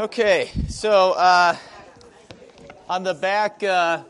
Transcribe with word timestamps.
Okay, 0.00 0.48
so 0.68 1.10
uh, 1.14 1.56
on 2.88 3.02
the 3.02 3.14
back 3.14 3.64
uh, 3.64 4.04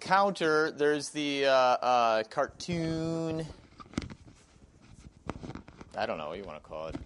counter, 0.00 0.70
there's 0.70 1.10
the 1.10 1.44
uh, 1.44 1.50
uh, 1.52 2.22
cartoon. 2.30 3.44
I 5.94 6.06
don't 6.06 6.16
know 6.16 6.28
what 6.28 6.38
you 6.38 6.44
want 6.44 6.62
to 6.62 6.66
call 6.66 6.86
it. 6.86 6.96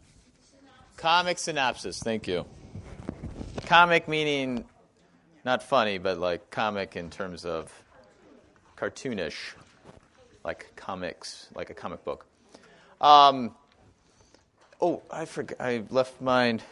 Comic 0.97 1.41
synopsis. 1.41 1.99
Thank 1.99 2.29
you. 2.29 2.47
Comic 3.67 4.07
meaning 4.07 4.65
not 5.45 5.61
funny, 5.61 5.99
but 5.99 6.19
like 6.19 6.53
comic 6.53 6.95
in 6.95 7.11
terms 7.11 7.45
of 7.45 7.73
cartoonish, 8.77 9.55
like 10.45 10.71
comics, 10.77 11.49
like 11.57 11.71
a 11.71 11.75
comic 11.75 12.05
book. 12.05 12.27
Um, 13.01 13.57
oh, 14.81 15.03
I 15.11 15.25
forgot. 15.25 15.61
I 15.61 15.83
left 15.91 16.21
mine. 16.21 16.63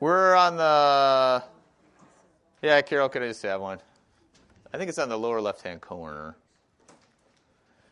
We're 0.00 0.34
on 0.34 0.56
the. 0.56 1.44
Yeah, 2.62 2.80
Carol, 2.82 3.08
could 3.08 3.22
I 3.22 3.28
just 3.28 3.42
have 3.42 3.60
one? 3.60 3.78
I 4.72 4.76
think 4.76 4.88
it's 4.88 4.98
on 4.98 5.08
the 5.08 5.18
lower 5.18 5.40
left 5.40 5.62
hand 5.62 5.80
corner. 5.80 6.34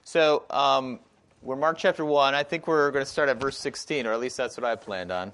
So, 0.02 0.44
um, 0.50 0.98
we're 1.42 1.56
Mark 1.56 1.78
chapter 1.78 2.04
1. 2.04 2.34
I 2.34 2.42
think 2.42 2.66
we're 2.66 2.90
going 2.90 3.04
to 3.04 3.10
start 3.10 3.28
at 3.28 3.38
verse 3.38 3.56
16, 3.58 4.06
or 4.06 4.12
at 4.12 4.18
least 4.18 4.36
that's 4.36 4.56
what 4.56 4.64
I 4.64 4.74
planned 4.74 5.12
on. 5.12 5.32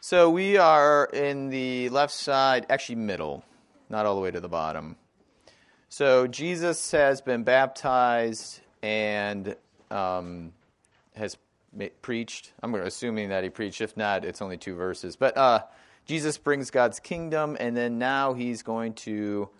So, 0.00 0.30
we 0.30 0.56
are 0.56 1.04
in 1.12 1.50
the 1.50 1.90
left 1.90 2.14
side, 2.14 2.64
actually, 2.70 2.96
middle, 2.96 3.44
not 3.90 4.06
all 4.06 4.14
the 4.14 4.22
way 4.22 4.30
to 4.30 4.40
the 4.40 4.48
bottom. 4.48 4.96
So, 5.90 6.26
Jesus 6.26 6.90
has 6.92 7.20
been 7.20 7.42
baptized 7.42 8.60
and 8.82 9.54
um, 9.90 10.52
has 11.14 11.36
preached. 12.02 12.52
I'm 12.62 12.74
assuming 12.74 13.28
that 13.30 13.44
he 13.44 13.50
preached. 13.50 13.80
If 13.80 13.96
not, 13.96 14.24
it's 14.24 14.42
only 14.42 14.56
two 14.56 14.74
verses. 14.74 15.16
But 15.16 15.36
uh, 15.36 15.62
Jesus 16.06 16.38
brings 16.38 16.70
God's 16.70 17.00
kingdom, 17.00 17.56
and 17.60 17.76
then 17.76 17.98
now 17.98 18.34
he's 18.34 18.62
going 18.62 18.94
to 18.94 19.50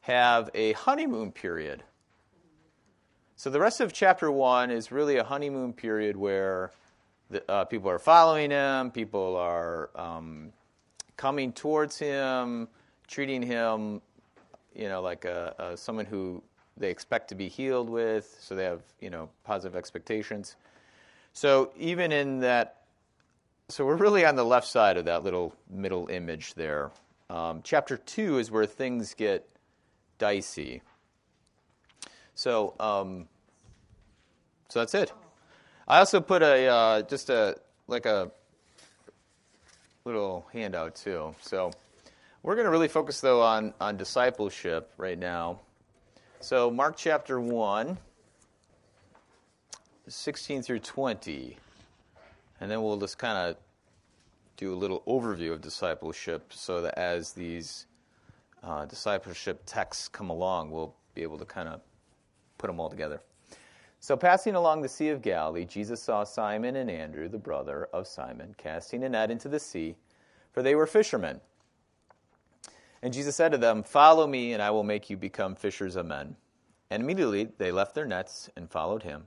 have 0.00 0.50
a 0.54 0.72
honeymoon 0.72 1.32
period. 1.32 1.82
So 3.34 3.50
the 3.50 3.60
rest 3.60 3.80
of 3.80 3.92
chapter 3.92 4.30
one 4.30 4.70
is 4.70 4.90
really 4.90 5.16
a 5.16 5.24
honeymoon 5.24 5.72
period 5.72 6.16
where 6.16 6.70
the, 7.28 7.50
uh, 7.50 7.64
people 7.64 7.90
are 7.90 7.98
following 7.98 8.50
him, 8.50 8.90
people 8.90 9.36
are 9.36 9.90
um, 9.94 10.52
coming 11.16 11.52
towards 11.52 11.98
him, 11.98 12.68
treating 13.08 13.42
him, 13.42 14.00
you 14.74 14.88
know, 14.88 15.02
like 15.02 15.24
a, 15.24 15.54
a, 15.58 15.76
someone 15.76 16.06
who 16.06 16.42
they 16.76 16.90
expect 16.90 17.28
to 17.28 17.34
be 17.34 17.48
healed 17.48 17.90
with. 17.90 18.36
So 18.40 18.54
they 18.54 18.64
have, 18.64 18.82
you 19.00 19.10
know, 19.10 19.28
positive 19.44 19.76
expectations. 19.76 20.56
So 21.36 21.70
even 21.76 22.12
in 22.12 22.40
that, 22.40 22.76
so 23.68 23.84
we're 23.84 23.96
really 23.96 24.24
on 24.24 24.36
the 24.36 24.44
left 24.44 24.66
side 24.66 24.96
of 24.96 25.04
that 25.04 25.22
little 25.22 25.54
middle 25.68 26.08
image 26.08 26.54
there. 26.54 26.92
Um, 27.28 27.60
chapter 27.62 27.98
two 27.98 28.38
is 28.38 28.50
where 28.50 28.64
things 28.64 29.12
get 29.12 29.46
dicey. 30.16 30.80
So, 32.36 32.74
um, 32.80 33.28
so 34.70 34.78
that's 34.78 34.94
it. 34.94 35.12
I 35.86 35.98
also 35.98 36.22
put 36.22 36.40
a 36.40 36.68
uh, 36.68 37.02
just 37.02 37.28
a 37.28 37.58
like 37.86 38.06
a 38.06 38.30
little 40.06 40.46
handout 40.54 40.94
too. 40.94 41.34
So 41.42 41.70
we're 42.42 42.54
going 42.54 42.64
to 42.64 42.70
really 42.70 42.88
focus 42.88 43.20
though 43.20 43.42
on 43.42 43.74
on 43.78 43.98
discipleship 43.98 44.90
right 44.96 45.18
now. 45.18 45.60
So 46.40 46.70
Mark 46.70 46.96
chapter 46.96 47.38
one. 47.38 47.98
16 50.08 50.62
through 50.62 50.78
20. 50.78 51.56
And 52.60 52.70
then 52.70 52.82
we'll 52.82 52.96
just 52.96 53.18
kind 53.18 53.36
of 53.36 53.56
do 54.56 54.72
a 54.72 54.76
little 54.76 55.02
overview 55.06 55.52
of 55.52 55.60
discipleship 55.60 56.52
so 56.52 56.80
that 56.80 56.96
as 56.98 57.32
these 57.32 57.86
uh, 58.62 58.86
discipleship 58.86 59.62
texts 59.66 60.08
come 60.08 60.30
along, 60.30 60.70
we'll 60.70 60.94
be 61.14 61.22
able 61.22 61.38
to 61.38 61.44
kind 61.44 61.68
of 61.68 61.80
put 62.58 62.68
them 62.68 62.80
all 62.80 62.88
together. 62.88 63.20
So, 64.00 64.16
passing 64.16 64.54
along 64.54 64.82
the 64.82 64.88
Sea 64.88 65.08
of 65.08 65.22
Galilee, 65.22 65.64
Jesus 65.64 66.02
saw 66.02 66.22
Simon 66.22 66.76
and 66.76 66.90
Andrew, 66.90 67.28
the 67.28 67.38
brother 67.38 67.88
of 67.92 68.06
Simon, 68.06 68.54
casting 68.58 69.02
a 69.04 69.08
net 69.08 69.30
into 69.30 69.48
the 69.48 69.58
sea, 69.58 69.96
for 70.52 70.62
they 70.62 70.74
were 70.74 70.86
fishermen. 70.86 71.40
And 73.02 73.12
Jesus 73.12 73.36
said 73.36 73.52
to 73.52 73.58
them, 73.58 73.82
Follow 73.82 74.26
me, 74.26 74.52
and 74.52 74.62
I 74.62 74.70
will 74.70 74.84
make 74.84 75.10
you 75.10 75.16
become 75.16 75.54
fishers 75.54 75.96
of 75.96 76.06
men. 76.06 76.36
And 76.90 77.02
immediately 77.02 77.48
they 77.58 77.72
left 77.72 77.94
their 77.94 78.06
nets 78.06 78.48
and 78.56 78.70
followed 78.70 79.02
him. 79.02 79.24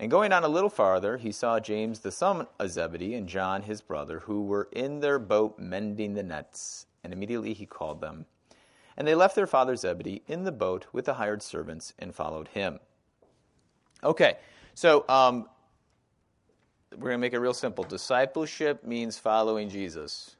And 0.00 0.10
going 0.10 0.32
on 0.32 0.44
a 0.44 0.48
little 0.48 0.70
farther, 0.70 1.18
he 1.18 1.30
saw 1.30 1.60
James 1.60 2.00
the 2.00 2.10
son 2.10 2.46
of 2.58 2.70
Zebedee 2.70 3.14
and 3.14 3.28
John 3.28 3.60
his 3.60 3.82
brother, 3.82 4.20
who 4.20 4.44
were 4.44 4.70
in 4.72 5.00
their 5.00 5.18
boat 5.18 5.58
mending 5.58 6.14
the 6.14 6.22
nets. 6.22 6.86
And 7.04 7.12
immediately 7.12 7.52
he 7.52 7.66
called 7.66 8.00
them. 8.00 8.24
And 8.96 9.06
they 9.06 9.14
left 9.14 9.36
their 9.36 9.46
father 9.46 9.76
Zebedee 9.76 10.22
in 10.26 10.44
the 10.44 10.52
boat 10.52 10.86
with 10.90 11.04
the 11.04 11.12
hired 11.12 11.42
servants 11.42 11.92
and 11.98 12.14
followed 12.14 12.48
him. 12.48 12.80
Okay, 14.02 14.38
so 14.72 15.04
um, 15.06 15.46
we're 16.92 17.10
going 17.10 17.12
to 17.12 17.18
make 17.18 17.34
it 17.34 17.38
real 17.38 17.52
simple. 17.52 17.84
Discipleship 17.84 18.82
means 18.82 19.18
following 19.18 19.68
Jesus. 19.68 20.34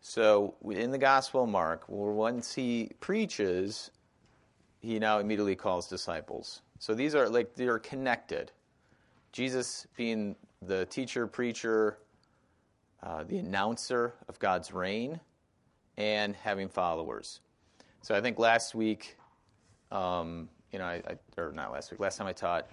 So 0.00 0.56
in 0.68 0.90
the 0.90 0.98
Gospel 0.98 1.46
Mark, 1.46 1.84
once 1.88 2.52
he 2.52 2.90
preaches, 2.98 3.92
he 4.80 4.98
now 4.98 5.20
immediately 5.20 5.54
calls 5.54 5.86
disciples. 5.86 6.60
So 6.80 6.92
these 6.92 7.14
are 7.14 7.28
like 7.28 7.54
they're 7.54 7.78
connected. 7.78 8.50
Jesus 9.34 9.88
being 9.96 10.36
the 10.62 10.86
teacher, 10.86 11.26
preacher, 11.26 11.98
uh, 13.02 13.24
the 13.24 13.38
announcer 13.38 14.14
of 14.28 14.38
God's 14.38 14.72
reign, 14.72 15.18
and 15.96 16.36
having 16.36 16.68
followers. 16.68 17.40
So 18.00 18.14
I 18.14 18.20
think 18.20 18.38
last 18.38 18.76
week, 18.76 19.16
um, 19.90 20.48
you 20.70 20.78
know, 20.78 20.84
I, 20.84 21.02
I, 21.08 21.40
or 21.40 21.50
not 21.50 21.72
last 21.72 21.90
week, 21.90 21.98
last 21.98 22.16
time 22.16 22.28
I 22.28 22.32
taught, 22.32 22.68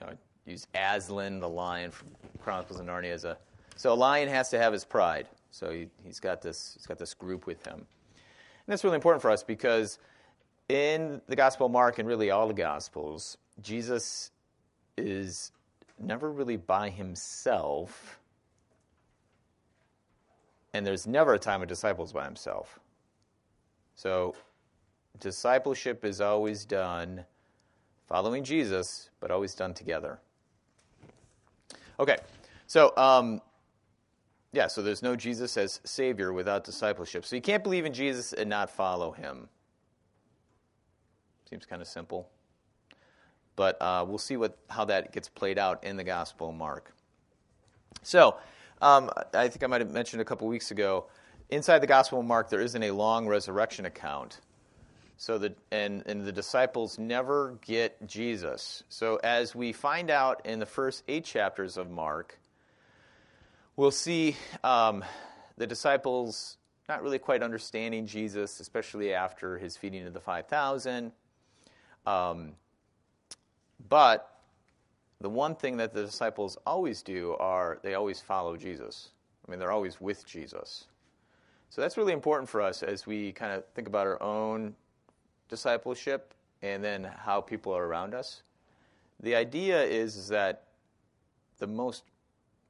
you 0.00 0.04
know, 0.04 0.12
I 0.14 0.50
used 0.50 0.66
Aslan, 0.74 1.38
the 1.38 1.48
lion 1.48 1.92
from 1.92 2.08
Chronicles 2.42 2.80
of 2.80 2.86
Narnia, 2.86 3.12
as 3.12 3.24
a. 3.24 3.38
So 3.76 3.92
a 3.92 3.94
lion 3.94 4.28
has 4.28 4.50
to 4.50 4.58
have 4.58 4.72
his 4.72 4.84
pride. 4.84 5.28
So 5.52 5.70
he, 5.70 5.86
he's 6.04 6.18
got 6.18 6.42
this, 6.42 6.72
he's 6.76 6.86
got 6.86 6.98
this 6.98 7.14
group 7.14 7.46
with 7.46 7.64
him, 7.64 7.76
and 7.76 7.86
that's 8.66 8.82
really 8.82 8.96
important 8.96 9.22
for 9.22 9.30
us 9.30 9.44
because 9.44 10.00
in 10.68 11.20
the 11.28 11.36
Gospel 11.36 11.66
of 11.66 11.72
Mark 11.72 12.00
and 12.00 12.08
really 12.08 12.32
all 12.32 12.48
the 12.48 12.52
Gospels, 12.52 13.38
Jesus 13.62 14.32
is 14.96 15.52
never 15.98 16.30
really 16.30 16.56
by 16.56 16.90
himself, 16.90 18.18
and 20.72 20.86
there's 20.86 21.06
never 21.06 21.34
a 21.34 21.38
time 21.38 21.62
of 21.62 21.68
disciples 21.68 22.12
by 22.12 22.24
himself. 22.24 22.80
So, 23.94 24.34
discipleship 25.20 26.04
is 26.04 26.20
always 26.20 26.64
done 26.64 27.24
following 28.06 28.44
Jesus, 28.44 29.10
but 29.20 29.30
always 29.30 29.54
done 29.54 29.74
together. 29.74 30.18
Okay, 31.98 32.16
so 32.66 32.92
um, 32.96 33.40
yeah, 34.52 34.66
so 34.66 34.82
there's 34.82 35.02
no 35.02 35.16
Jesus 35.16 35.56
as 35.56 35.80
Savior 35.84 36.32
without 36.32 36.64
discipleship. 36.64 37.24
So 37.24 37.36
you 37.36 37.42
can't 37.42 37.62
believe 37.62 37.86
in 37.86 37.92
Jesus 37.92 38.32
and 38.32 38.48
not 38.48 38.70
follow 38.70 39.12
him. 39.12 39.48
Seems 41.48 41.66
kind 41.66 41.82
of 41.82 41.88
simple. 41.88 42.28
But 43.56 43.80
uh, 43.80 44.04
we'll 44.06 44.18
see 44.18 44.36
what, 44.36 44.56
how 44.68 44.84
that 44.86 45.12
gets 45.12 45.28
played 45.28 45.58
out 45.58 45.84
in 45.84 45.96
the 45.96 46.04
Gospel 46.04 46.50
of 46.50 46.56
Mark. 46.56 46.92
So, 48.02 48.36
um, 48.82 49.10
I 49.32 49.48
think 49.48 49.62
I 49.62 49.66
might 49.66 49.80
have 49.80 49.90
mentioned 49.90 50.20
a 50.20 50.24
couple 50.24 50.48
weeks 50.48 50.70
ago, 50.70 51.06
inside 51.50 51.78
the 51.78 51.86
Gospel 51.86 52.20
of 52.20 52.26
Mark, 52.26 52.50
there 52.50 52.60
isn't 52.60 52.82
a 52.82 52.90
long 52.90 53.26
resurrection 53.26 53.86
account. 53.86 54.40
So 55.16 55.38
the, 55.38 55.54
and, 55.70 56.02
and 56.06 56.24
the 56.24 56.32
disciples 56.32 56.98
never 56.98 57.58
get 57.64 58.04
Jesus. 58.06 58.82
So 58.88 59.20
as 59.22 59.54
we 59.54 59.72
find 59.72 60.10
out 60.10 60.44
in 60.44 60.58
the 60.58 60.66
first 60.66 61.04
eight 61.06 61.24
chapters 61.24 61.76
of 61.76 61.90
Mark, 61.90 62.38
we'll 63.76 63.92
see 63.92 64.36
um, 64.64 65.04
the 65.56 65.66
disciples 65.66 66.58
not 66.88 67.02
really 67.02 67.18
quite 67.18 67.42
understanding 67.42 68.06
Jesus, 68.06 68.60
especially 68.60 69.14
after 69.14 69.56
his 69.56 69.76
feeding 69.76 70.06
of 70.06 70.12
the 70.12 70.20
5,000. 70.20 71.12
Um, 72.06 72.52
but 73.88 74.40
the 75.20 75.28
one 75.28 75.54
thing 75.54 75.76
that 75.78 75.92
the 75.92 76.04
disciples 76.04 76.58
always 76.66 77.02
do 77.02 77.34
are 77.40 77.78
they 77.82 77.94
always 77.94 78.20
follow 78.20 78.56
Jesus. 78.56 79.10
I 79.46 79.50
mean, 79.50 79.60
they're 79.60 79.72
always 79.72 80.00
with 80.00 80.26
Jesus. 80.26 80.86
So 81.70 81.80
that's 81.80 81.96
really 81.96 82.12
important 82.12 82.48
for 82.48 82.60
us 82.60 82.82
as 82.82 83.06
we 83.06 83.32
kind 83.32 83.52
of 83.52 83.64
think 83.74 83.88
about 83.88 84.06
our 84.06 84.22
own 84.22 84.74
discipleship 85.48 86.34
and 86.62 86.82
then 86.82 87.04
how 87.04 87.40
people 87.40 87.72
are 87.72 87.84
around 87.84 88.14
us. 88.14 88.42
The 89.20 89.34
idea 89.34 89.82
is, 89.82 90.16
is 90.16 90.28
that 90.28 90.64
the 91.58 91.66
most 91.66 92.04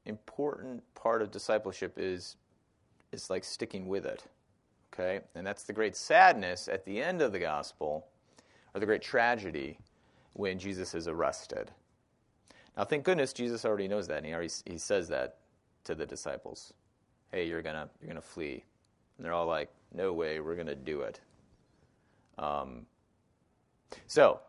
important 0.05 0.83
part 0.95 1.21
of 1.21 1.31
discipleship 1.31 1.93
is 1.97 2.37
is 3.11 3.29
like 3.29 3.43
sticking 3.43 3.87
with 3.87 4.05
it. 4.05 4.23
Okay? 4.93 5.21
And 5.35 5.45
that's 5.45 5.63
the 5.63 5.73
great 5.73 5.95
sadness 5.95 6.67
at 6.67 6.85
the 6.85 7.01
end 7.01 7.21
of 7.21 7.31
the 7.31 7.39
gospel 7.39 8.07
or 8.73 8.79
the 8.79 8.85
great 8.85 9.01
tragedy 9.01 9.77
when 10.35 10.59
Jesus 10.59 10.93
is 10.93 11.07
arrested. 11.07 11.71
Now, 12.75 12.83
thank 12.83 13.05
goodness 13.05 13.31
Jesus 13.31 13.63
already 13.63 13.87
knows 13.87 14.07
that, 14.07 14.17
and 14.17 14.25
he 14.25 14.33
already 14.33 14.51
he 14.65 14.77
says 14.77 15.07
that 15.07 15.37
to 15.85 15.95
the 15.95 16.05
disciples. 16.05 16.73
hey, 17.31 17.47
you're 17.47 17.61
gonna 17.61 17.89
you're 18.01 18.09
gonna 18.09 18.21
flee, 18.21 18.63
and 19.17 19.25
they're 19.25 19.33
all 19.33 19.47
like, 19.47 19.69
no 19.93 20.11
way, 20.11 20.41
we're 20.41 20.55
gonna 20.55 20.75
do 20.75 21.01
it. 21.01 21.21
Um, 22.37 22.85
so, 24.07 24.41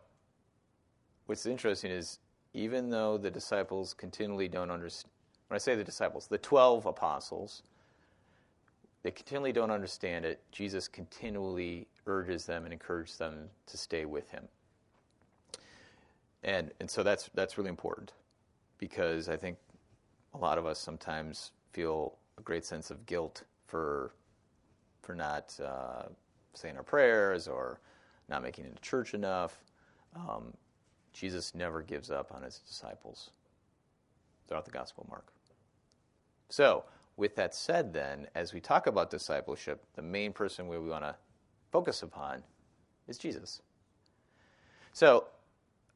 what's 1.25 1.45
interesting 1.45 1.91
is 1.91 2.19
even 2.53 2.89
though 2.89 3.17
the 3.17 3.31
disciples 3.31 3.93
continually 3.93 4.49
don't 4.49 4.71
understand, 4.71 5.11
when 5.47 5.55
I 5.55 5.59
say 5.59 5.75
the 5.75 5.83
disciples, 5.83 6.27
the 6.27 6.37
12 6.37 6.85
apostles, 6.85 7.63
they 9.03 9.11
continually 9.11 9.53
don't 9.53 9.71
understand 9.71 10.25
it, 10.25 10.41
Jesus 10.51 10.89
continually 10.89 11.87
urges 12.07 12.45
them 12.45 12.65
and 12.65 12.73
encourages 12.73 13.15
them 13.17 13.47
to 13.67 13.77
stay 13.77 14.03
with 14.03 14.29
him. 14.31 14.49
And, 16.43 16.71
and 16.79 16.89
so 16.89 17.03
that's, 17.03 17.29
that's 17.33 17.57
really 17.57 17.69
important 17.69 18.13
because 18.77 19.29
I 19.29 19.37
think 19.37 19.57
a 20.33 20.37
lot 20.37 20.57
of 20.57 20.65
us 20.65 20.79
sometimes 20.79 21.51
feel 21.71 22.15
a 22.37 22.41
great 22.41 22.65
sense 22.65 22.91
of 22.91 23.05
guilt 23.05 23.43
for, 23.65 24.13
for 25.01 25.15
not 25.15 25.57
uh, 25.63 26.03
saying 26.53 26.77
our 26.77 26.83
prayers 26.83 27.47
or 27.47 27.79
not 28.29 28.43
making 28.43 28.65
it 28.65 28.75
to 28.75 28.81
church 28.81 29.13
enough. 29.13 29.57
Um, 30.15 30.53
Jesus 31.13 31.55
never 31.55 31.81
gives 31.81 32.11
up 32.11 32.31
on 32.33 32.43
his 32.43 32.59
disciples 32.59 33.31
throughout 34.47 34.65
the 34.65 34.71
Gospel 34.71 35.03
of 35.03 35.09
Mark. 35.09 35.27
So, 36.49 36.85
with 37.17 37.35
that 37.35 37.55
said, 37.55 37.93
then, 37.93 38.27
as 38.35 38.53
we 38.53 38.59
talk 38.59 38.85
about 38.87 39.09
discipleship, 39.09 39.83
the 39.95 40.01
main 40.03 40.31
person 40.31 40.67
we 40.67 40.77
want 40.77 41.03
to 41.03 41.15
focus 41.71 42.03
upon 42.03 42.43
is 43.07 43.17
Jesus. 43.17 43.61
So, 44.93 45.25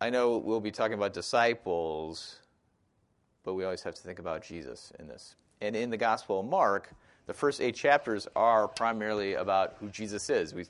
I 0.01 0.09
know 0.09 0.37
we'll 0.37 0.59
be 0.59 0.71
talking 0.71 0.95
about 0.95 1.13
disciples, 1.13 2.39
but 3.43 3.53
we 3.53 3.63
always 3.63 3.83
have 3.83 3.93
to 3.93 4.01
think 4.01 4.17
about 4.17 4.41
Jesus 4.41 4.91
in 4.97 5.07
this. 5.07 5.35
And 5.61 5.75
in 5.75 5.91
the 5.91 5.97
Gospel 5.97 6.39
of 6.39 6.47
Mark, 6.47 6.89
the 7.27 7.35
first 7.35 7.61
eight 7.61 7.75
chapters 7.75 8.27
are 8.35 8.67
primarily 8.67 9.35
about 9.35 9.75
who 9.79 9.89
Jesus 9.89 10.27
is. 10.31 10.55
We, 10.55 10.65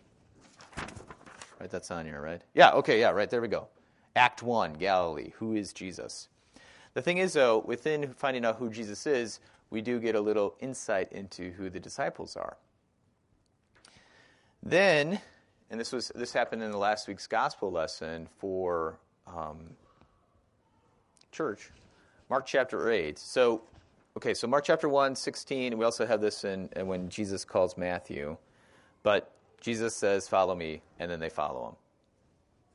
right, 1.62 1.69
that's 1.69 1.89
on 1.92 2.06
here, 2.06 2.19
right? 2.19 2.42
Yeah, 2.54 2.72
okay, 2.72 3.00
yeah, 3.00 3.12
right, 3.12 3.30
there 3.30 3.39
we 3.39 3.48
go. 3.48 3.69
Act 4.18 4.44
1, 4.44 4.74
Galilee. 4.74 5.31
Who 5.38 5.54
is 5.54 5.72
Jesus? 5.72 6.27
The 6.94 7.01
thing 7.01 7.19
is, 7.19 7.31
though, 7.31 7.60
within 7.60 8.13
finding 8.13 8.44
out 8.44 8.57
who 8.57 8.69
Jesus 8.69 9.07
is, 9.07 9.39
we 9.69 9.81
do 9.81 10.01
get 10.01 10.16
a 10.16 10.22
little 10.22 10.56
insight 10.60 11.10
into 11.13 11.51
who 11.51 11.69
the 11.69 11.80
disciples 11.80 12.36
are. 12.36 12.57
Then, 14.62 15.22
and 15.69 15.80
this 15.80 15.94
was 15.94 16.12
this 16.13 16.34
happened 16.34 16.62
in 16.62 16.72
the 16.72 16.77
last 16.77 17.07
week's 17.07 17.27
gospel 17.27 17.72
lesson 17.72 18.27
for 18.38 19.00
um, 19.36 19.57
church, 21.31 21.69
Mark 22.30 22.45
chapter 22.45 22.92
eight. 22.92 23.18
So, 23.19 23.63
okay, 24.18 24.33
so 24.33 24.48
Mark 24.48 24.63
chapter 24.63 24.89
1, 24.89 25.16
16, 25.16 25.78
we 25.78 25.86
also 25.86 26.06
have 26.06 26.22
this 26.22 26.44
in, 26.44 26.69
in 26.75 26.88
when 26.88 27.10
Jesus 27.10 27.45
calls 27.45 27.78
Matthew, 27.78 28.38
but 29.04 29.31
Jesus 29.60 29.95
says, 29.95 30.28
"Follow 30.28 30.56
me," 30.56 30.81
and 31.00 31.10
then 31.10 31.19
they 31.19 31.30
follow 31.30 31.69
him. 31.69 31.75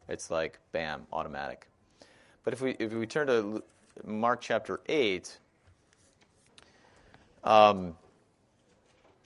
It's 0.08 0.30
like 0.30 0.58
bam, 0.72 1.06
automatic. 1.12 1.68
But 2.44 2.52
if 2.52 2.60
we 2.60 2.72
if 2.78 2.92
we 2.92 3.06
turn 3.06 3.26
to 3.26 3.62
Mark 4.04 4.40
chapter 4.40 4.80
eight 4.86 5.38
um, 7.46 7.94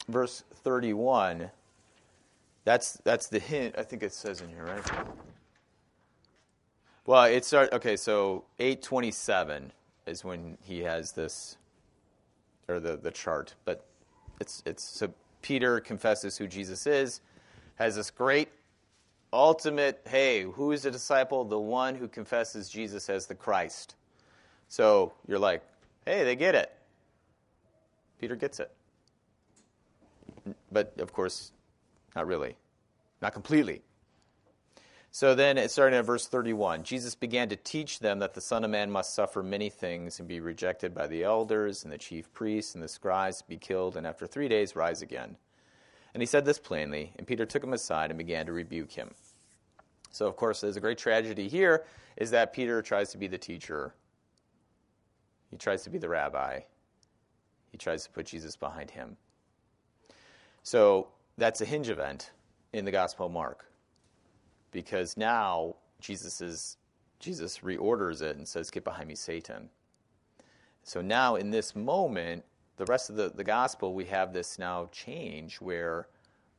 verse 0.09 0.44
31, 0.62 1.50
that's, 2.65 2.93
that's 3.03 3.29
the 3.29 3.38
hint. 3.38 3.76
I 3.79 3.83
think 3.83 4.03
it 4.03 4.12
says 4.12 4.43
in 4.43 4.49
here, 4.49 4.65
right? 4.65 5.06
Well, 7.11 7.25
it 7.25 7.45
starts, 7.45 7.73
okay, 7.73 7.97
so 7.97 8.45
827 8.61 9.73
is 10.07 10.25
when 10.25 10.57
he 10.62 10.79
has 10.83 11.11
this, 11.11 11.57
or 12.69 12.79
the, 12.79 12.99
the 12.99 13.11
chart. 13.11 13.53
But 13.65 13.85
it's, 14.41 14.62
it's, 14.65 14.85
so 14.85 15.12
Peter 15.43 15.81
confesses 15.81 16.39
who 16.39 16.47
Jesus 16.47 16.87
is, 16.87 17.21
has 17.81 17.97
this 17.97 18.12
great 18.12 18.51
ultimate, 19.33 20.01
hey, 20.09 20.43
who 20.43 20.71
is 20.71 20.87
a 20.87 20.91
disciple? 20.93 21.45
The 21.45 21.59
one 21.59 21.97
who 21.97 22.07
confesses 22.07 22.69
Jesus 22.69 23.11
as 23.11 23.27
the 23.27 23.35
Christ. 23.35 23.97
So 24.69 25.12
you're 25.27 25.41
like, 25.41 25.65
hey, 26.07 26.23
they 26.23 26.37
get 26.37 26.55
it. 26.55 26.73
Peter 28.21 28.37
gets 28.37 28.61
it. 28.61 28.71
But 30.71 30.95
of 31.01 31.12
course, 31.12 31.51
not 32.15 32.29
really, 32.29 32.55
not 33.21 33.33
completely. 33.33 33.83
So 35.12 35.35
then, 35.35 35.69
starting 35.69 35.99
at 35.99 36.05
verse 36.05 36.29
31, 36.29 36.85
Jesus 36.85 37.17
began 37.17 37.49
to 37.49 37.57
teach 37.57 37.99
them 37.99 38.21
that 38.21 38.35
the 38.35 38.41
Son 38.41 38.62
of 38.65 38.71
Man 38.71 38.93
must 38.93 39.12
suffer 39.12 39.43
many 39.43 39.69
things 39.69 40.21
and 40.21 40.29
be 40.29 40.39
rejected 40.39 40.95
by 40.95 41.09
the 41.09 41.25
elders 41.25 41.83
and 41.83 41.93
the 41.93 41.99
chief 41.99 42.33
priests 42.33 42.75
and 42.75 42.83
the 42.83 42.89
scribes, 42.89 43.43
be 43.43 43.57
killed, 43.57 43.97
and 43.97 44.07
after 44.07 44.27
three 44.27 44.47
days 44.47 44.77
rise 44.77 45.03
again. 45.03 45.37
And 46.15 46.23
he 46.23 46.27
said 46.27 46.45
this 46.45 46.61
plainly, 46.61 47.12
and 47.17 47.27
Peter 47.27 47.45
took 47.45 47.65
him 47.65 47.73
aside 47.73 48.11
and 48.11 48.19
began 48.19 48.47
to 48.47 48.53
rebuke 48.53 48.93
him. 48.93 49.11
So, 50.12 50.27
of 50.27 50.37
course, 50.37 50.61
there's 50.61 50.77
a 50.77 50.81
great 50.81 50.99
tragedy 50.99 51.49
here 51.49 51.85
is 52.17 52.31
that 52.31 52.53
Peter 52.53 52.83
tries 52.83 53.11
to 53.11 53.19
be 53.19 53.27
the 53.27 53.39
teacher, 53.39 53.95
he 55.51 55.57
tries 55.57 55.83
to 55.85 55.91
be 55.91 55.99
the 55.99 56.09
rabbi, 56.09 56.61
he 57.71 57.79
tries 57.79 58.05
to 58.05 58.11
put 58.11 58.27
Jesus 58.27 58.57
behind 58.57 58.91
him. 58.91 59.17
So 60.62 61.09
that's 61.37 61.61
a 61.61 61.65
hinge 61.65 61.89
event 61.89 62.31
in 62.73 62.85
the 62.85 62.91
Gospel 62.91 63.27
of 63.27 63.33
Mark. 63.33 63.69
Because 64.70 65.17
now 65.17 65.76
Jesus 66.00 66.40
is 66.40 66.76
Jesus 67.19 67.58
reorders 67.58 68.22
it 68.22 68.37
and 68.37 68.49
says, 68.49 68.70
Get 68.70 68.84
behind 68.84 69.08
me, 69.08 69.14
Satan. 69.14 69.69
So 70.82 71.02
now 71.02 71.37
in 71.37 71.50
this 71.50 71.76
moment, 71.76 72.44
the 72.76 72.87
rest 72.87 73.11
of 73.11 73.17
the, 73.17 73.28
the 73.28 73.44
gospel, 73.44 73.94
we 73.94 74.06
have 74.06 74.32
this 74.32 74.58
now 74.58 74.88
change 74.90 75.61
where 75.61 76.08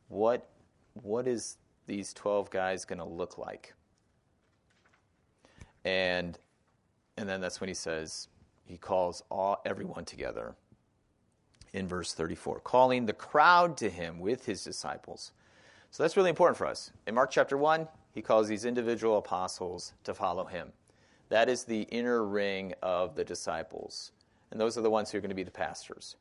what 0.08 0.48
what 0.94 1.28
is 1.28 1.58
these 1.88 2.14
12 2.14 2.50
guys 2.52 2.86
going 2.86 3.00
to 3.00 3.06
look 3.06 3.38
like? 3.38 3.74
And 5.84 6.38
and 7.18 7.28
then 7.28 7.42
that's 7.42 7.60
when 7.60 7.68
he 7.68 7.74
says 7.74 8.28
he 8.64 8.78
calls 8.78 9.24
all 9.30 9.62
everyone 9.66 10.06
together 10.06 10.56
in 11.74 11.88
verse 11.88 12.14
34, 12.14 12.60
calling 12.60 13.06
the 13.06 13.14
crowd 13.14 13.78
to 13.78 13.90
him 13.90 14.20
with 14.20 14.46
his 14.46 14.64
disciples. 14.64 15.32
So 15.90 16.04
that's 16.04 16.16
really 16.16 16.30
important 16.30 16.58
for 16.58 16.68
us. 16.68 16.92
In 17.08 17.16
Mark 17.16 17.32
chapter 17.32 17.58
1, 17.58 17.88
he 18.14 18.22
calls 18.22 18.48
these 18.48 18.66
individual 18.66 19.18
apostles 19.18 19.94
to 20.04 20.14
follow 20.14 20.46
him. 20.46 20.72
That 21.30 21.48
is 21.48 21.64
the 21.64 21.84
inner 21.84 22.26
ring 22.26 22.74
of 22.82 23.16
the 23.16 23.24
disciples. 23.24 24.12
And 24.52 24.60
those 24.60 24.78
are 24.78 24.82
the 24.82 24.90
ones 24.90 25.12
who 25.12 25.18
are 25.18 25.22
going 25.22 25.30
to 25.30 25.36
be 25.36 25.44
the 25.44 25.52
pastors. 25.52 26.18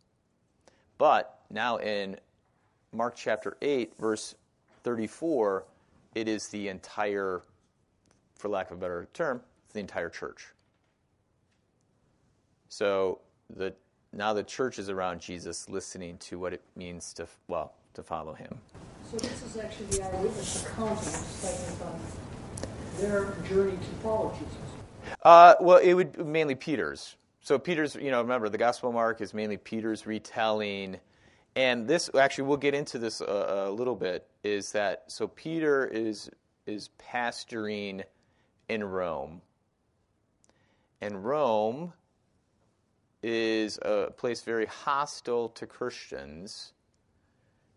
But 0.99 1.41
now 1.51 1.79
in 1.79 2.17
Mark 2.93 3.17
chapter 3.17 3.57
8, 3.61 3.95
verse 3.99 4.35
34, 4.85 5.65
it 6.15 6.29
is 6.29 6.49
the 6.49 6.69
entire, 6.69 7.43
for 8.37 8.49
lack 8.49 8.71
of 8.71 8.79
a 8.79 8.81
better 8.81 9.09
term, 9.13 9.41
the 9.73 9.81
entire 9.81 10.09
church. 10.09 10.47
So 12.69 13.21
the 13.57 13.75
now 14.13 14.33
the 14.33 14.43
church 14.43 14.79
is 14.81 14.89
around 14.89 15.21
Jesus, 15.21 15.69
listening 15.69 16.19
to 16.19 16.39
what 16.39 16.53
it 16.53 16.63
means 16.75 17.13
to 17.15 17.29
well 17.49 17.75
to 17.95 18.03
follow 18.03 18.35
him. 18.35 18.59
So 19.11 19.17
this 19.17 19.43
is 19.43 19.57
actually 19.57 19.87
the 19.87 20.05
eyewitness 20.05 20.65
account 20.65 20.93
of 20.93 22.21
their 22.99 23.35
journey 23.49 23.73
to 23.77 24.03
follow 24.03 24.33
Jesus. 24.39 24.57
Uh, 25.25 25.55
well, 25.61 25.79
it 25.79 25.95
would 25.95 26.25
mainly 26.25 26.55
Peter's. 26.55 27.17
So 27.41 27.59
Peter's, 27.59 27.97
you 27.97 28.13
know, 28.13 28.23
remember 28.23 28.49
the 28.49 28.59
Gospel 28.59 28.91
of 28.91 28.95
Mark 28.95 29.21
is 29.21 29.35
mainly 29.35 29.57
Peter's 29.57 30.07
retelling, 30.07 31.01
and 31.57 31.89
this 31.89 32.09
actually 32.15 32.45
we'll 32.45 32.59
get 32.59 32.75
into 32.75 33.01
this 33.01 33.21
a, 33.21 33.65
a 33.67 33.71
little 33.73 33.97
bit. 33.97 34.29
Is 34.45 34.71
that 34.73 35.05
so? 35.09 35.27
Peter 35.27 35.87
is 35.87 36.31
is 36.67 36.91
pastoring 37.01 38.05
in 38.69 38.85
Rome, 38.85 39.43
and 41.01 41.25
Rome 41.25 41.95
is 43.25 43.77
a 43.83 44.13
place 44.17 44.43
very 44.43 44.67
hostile 44.67 45.49
to 45.49 45.67
Christians. 45.67 46.75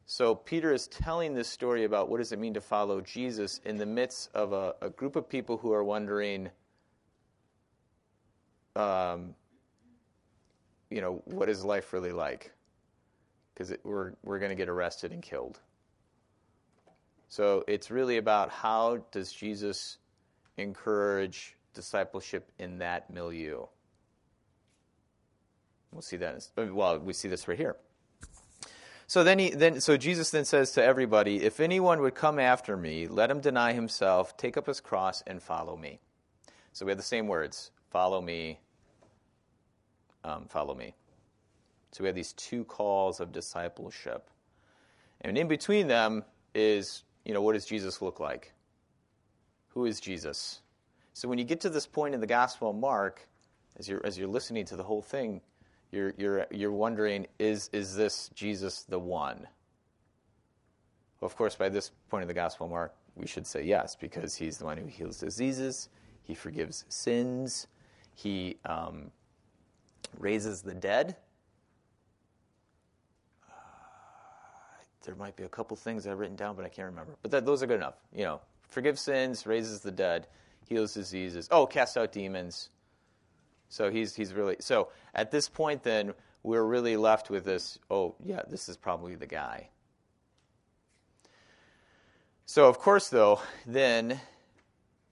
So 0.05 0.35
Peter 0.35 0.73
is 0.73 0.87
telling 0.87 1.33
this 1.33 1.47
story 1.47 1.85
about 1.85 2.09
what 2.09 2.17
does 2.17 2.31
it 2.31 2.39
mean 2.39 2.53
to 2.55 2.61
follow 2.61 3.01
Jesus 3.01 3.59
in 3.65 3.77
the 3.77 3.85
midst 3.85 4.29
of 4.33 4.51
a, 4.51 4.75
a 4.81 4.89
group 4.89 5.15
of 5.15 5.29
people 5.29 5.57
who 5.57 5.71
are 5.71 5.83
wondering, 5.83 6.49
um, 8.75 9.33
you 10.89 11.01
know, 11.01 11.21
what 11.25 11.49
is 11.49 11.63
life 11.63 11.93
really 11.93 12.11
like? 12.11 12.51
Because 13.53 13.73
we're 13.83 14.13
we're 14.23 14.39
going 14.39 14.49
to 14.49 14.55
get 14.55 14.67
arrested 14.67 15.11
and 15.11 15.21
killed. 15.21 15.59
So 17.29 17.63
it's 17.67 17.89
really 17.89 18.17
about 18.17 18.49
how 18.49 19.05
does 19.11 19.31
Jesus 19.31 19.97
encourage 20.57 21.55
discipleship 21.73 22.51
in 22.59 22.77
that 22.79 23.09
milieu. 23.11 23.65
We'll 25.91 26.01
see 26.01 26.17
that. 26.17 26.47
Well, 26.57 26.99
we 26.99 27.13
see 27.13 27.27
this 27.27 27.47
right 27.47 27.57
here. 27.57 27.77
So 29.13 29.23
then, 29.23 29.37
he, 29.37 29.51
then, 29.51 29.79
so 29.79 29.95
Jesus 29.95 30.31
then 30.31 30.43
says 30.43 30.71
to 30.71 30.83
everybody, 30.83 31.43
"If 31.43 31.59
anyone 31.59 32.01
would 32.01 32.15
come 32.15 32.39
after 32.39 32.75
me, 32.75 33.07
let 33.07 33.29
him 33.29 33.41
deny 33.41 33.73
himself, 33.73 34.35
take 34.37 34.57
up 34.57 34.65
his 34.65 34.81
cross, 34.81 35.21
and 35.27 35.39
follow 35.39 35.77
me." 35.77 35.99
So 36.71 36.83
we 36.83 36.89
have 36.89 36.97
the 36.97 37.03
same 37.03 37.27
words: 37.27 37.69
"Follow 37.91 38.19
me, 38.19 38.59
um, 40.23 40.47
follow 40.47 40.73
me." 40.73 40.95
So 41.91 42.03
we 42.03 42.07
have 42.07 42.15
these 42.15 42.33
two 42.33 42.63
calls 42.63 43.19
of 43.19 43.31
discipleship. 43.31 44.31
And 45.21 45.37
in 45.37 45.47
between 45.47 45.85
them 45.85 46.23
is, 46.55 47.03
you 47.23 47.35
know, 47.35 47.41
what 47.43 47.53
does 47.53 47.67
Jesus 47.67 48.01
look 48.01 48.19
like? 48.19 48.51
Who 49.75 49.85
is 49.85 49.99
Jesus? 49.99 50.61
So 51.13 51.27
when 51.27 51.37
you 51.37 51.45
get 51.45 51.61
to 51.61 51.69
this 51.69 51.85
point 51.85 52.15
in 52.15 52.19
the 52.19 52.25
Gospel 52.25 52.71
of 52.71 52.77
Mark, 52.77 53.27
as 53.77 53.87
you're, 53.87 54.03
as 54.03 54.17
you're 54.17 54.27
listening 54.27 54.65
to 54.65 54.75
the 54.75 54.83
whole 54.83 55.03
thing, 55.03 55.41
you're, 55.93 56.13
you're, 56.17 56.47
you're 56.49 56.71
wondering, 56.71 57.27
is, 57.37 57.69
is 57.71 57.95
this 57.95 58.29
Jesus 58.33 58.83
the 58.83 58.97
one? 58.97 59.47
Well, 61.19 61.27
of 61.27 61.35
course, 61.35 61.55
by 61.55 61.69
this 61.69 61.91
point 62.09 62.23
in 62.23 62.27
the 62.27 62.33
Gospel 62.33 62.67
Mark, 62.67 62.93
we 63.15 63.27
should 63.27 63.45
say 63.45 63.63
yes, 63.63 63.95
because 63.95 64.35
he's 64.35 64.57
the 64.57 64.65
one 64.65 64.77
who 64.77 64.87
heals 64.87 65.19
diseases, 65.19 65.89
he 66.23 66.33
forgives 66.33 66.85
sins, 66.89 67.67
he 68.15 68.57
um, 68.65 69.11
raises 70.17 70.61
the 70.63 70.73
dead. 70.73 71.15
Uh, 73.47 73.53
there 75.05 75.15
might 75.15 75.35
be 75.35 75.43
a 75.43 75.49
couple 75.49 75.77
things 75.77 76.07
I've 76.07 76.17
written 76.17 76.35
down, 76.35 76.55
but 76.55 76.65
I 76.65 76.69
can't 76.69 76.87
remember. 76.87 77.15
But 77.21 77.31
that, 77.31 77.45
those 77.45 77.61
are 77.61 77.67
good 77.67 77.77
enough. 77.77 77.95
You 78.15 78.23
know, 78.23 78.41
forgives 78.67 79.01
sins, 79.01 79.45
raises 79.45 79.81
the 79.81 79.91
dead, 79.91 80.27
heals 80.67 80.95
diseases. 80.95 81.47
Oh, 81.51 81.67
casts 81.67 81.97
out 81.97 82.11
demons. 82.11 82.69
So 83.73 83.89
he's 83.89 84.13
he's 84.13 84.35
really 84.35 84.57
so 84.59 84.89
at 85.15 85.31
this 85.31 85.49
point 85.49 85.81
then 85.81 86.13
we're 86.43 86.63
really 86.63 86.95
left 86.95 87.31
with 87.31 87.43
this. 87.43 87.79
Oh 87.89 88.13
yeah, 88.23 88.43
this 88.47 88.69
is 88.69 88.77
probably 88.77 89.15
the 89.15 89.25
guy. 89.25 89.69
So 92.45 92.69
of 92.69 92.77
course 92.77 93.09
though, 93.09 93.41
then 93.65 94.21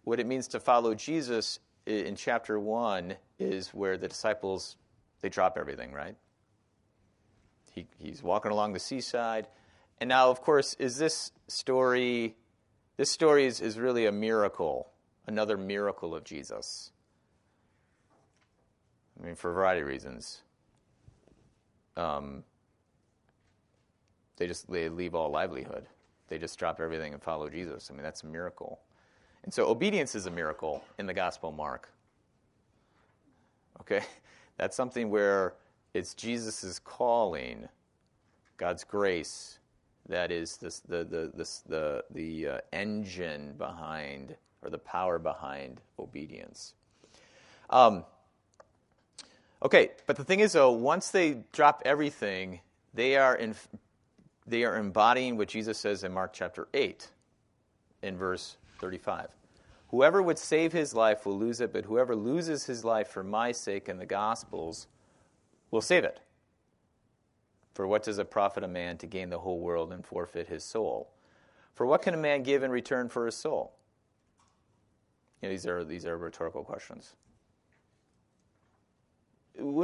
what 0.04 0.20
it 0.20 0.28
means 0.28 0.48
to 0.50 0.60
follow 0.60 0.94
Jesus 0.94 1.58
in 1.88 2.16
chapter 2.16 2.60
one 2.60 3.16
is 3.40 3.70
where 3.70 3.98
the 3.98 4.08
disciples 4.08 4.76
they 5.22 5.30
drop 5.30 5.58
everything, 5.58 5.92
right? 5.92 6.16
He, 7.72 7.88
he's 7.98 8.22
walking 8.22 8.52
along 8.52 8.74
the 8.74 8.80
seaside, 8.80 9.48
and 10.00 10.08
now 10.08 10.30
of 10.30 10.42
course 10.42 10.76
is 10.76 11.00
this 11.00 11.32
story. 11.48 12.36
This 12.98 13.10
story 13.10 13.46
is, 13.46 13.60
is 13.60 13.80
really 13.80 14.06
a 14.06 14.12
miracle, 14.12 14.92
another 15.26 15.58
miracle 15.58 16.14
of 16.14 16.24
Jesus. 16.24 16.92
I 19.22 19.26
mean, 19.26 19.36
for 19.36 19.52
a 19.52 19.54
variety 19.54 19.82
of 19.82 19.88
reasons. 19.88 20.42
Um, 21.96 22.44
they 24.38 24.48
just 24.48 24.72
they 24.72 24.90
leave 24.90 25.14
all 25.14 25.30
livelihood. 25.30 25.86
They 26.28 26.38
just 26.38 26.58
drop 26.58 26.80
everything 26.80 27.14
and 27.14 27.22
follow 27.22 27.50
Jesus. 27.50 27.90
I 27.92 27.94
mean, 27.94 28.04
that's 28.04 28.24
a 28.24 28.28
miracle. 28.28 28.80
And 29.44 29.54
so 29.54 29.68
obedience 29.68 30.16
is 30.16 30.26
a 30.26 30.32
miracle 30.32 30.84
in 30.98 31.06
the 31.06 31.14
Gospel 31.14 31.52
Mark. 31.52 31.90
Okay? 33.80 34.02
That's 34.58 34.76
something 34.76 35.10
where 35.10 35.56
it's 35.94 36.14
Jesus' 36.14 36.80
calling, 36.80 37.68
God's 38.58 38.84
grace, 38.84 39.58
that 40.08 40.32
is 40.32 40.58
this, 40.58 40.80
the, 40.80 41.04
the, 41.04 41.32
this, 41.34 41.60
the, 41.68 42.04
the 42.12 42.48
uh, 42.48 42.58
engine 42.72 43.56
behind, 43.58 44.36
or 44.62 44.70
the 44.70 44.78
power 44.78 45.18
behind 45.18 45.82
obedience. 45.98 46.76
Um, 47.72 48.06
Okay, 49.64 49.92
but 50.08 50.16
the 50.16 50.24
thing 50.24 50.40
is, 50.40 50.54
though, 50.54 50.72
once 50.72 51.10
they 51.10 51.44
drop 51.52 51.84
everything, 51.86 52.62
they 52.94 53.16
are 53.16 53.36
in, 53.36 53.56
they 54.48 54.64
are 54.64 54.78
embodying 54.78 55.38
what 55.38 55.50
Jesus 55.50 55.78
says 55.78 56.04
in 56.04 56.12
Mark 56.12 56.34
chapter 56.34 56.68
eight, 56.74 57.10
in 58.02 58.18
verse 58.18 58.58
thirty-five. 58.80 59.28
Whoever 59.90 60.22
would 60.22 60.40
save 60.40 60.72
his 60.72 60.94
life 60.94 61.26
will 61.26 61.38
lose 61.38 61.62
it, 61.62 61.74
but 61.74 61.86
whoever 61.86 62.16
loses 62.16 62.66
his 62.66 62.84
life 62.84 63.10
for 63.10 63.24
my 63.24 63.52
sake 63.52 63.90
and 63.90 64.00
the 64.00 64.06
gospel's 64.06 64.88
will 65.70 65.82
save 65.82 66.06
it. 66.06 66.22
For 67.74 67.86
what 67.86 68.04
does 68.04 68.18
it 68.18 68.32
profit 68.32 68.64
a 68.64 68.68
man 68.68 68.98
to 68.98 69.06
gain 69.06 69.30
the 69.30 69.40
whole 69.40 69.60
world 69.60 69.94
and 69.94 70.06
forfeit 70.06 70.48
his 70.48 70.64
soul? 70.64 71.12
For 71.76 71.86
what 71.86 72.02
can 72.02 72.14
a 72.14 72.18
man 72.18 72.44
give 72.44 72.64
in 72.64 72.72
return 72.72 73.10
for 73.10 73.26
his 73.26 73.36
soul? 73.36 73.74
You 75.42 75.48
know, 75.48 75.54
these 75.54 75.68
are 75.68 75.84
these 75.84 76.06
are 76.06 76.18
rhetorical 76.18 76.64
questions. 76.64 77.14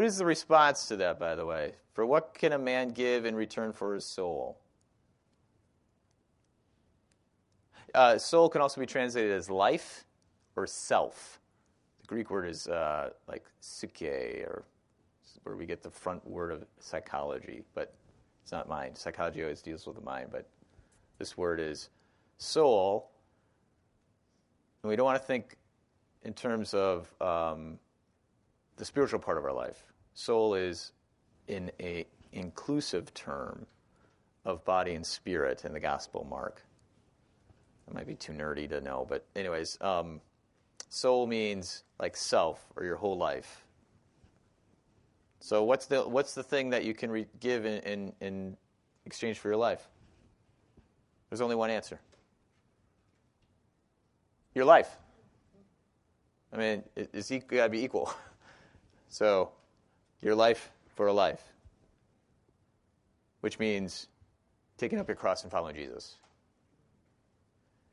What 0.07 0.13
is 0.13 0.19
the 0.19 0.25
response 0.25 0.87
to 0.87 0.95
that, 0.95 1.19
by 1.19 1.35
the 1.35 1.45
way? 1.45 1.73
For 1.91 2.05
what 2.05 2.33
can 2.33 2.53
a 2.53 2.57
man 2.57 2.91
give 2.91 3.25
in 3.25 3.35
return 3.35 3.73
for 3.73 3.93
his 3.93 4.05
soul? 4.05 4.57
Uh, 7.93 8.17
soul 8.17 8.47
can 8.47 8.61
also 8.61 8.79
be 8.79 8.87
translated 8.87 9.33
as 9.33 9.49
life 9.49 10.05
or 10.55 10.65
self. 10.65 11.41
The 11.99 12.07
Greek 12.07 12.31
word 12.31 12.47
is 12.47 12.69
uh, 12.69 13.09
like 13.27 13.43
psyche, 13.59 14.45
or 14.45 14.63
where 15.43 15.57
we 15.57 15.65
get 15.65 15.83
the 15.83 15.91
front 15.91 16.25
word 16.25 16.53
of 16.53 16.63
psychology, 16.79 17.63
but 17.75 17.93
it's 18.43 18.53
not 18.53 18.69
mind. 18.69 18.97
Psychology 18.97 19.43
always 19.43 19.61
deals 19.61 19.85
with 19.85 19.97
the 19.97 20.01
mind, 20.01 20.29
but 20.31 20.47
this 21.19 21.37
word 21.37 21.59
is 21.59 21.89
soul. 22.37 23.11
And 24.83 24.89
we 24.89 24.95
don't 24.95 25.05
want 25.05 25.21
to 25.21 25.27
think 25.27 25.57
in 26.23 26.31
terms 26.31 26.73
of 26.73 27.13
um, 27.19 27.77
the 28.77 28.85
spiritual 28.85 29.19
part 29.19 29.37
of 29.37 29.43
our 29.43 29.51
life. 29.51 29.83
Soul 30.17 30.55
is 30.55 30.93
in 31.47 31.69
a 31.79 32.07
inclusive 32.31 33.13
term 33.13 33.67
of 34.45 34.65
body 34.65 34.95
and 34.95 35.05
spirit 35.05 35.63
in 35.63 35.73
the 35.73 35.79
Gospel 35.79 36.25
Mark. 36.27 36.63
That 37.85 37.93
might 37.93 38.07
be 38.07 38.15
too 38.15 38.33
nerdy 38.33 38.67
to 38.69 38.81
know, 38.81 39.05
but 39.07 39.27
anyways, 39.35 39.77
um, 39.79 40.19
soul 40.89 41.27
means 41.27 41.83
like 41.99 42.17
self 42.17 42.65
or 42.75 42.83
your 42.83 42.95
whole 42.95 43.15
life. 43.15 43.63
So 45.39 45.63
what's 45.63 45.85
the 45.85 46.01
what's 46.01 46.33
the 46.33 46.41
thing 46.41 46.71
that 46.71 46.83
you 46.83 46.95
can 46.95 47.11
re- 47.11 47.27
give 47.39 47.67
in, 47.67 47.83
in, 47.83 48.13
in 48.19 48.57
exchange 49.05 49.37
for 49.37 49.49
your 49.49 49.57
life? 49.57 49.87
There's 51.29 51.41
only 51.41 51.55
one 51.55 51.69
answer. 51.69 52.01
Your 54.55 54.65
life. 54.65 54.97
I 56.51 56.57
mean, 56.57 56.83
it's, 56.95 57.29
it's 57.29 57.45
got 57.45 57.65
to 57.65 57.69
be 57.69 57.83
equal. 57.83 58.11
So, 59.09 59.51
your 60.21 60.35
life 60.35 60.71
for 60.95 61.07
a 61.07 61.13
life, 61.13 61.41
which 63.41 63.59
means 63.59 64.07
taking 64.77 64.99
up 64.99 65.07
your 65.07 65.15
cross 65.15 65.43
and 65.43 65.51
following 65.51 65.75
Jesus. 65.75 66.17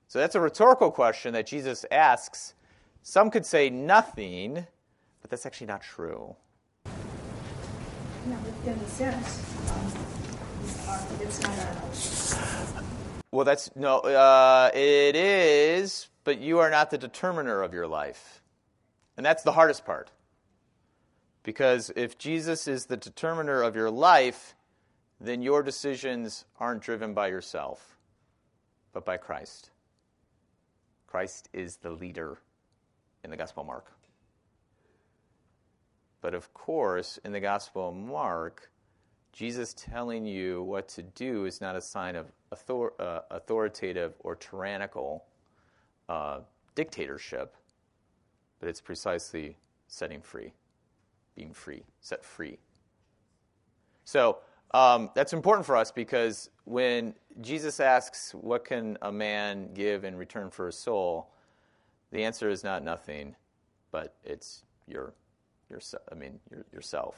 So, 0.09 0.19
that's 0.19 0.35
a 0.35 0.41
rhetorical 0.41 0.91
question 0.91 1.33
that 1.35 1.47
Jesus 1.47 1.85
asks. 1.91 2.55
Some 3.03 3.31
could 3.31 3.45
say 3.45 3.69
nothing, 3.71 4.67
but 5.21 5.31
that's 5.31 5.45
actually 5.45 5.67
not 5.67 5.83
true. 5.83 6.37
Yeah, 6.85 8.39
in 8.67 8.73
a 8.73 8.89
sense, 8.89 9.43
it's 11.21 11.43
not 11.43 11.59
a. 11.59 12.85
Well, 13.35 13.45
that's 13.45 13.75
no, 13.75 13.99
uh, 13.99 14.71
it 14.73 15.17
is, 15.17 16.09
but 16.23 16.39
you 16.39 16.61
are 16.61 16.71
not 16.71 16.91
the 16.91 16.99
determiner 16.99 17.63
of 17.63 17.75
your 17.75 17.89
life. 17.89 18.41
And 19.17 19.27
that's 19.27 19.43
the 19.43 19.51
hardest 19.51 19.85
part. 19.85 20.13
Because 21.45 21.93
if 21.95 22.19
Jesus 22.19 22.67
is 22.67 22.87
the 22.87 22.97
determiner 22.97 23.63
of 23.63 23.77
your 23.77 23.91
life, 23.91 24.57
then 25.21 25.43
your 25.43 25.63
decisions 25.63 26.47
aren't 26.59 26.83
driven 26.83 27.15
by 27.15 27.29
yourself, 27.29 27.97
but 28.93 29.05
by 29.05 29.19
Christ. 29.19 29.71
Christ 31.07 31.49
is 31.53 31.77
the 31.77 31.91
leader 31.91 32.39
in 33.23 33.31
the 33.31 33.37
Gospel 33.37 33.61
of 33.61 33.67
Mark. 33.67 33.93
But 36.23 36.35
of 36.35 36.53
course, 36.55 37.19
in 37.25 37.33
the 37.33 37.41
Gospel 37.41 37.91
of 37.91 37.95
Mark, 37.95 38.71
Jesus 39.33 39.75
telling 39.75 40.25
you 40.25 40.63
what 40.63 40.89
to 40.89 41.03
do 41.03 41.45
is 41.45 41.61
not 41.61 41.77
a 41.77 41.81
sign 41.81 42.17
of 42.17 42.33
author- 42.51 42.95
uh, 42.99 43.21
authoritative 43.31 44.15
or 44.21 44.35
tyrannical 44.35 45.27
uh, 46.09 46.41
dictatorship, 46.75 47.55
but 48.61 48.69
it's 48.71 48.81
precisely 48.81 49.57
setting 49.89 50.23
free 50.23 50.55
being 51.37 51.53
free, 51.53 51.85
set 52.01 52.25
free. 52.25 52.59
So 54.05 54.39
um, 54.73 55.11
that's 55.15 55.33
important 55.33 55.67
for 55.67 55.77
us 55.77 55.91
because 55.93 56.51
when 56.65 57.15
Jesus 57.41 57.81
asks, 57.81 58.33
What 58.35 58.65
can 58.65 58.99
a 59.03 59.13
man 59.13 59.73
give 59.75 60.05
in 60.05 60.17
return 60.17 60.51
for 60.51 60.69
a 60.69 60.73
soul? 60.73 61.31
the 62.15 62.23
answer 62.25 62.49
is 62.49 62.63
not 62.63 62.85
nothing, 62.85 63.35
but 63.91 64.15
it's 64.25 64.63
your, 64.87 65.13
your, 65.69 65.81
I 66.11 66.15
mean, 66.15 66.39
your, 66.49 66.65
yourself. 66.73 67.17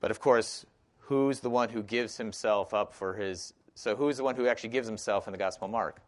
But 0.00 0.12
of 0.12 0.20
course, 0.20 0.64
who's 0.98 1.40
the 1.40 1.50
one 1.50 1.68
who 1.68 1.82
gives 1.82 2.16
himself 2.16 2.72
up 2.72 2.94
for 2.94 3.14
his. 3.14 3.54
So, 3.74 3.96
who's 3.96 4.18
the 4.18 4.24
one 4.24 4.36
who 4.36 4.46
actually 4.46 4.70
gives 4.70 4.86
himself 4.86 5.26
in 5.26 5.32
the 5.32 5.38
Gospel 5.38 5.66
of 5.66 5.72
Mark? 5.72 6.00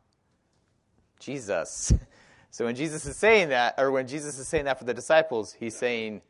Jesus. 1.19 1.93
So 2.55 2.67
when 2.67 2.77
Jesus 2.77 3.05
is 3.05 3.17
saying 3.17 3.49
that, 3.49 3.75
or 3.79 3.91
when 3.91 4.07
Jesus 4.07 4.39
is 4.39 4.47
saying 4.47 4.67
that 4.67 4.79
for 4.79 4.85
the 4.85 4.95
disciples, 4.95 5.53
he's 5.53 5.77
saying 5.77 6.23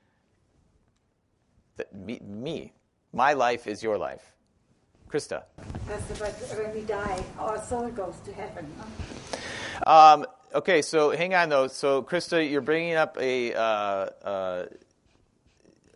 that 1.76 1.95
me, 1.95 2.19
me 2.25 2.73
my 3.12 3.35
life 3.35 3.66
is 3.66 3.83
your 3.83 3.99
life. 3.99 4.33
Krista. 5.07 5.43
That's 5.87 6.19
about 6.19 6.33
when 6.59 6.75
we 6.75 6.81
die, 6.81 7.23
our 7.38 7.62
soul 7.62 7.90
goes 7.90 8.14
to 8.25 8.33
heaven. 8.33 8.66
Um, 9.87 10.25
okay, 10.54 10.81
so 10.81 11.11
hang 11.11 11.35
on 11.35 11.50
though. 11.50 11.66
So 11.66 12.02
Krista, 12.02 12.50
you're 12.50 12.62
bringing 12.62 12.95
up 12.95 13.19
a 13.21 13.52
uh, 13.52 13.61
uh, 13.61 14.66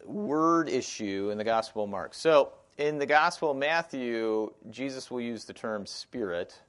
word 0.04 0.68
issue 0.68 1.30
in 1.32 1.38
the 1.38 1.44
Gospel 1.44 1.84
of 1.84 1.88
Mark. 1.88 2.12
So, 2.12 2.52
in 2.76 2.98
the 2.98 3.06
Gospel 3.06 3.52
of 3.52 3.56
Matthew, 3.56 4.52
Jesus 4.68 5.10
will 5.10 5.22
use 5.22 5.46
the 5.46 5.54
term 5.54 5.86
spirit. 5.86 6.60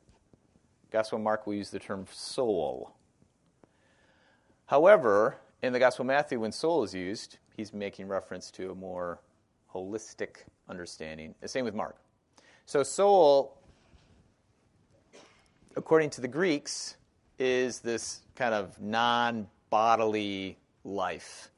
Gospel 0.94 1.18
of 1.18 1.25
Mark 1.25 1.46
will 1.46 1.56
use 1.56 1.72
the 1.72 1.80
term 1.80 2.06
soul. 2.10 2.96
However, 4.69 5.38
in 5.63 5.73
the 5.73 5.79
Gospel 5.79 6.03
of 6.03 6.07
Matthew, 6.09 6.39
when 6.39 6.51
soul 6.51 6.83
is 6.83 6.93
used, 6.93 7.39
he's 7.57 7.73
making 7.73 8.07
reference 8.07 8.51
to 8.51 8.69
a 8.69 8.75
more 8.75 9.19
holistic 9.73 10.43
understanding. 10.69 11.33
The 11.41 11.47
same 11.47 11.65
with 11.65 11.73
Mark. 11.73 11.95
So, 12.67 12.83
soul, 12.83 13.57
according 15.75 16.11
to 16.11 16.21
the 16.21 16.27
Greeks, 16.27 16.97
is 17.39 17.79
this 17.79 18.21
kind 18.35 18.53
of 18.53 18.79
non 18.79 19.47
bodily 19.71 20.59
life. 20.83 21.49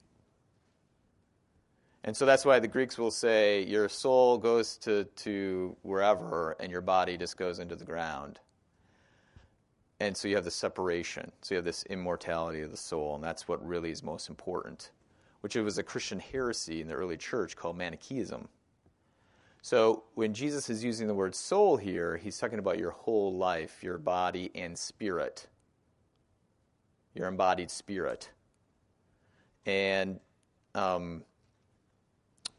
And 2.06 2.16
so 2.16 2.26
that's 2.26 2.46
why 2.46 2.60
the 2.60 2.68
Greeks 2.68 2.98
will 2.98 3.12
say 3.12 3.64
your 3.64 3.90
soul 3.90 4.38
goes 4.38 4.78
to, 4.78 5.04
to 5.04 5.76
wherever 5.82 6.56
and 6.62 6.72
your 6.72 6.80
body 6.80 7.18
just 7.18 7.36
goes 7.36 7.60
into 7.60 7.76
the 7.76 7.84
ground. 7.84 8.40
And 10.02 10.18
so 10.18 10.28
you 10.28 10.34
have 10.34 10.46
the 10.46 10.50
separation. 10.50 11.32
So 11.44 11.54
you 11.54 11.58
have 11.58 11.66
this 11.66 11.84
immortality 11.84 12.62
of 12.62 12.72
the 12.72 12.78
soul, 12.78 13.14
and 13.14 13.24
that's 13.24 13.48
what 13.48 13.64
really 13.64 13.92
is 13.92 14.02
most 14.02 14.30
important, 14.30 14.90
which 15.42 15.56
it 15.56 15.62
was 15.62 15.78
a 15.78 15.84
Christian 15.84 16.20
heresy 16.20 16.82
in 16.82 16.88
the 16.88 16.96
early 16.96 17.18
church 17.18 17.56
called 17.56 17.78
Manichaeism. 17.78 18.48
So 19.62 20.06
when 20.16 20.34
Jesus 20.34 20.72
is 20.72 20.84
using 20.84 21.06
the 21.08 21.14
word 21.14 21.36
soul 21.36 21.78
here, 21.78 22.18
he's 22.18 22.40
talking 22.40 22.58
about 22.58 22.80
your 22.80 22.90
whole 22.90 23.38
life, 23.38 23.84
your 23.84 24.00
body 24.00 24.50
and 24.56 24.76
spirit, 24.76 25.46
your 27.14 27.28
embodied 27.28 27.70
spirit. 27.70 28.32
And 29.68 30.20
um, 30.74 31.24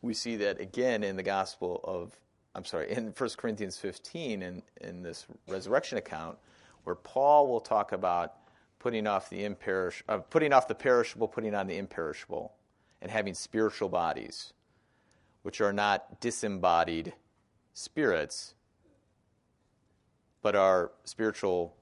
we 0.01 0.15
see 0.15 0.37
that 0.37 0.61
again 0.61 1.03
in 1.03 1.17
the 1.17 1.25
Gospel 1.25 1.81
of, 1.83 2.13
I'm 2.55 2.65
sorry, 2.65 2.93
in 2.93 3.13
1 3.19 3.31
Corinthians 3.37 3.79
15, 3.79 4.43
in, 4.43 4.63
in 4.81 5.03
this 5.03 5.27
resurrection 5.49 5.99
account, 5.99 6.39
where 6.85 6.95
Paul 6.95 7.49
will 7.49 7.61
talk 7.61 7.93
about 7.93 8.35
putting 8.79 9.07
off 9.07 9.31
the 9.31 9.45
imperish, 9.45 10.03
uh, 10.09 10.19
putting 10.19 10.53
off 10.53 10.67
the 10.69 10.75
perishable, 10.75 11.29
putting 11.29 11.55
on 11.55 11.67
the 11.67 11.77
imperishable, 11.79 12.53
and 13.01 13.11
having 13.11 13.35
spiritual 13.35 13.89
bodies, 13.89 14.53
which 15.43 15.61
are 15.61 15.73
not 15.73 16.21
disembodied 16.21 17.13
spirits, 17.75 18.55
but 20.43 20.57
are 20.57 20.93
spiritual 21.05 21.77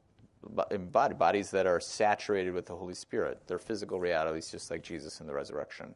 embodied 0.70 1.18
bodies 1.18 1.50
that 1.50 1.66
are 1.66 1.80
saturated 1.80 2.52
with 2.52 2.66
the 2.66 2.74
Holy 2.74 2.94
Spirit. 2.94 3.42
They're 3.46 3.58
physical 3.58 4.00
realities, 4.00 4.50
just 4.50 4.70
like 4.70 4.82
Jesus 4.82 5.20
in 5.20 5.26
the 5.26 5.34
resurrection. 5.34 5.94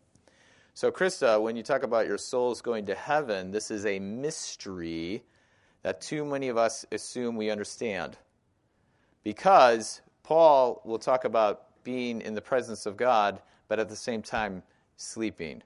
So, 0.75 0.90
Krista, 0.90 1.40
when 1.40 1.56
you 1.56 1.62
talk 1.62 1.82
about 1.82 2.06
your 2.06 2.18
souls 2.18 2.61
going 2.61 2.87
to 2.87 2.94
heaven, 2.94 3.52
this 3.52 3.70
is 3.70 3.87
a 3.87 3.99
mystery 3.99 5.23
that 5.82 6.00
too 6.00 6.25
many 6.25 6.49
of 6.49 6.56
us 6.56 6.84
assume 6.90 7.37
we 7.37 7.50
understand. 7.50 8.18
Because 9.24 10.02
Paul 10.22 10.80
will 10.84 10.98
talk 10.98 11.24
about 11.24 11.82
being 11.82 12.20
in 12.20 12.34
the 12.34 12.40
presence 12.40 12.86
of 12.86 12.96
God, 12.96 13.40
but 13.68 13.78
at 13.78 13.88
the 13.88 13.96
same 13.96 14.22
time 14.22 14.62
sleeping. 14.96 15.62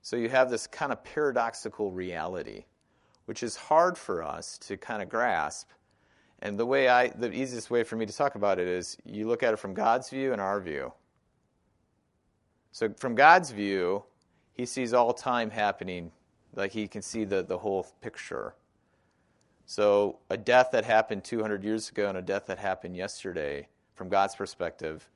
So 0.00 0.16
you 0.16 0.28
have 0.28 0.50
this 0.50 0.66
kind 0.66 0.92
of 0.92 1.02
paradoxical 1.04 1.92
reality, 1.92 2.64
which 3.26 3.42
is 3.42 3.54
hard 3.56 3.96
for 3.96 4.22
us 4.22 4.58
to 4.58 4.76
kind 4.76 5.02
of 5.02 5.08
grasp. 5.08 5.68
And 6.40 6.58
the 6.58 6.66
way 6.66 6.88
I, 6.88 7.08
the 7.08 7.32
easiest 7.32 7.70
way 7.70 7.84
for 7.84 7.94
me 7.94 8.04
to 8.06 8.12
talk 8.12 8.34
about 8.34 8.58
it 8.58 8.66
is 8.66 8.96
you 9.04 9.28
look 9.28 9.44
at 9.44 9.52
it 9.52 9.58
from 9.58 9.74
God's 9.74 10.10
view 10.10 10.32
and 10.32 10.40
our 10.40 10.60
view. 10.60 10.92
So 12.72 12.92
from 12.98 13.14
God's 13.14 13.50
view, 13.50 14.02
he 14.54 14.66
sees 14.66 14.92
all 14.92 15.12
time 15.12 15.50
happening, 15.50 16.10
like 16.56 16.72
he 16.72 16.88
can 16.88 17.02
see 17.02 17.24
the, 17.24 17.42
the 17.42 17.58
whole 17.58 17.86
picture. 18.00 18.54
So, 19.74 20.18
a 20.28 20.36
death 20.36 20.68
that 20.72 20.84
happened 20.84 21.24
200 21.24 21.64
years 21.64 21.88
ago 21.88 22.10
and 22.10 22.18
a 22.18 22.20
death 22.20 22.44
that 22.48 22.58
happened 22.58 22.94
yesterday, 22.94 23.68
from 23.94 24.10
God's 24.10 24.36
perspective, 24.36 25.08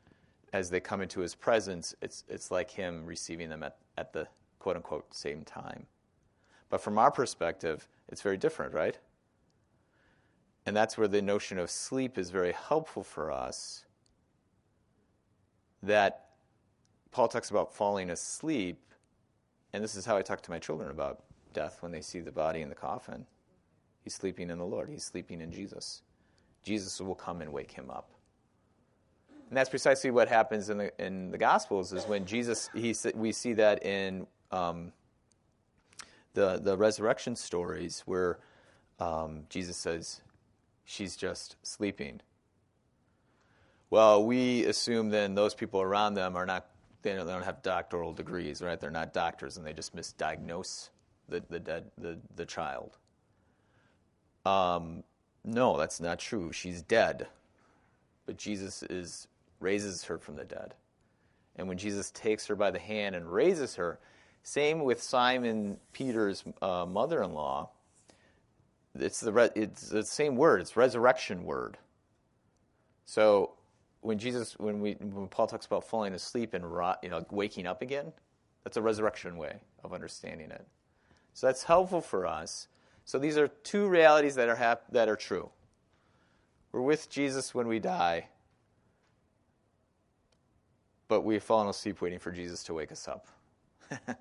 as 0.55 0.71
they 0.71 0.81
come 0.81 1.03
into 1.03 1.21
his 1.21 1.35
presence, 1.35 1.95
it's, 2.01 2.25
it's 2.27 2.51
like 2.51 2.71
him 2.71 3.05
receiving 3.05 3.51
them 3.51 3.63
at, 3.63 3.77
at 3.99 4.15
the 4.15 4.27
quote 4.59 4.77
unquote 4.77 5.13
same 5.15 5.43
time. 5.43 5.85
But 6.71 6.81
from 6.81 6.97
our 6.97 7.11
perspective, 7.11 7.87
it's 8.09 8.23
very 8.23 8.39
different, 8.39 8.73
right? 8.73 8.97
And 10.65 10.75
that's 10.75 10.97
where 10.97 11.07
the 11.07 11.21
notion 11.21 11.59
of 11.59 11.69
sleep 11.71 12.17
is 12.17 12.31
very 12.31 12.53
helpful 12.53 13.03
for 13.03 13.31
us. 13.31 13.85
That 15.83 16.31
Paul 17.11 17.29
talks 17.29 17.51
about 17.51 17.75
falling 17.75 18.09
asleep, 18.09 18.79
and 19.75 19.85
this 19.85 19.97
is 19.97 20.07
how 20.07 20.17
I 20.17 20.23
talk 20.23 20.41
to 20.45 20.51
my 20.51 20.59
children 20.59 20.91
about 20.91 21.25
death 21.53 21.83
when 21.83 21.93
they 21.93 22.01
see 22.01 22.21
the 22.21 22.33
body 22.33 22.63
in 22.63 22.71
the 22.71 22.75
coffin. 22.75 23.27
He's 24.07 24.15
sleeping 24.15 24.51
in 24.51 24.59
the 24.59 24.65
Lord. 24.65 24.89
He's 24.89 25.03
sleeping 25.03 25.41
in 25.41 25.51
Jesus. 25.51 26.03
Jesus 26.63 27.01
will 27.01 27.17
come 27.17 27.43
and 27.43 27.53
wake 27.53 27.73
him 27.73 27.91
up. 27.91 28.09
And 29.49 29.57
that's 29.57 29.69
precisely 29.69 30.13
what 30.13 30.29
happens 30.29 30.71
in 30.71 30.79
the, 30.79 31.05
in 31.05 31.33
the 31.33 31.39
Gospels 31.39 31.93
is 31.93 32.05
when 32.05 32.25
Jesus, 32.25 32.71
he, 32.73 32.95
we 33.17 33.33
see 33.33 33.53
that 33.55 33.85
in 33.85 34.29
um, 34.53 34.93
the, 36.35 36.61
the 36.63 36.77
resurrection 36.77 37.35
stories 37.35 38.05
where 38.07 38.39
um, 39.01 39.43
Jesus 39.49 39.77
says, 39.77 40.21
she's 40.85 41.17
just 41.17 41.57
sleeping. 41.65 42.21
Well, 43.91 44.25
we 44.25 44.67
assume 44.67 45.11
then 45.11 45.35
those 45.35 45.53
people 45.53 45.83
around 45.83 46.15
them 46.15 46.37
are 46.37 46.47
not, 46.47 46.69
they 47.03 47.13
don't, 47.13 47.27
they 47.27 47.33
don't 47.33 47.45
have 47.45 47.61
doctoral 47.63 48.13
degrees, 48.13 48.63
right? 48.63 48.79
They're 48.79 48.89
not 48.93 49.13
doctors 49.13 49.57
and 49.57 49.67
they 49.67 49.73
just 49.73 49.97
misdiagnose 49.97 50.91
the, 51.29 51.43
the, 51.51 51.59
dead, 51.59 51.91
the, 51.99 52.17
the 52.37 52.47
child. 52.47 52.99
Um, 54.47 55.03
no, 55.45 55.77
that's 55.77 56.01
not 56.01 56.19
true. 56.19 56.53
She's 56.53 56.83
dead. 56.83 57.27
But 58.27 58.37
Jesus 58.37 58.83
is, 58.85 59.29
raises 59.61 60.05
her 60.05 60.19
from 60.19 60.37
the 60.37 60.45
dead. 60.45 60.75
And 61.57 61.69
when 61.69 61.79
Jesus 61.79 62.11
takes 62.11 62.47
her 62.47 62.57
by 62.57 62.71
the 62.71 62.79
hand 62.79 63.15
and 63.17 63.31
raises 63.31 63.75
her, 63.77 63.99
same 64.43 64.85
with 64.85 65.03
Simon 65.03 65.79
Peter's 65.93 66.45
uh, 66.63 66.87
mother 66.87 67.23
in 67.23 67.33
law, 67.33 67.71
it's 68.95 69.21
the, 69.21 69.33
re- 69.33 69.51
it's 69.55 69.89
the 69.89 70.05
same 70.05 70.37
word, 70.37 70.61
it's 70.61 70.77
resurrection 70.77 71.45
word. 71.45 71.77
So 73.05 73.53
when 74.01 74.19
Jesus, 74.19 74.59
when, 74.59 74.81
we, 74.81 74.93
when 74.93 75.29
Paul 75.29 75.47
talks 75.47 75.67
about 75.67 75.85
falling 75.85 76.15
asleep 76.15 76.55
and 76.55 76.65
you 77.03 77.09
know, 77.09 77.25
waking 77.31 77.67
up 77.67 77.83
again, 77.83 78.13
that's 78.65 78.77
a 78.77 78.83
resurrection 78.83 79.37
way 79.37 79.57
of 79.85 79.93
understanding 79.93 80.51
it. 80.51 80.65
So 81.35 81.47
that's 81.47 81.65
helpful 81.65 82.01
for 82.01 82.27
us 82.27 82.69
so 83.07 83.21
these 83.21 83.39
are 83.39 83.47
two 83.47 83.87
realities 83.87 84.35
that 84.35 84.49
are, 84.49 84.57
hap- 84.57 84.91
that 84.91 85.09
are 85.09 85.15
true. 85.15 85.49
We're 86.73 86.83
with 86.83 87.09
Jesus 87.09 87.55
when 87.55 87.69
we 87.69 87.79
die, 87.79 88.29
but 91.07 91.21
we've 91.21 91.43
fallen 91.43 91.69
asleep 91.69 92.03
waiting 92.03 92.19
for 92.19 92.33
Jesus 92.33 92.65
to 92.65 92.75
wake 92.75 92.91
us 92.91 93.07
up. 93.07 93.29
All 94.09 94.17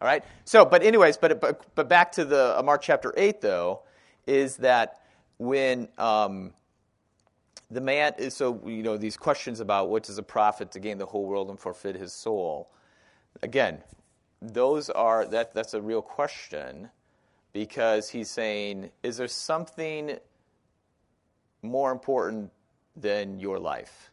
right? 0.00 0.24
So, 0.46 0.64
but 0.64 0.82
anyways, 0.82 1.18
but, 1.18 1.42
but, 1.42 1.62
but 1.74 1.90
back 1.90 2.10
to 2.12 2.24
the 2.24 2.58
uh, 2.58 2.62
Mark 2.62 2.80
chapter 2.80 3.12
8, 3.14 3.42
though, 3.42 3.82
is 4.26 4.56
that 4.56 5.02
when 5.36 5.88
um, 5.98 6.54
the 7.70 7.82
man, 7.82 8.14
is 8.16 8.34
so, 8.34 8.62
you 8.64 8.82
know, 8.82 8.96
these 8.96 9.18
questions 9.18 9.60
about 9.60 9.90
what 9.90 10.04
does 10.04 10.16
a 10.16 10.22
profit 10.22 10.70
to 10.72 10.80
gain 10.80 10.96
the 10.96 11.06
whole 11.06 11.26
world 11.26 11.50
and 11.50 11.60
forfeit 11.60 11.96
his 11.96 12.14
soul, 12.14 12.70
again, 13.42 13.82
those 14.40 14.88
are, 14.88 15.26
that, 15.26 15.52
that's 15.52 15.74
a 15.74 15.82
real 15.82 16.00
question 16.00 16.88
because 17.58 18.08
he's 18.08 18.30
saying, 18.30 18.88
is 19.02 19.16
there 19.16 19.26
something 19.26 20.16
more 21.60 21.90
important 21.90 22.52
than 22.94 23.40
your 23.40 23.58
life? 23.58 24.12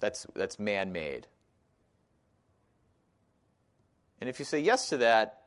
That's, 0.00 0.26
that's 0.34 0.58
man 0.58 0.90
made. 0.90 1.28
And 4.20 4.28
if 4.28 4.40
you 4.40 4.44
say 4.44 4.58
yes 4.58 4.88
to 4.88 4.96
that, 4.96 5.42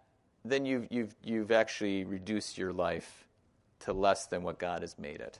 then 0.46 0.66
you've, 0.66 0.88
you've, 0.90 1.14
you've 1.22 1.52
actually 1.52 2.06
reduced 2.06 2.58
your 2.58 2.72
life 2.72 3.28
to 3.82 3.92
less 3.92 4.26
than 4.26 4.44
what 4.44 4.58
God 4.58 4.80
has 4.80 4.98
made 4.98 5.20
it. 5.20 5.40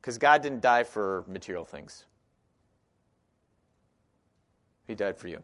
Because 0.00 0.18
God 0.18 0.40
didn't 0.40 0.60
die 0.60 0.84
for 0.84 1.24
material 1.26 1.64
things, 1.64 2.04
He 4.86 4.94
died 4.94 5.16
for 5.16 5.26
you. 5.26 5.42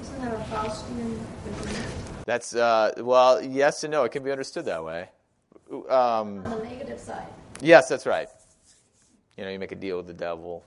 Isn't 0.00 0.22
that 0.22 0.32
a 0.32 0.38
Faustian 0.44 2.01
that's 2.24 2.54
uh, 2.54 2.92
well, 2.98 3.42
yes 3.42 3.84
and 3.84 3.90
no. 3.90 4.04
It 4.04 4.12
can 4.12 4.22
be 4.22 4.30
understood 4.30 4.64
that 4.66 4.84
way. 4.84 5.08
Um, 5.70 5.82
On 5.88 6.42
the 6.42 6.64
negative 6.64 6.98
side. 6.98 7.26
Yes, 7.60 7.88
that's 7.88 8.06
right. 8.06 8.28
You 9.36 9.44
know, 9.44 9.50
you 9.50 9.58
make 9.58 9.72
a 9.72 9.76
deal 9.76 9.96
with 9.96 10.06
the 10.06 10.14
devil, 10.14 10.64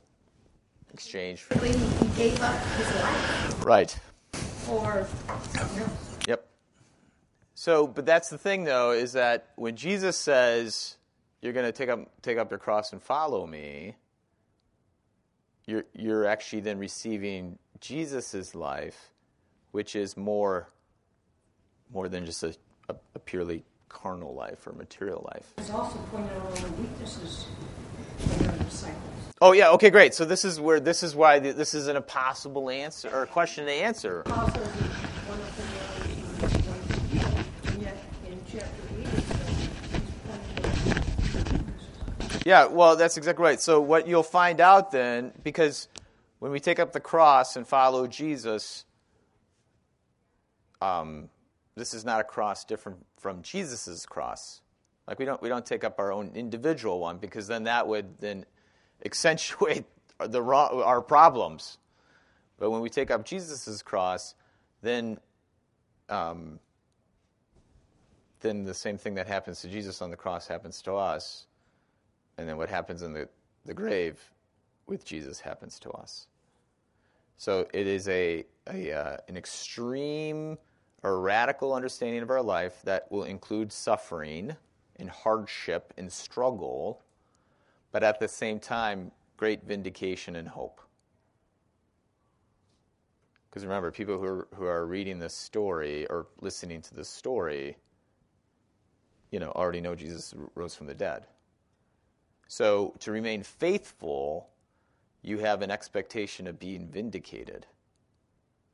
exchange. 0.93 1.41
For... 1.41 1.63
He 1.63 1.73
gave 2.15 2.41
up 2.41 2.59
his 2.77 2.95
life. 2.95 3.65
Right. 3.65 3.99
Or. 4.69 5.07
Yep. 6.27 6.47
So, 7.53 7.87
but 7.87 8.05
that's 8.05 8.29
the 8.29 8.37
thing, 8.37 8.63
though, 8.63 8.91
is 8.91 9.13
that 9.13 9.49
when 9.55 9.75
Jesus 9.75 10.17
says, 10.17 10.97
"You're 11.41 11.53
going 11.53 11.65
to 11.65 11.71
take 11.71 11.89
up 11.89 12.21
take 12.21 12.37
up 12.37 12.49
your 12.49 12.59
cross 12.59 12.91
and 12.91 13.01
follow 13.01 13.45
me," 13.45 13.95
you're, 15.67 15.85
you're 15.93 16.25
actually 16.25 16.61
then 16.61 16.77
receiving 16.77 17.57
Jesus' 17.79 18.55
life, 18.55 19.11
which 19.71 19.95
is 19.95 20.15
more, 20.15 20.69
more 21.93 22.09
than 22.09 22.25
just 22.25 22.43
a, 22.43 22.55
a, 22.89 22.95
a 23.15 23.19
purely 23.19 23.63
carnal 23.89 24.33
life 24.33 24.67
or 24.67 24.73
material 24.73 25.27
life. 25.33 25.53
He's 25.57 25.69
also 25.69 25.97
pointed 26.11 26.31
out 26.37 26.45
all 26.45 26.51
the 26.51 26.81
weaknesses 26.81 27.47
of 28.19 28.39
their 28.39 28.51
disciples. 28.57 29.01
Oh 29.41 29.51
yeah, 29.51 29.69
okay, 29.71 29.89
great. 29.89 30.13
So 30.13 30.25
this 30.25 30.45
is 30.45 30.59
where 30.59 30.79
this 30.79 31.03
is 31.03 31.15
why 31.15 31.39
th- 31.39 31.55
this 31.55 31.73
is 31.73 31.87
an 31.87 31.95
impossible 31.95 32.69
answer 32.69 33.09
or 33.09 33.23
a 33.23 33.27
question 33.27 33.65
to 33.65 33.71
answer. 33.71 34.23
Paul 34.25 34.49
says 34.49 34.73
he's 34.73 34.83
one 35.27 35.39
of 35.39 35.57
the 35.57 35.63
ones 36.69 37.63
who 37.63 37.71
and 37.73 37.81
yet 37.81 37.97
in 38.27 38.39
chapter 38.49 38.81
8 38.97 38.99
it 39.01 39.07
says 39.07 39.49
he's 39.49 39.69
pointing 40.27 40.71
out 40.71 41.53
weaknesses. 41.53 42.43
Yeah, 42.45 42.65
well, 42.67 42.95
that's 42.95 43.17
exactly 43.17 43.43
right. 43.43 43.59
So 43.59 43.81
what 43.81 44.07
you'll 44.07 44.23
find 44.23 44.61
out 44.61 44.91
then, 44.91 45.33
because 45.43 45.89
when 46.39 46.51
we 46.51 46.59
take 46.59 46.79
up 46.79 46.93
the 46.93 46.99
cross 46.99 47.55
and 47.55 47.67
follow 47.67 48.07
Jesus, 48.07 48.85
um, 50.81 51.29
this 51.75 51.93
is 51.93 52.05
not 52.05 52.21
a 52.21 52.23
cross 52.23 52.63
different 52.63 53.05
from 53.17 53.41
Jesus' 53.41 54.05
cross. 54.05 54.61
Like 55.07 55.19
we 55.19 55.25
don't 55.25 55.41
we 55.41 55.49
don't 55.49 55.65
take 55.65 55.83
up 55.83 55.99
our 55.99 56.11
own 56.11 56.31
individual 56.35 56.99
one 56.99 57.17
because 57.17 57.47
then 57.47 57.63
that 57.65 57.87
would 57.87 58.19
then 58.19 58.45
accentuate 59.05 59.85
the 60.19 60.41
wrong, 60.41 60.81
our 60.81 61.01
problems. 61.01 61.77
But 62.57 62.71
when 62.71 62.81
we 62.81 62.89
take 62.89 63.11
up 63.11 63.25
Jesus' 63.25 63.81
cross, 63.81 64.35
then 64.81 65.19
um, 66.09 66.59
then 68.39 68.63
the 68.63 68.73
same 68.73 68.97
thing 68.97 69.15
that 69.15 69.27
happens 69.27 69.61
to 69.61 69.67
Jesus 69.67 70.01
on 70.01 70.09
the 70.09 70.15
cross 70.15 70.47
happens 70.47 70.81
to 70.83 70.93
us, 70.93 71.47
and 72.37 72.47
then 72.47 72.57
what 72.57 72.69
happens 72.69 73.01
in 73.01 73.11
the, 73.11 73.27
the 73.65 73.73
grave 73.73 74.19
with 74.87 75.03
Jesus 75.03 75.39
happens 75.39 75.79
to 75.79 75.89
us. 75.91 76.27
So 77.37 77.67
it 77.73 77.87
is 77.87 78.07
a, 78.07 78.45
a 78.71 78.91
uh, 78.93 79.17
an 79.27 79.35
extreme 79.35 80.57
or 81.05 81.19
radical 81.19 81.71
understanding 81.71 82.23
of 82.23 82.31
our 82.31 82.41
life 82.41 82.81
that 82.83 83.09
will 83.11 83.25
include 83.25 83.71
suffering 83.71 84.55
and 84.95 85.07
hardship 85.07 85.93
and 85.97 86.11
struggle, 86.11 87.03
but 87.91 88.03
at 88.03 88.19
the 88.19 88.27
same 88.27 88.59
time, 88.59 89.11
great 89.37 89.63
vindication 89.63 90.35
and 90.35 90.47
hope. 90.47 90.81
Because 93.47 93.63
remember, 93.63 93.91
people 93.91 94.17
who 94.17 94.25
are, 94.25 94.47
who 94.55 94.65
are 94.65 94.87
reading 94.87 95.19
this 95.19 95.35
story 95.35 96.07
or 96.07 96.25
listening 96.41 96.81
to 96.81 96.95
this 96.95 97.07
story, 97.07 97.77
you 99.29 99.39
know, 99.39 99.51
already 99.51 99.81
know 99.81 99.93
Jesus 99.93 100.33
rose 100.55 100.73
from 100.73 100.87
the 100.87 100.95
dead. 100.95 101.27
So 102.47 102.95
to 103.01 103.11
remain 103.11 103.43
faithful, 103.43 104.49
you 105.21 105.37
have 105.37 105.61
an 105.61 105.69
expectation 105.69 106.47
of 106.47 106.57
being 106.57 106.87
vindicated. 106.87 107.67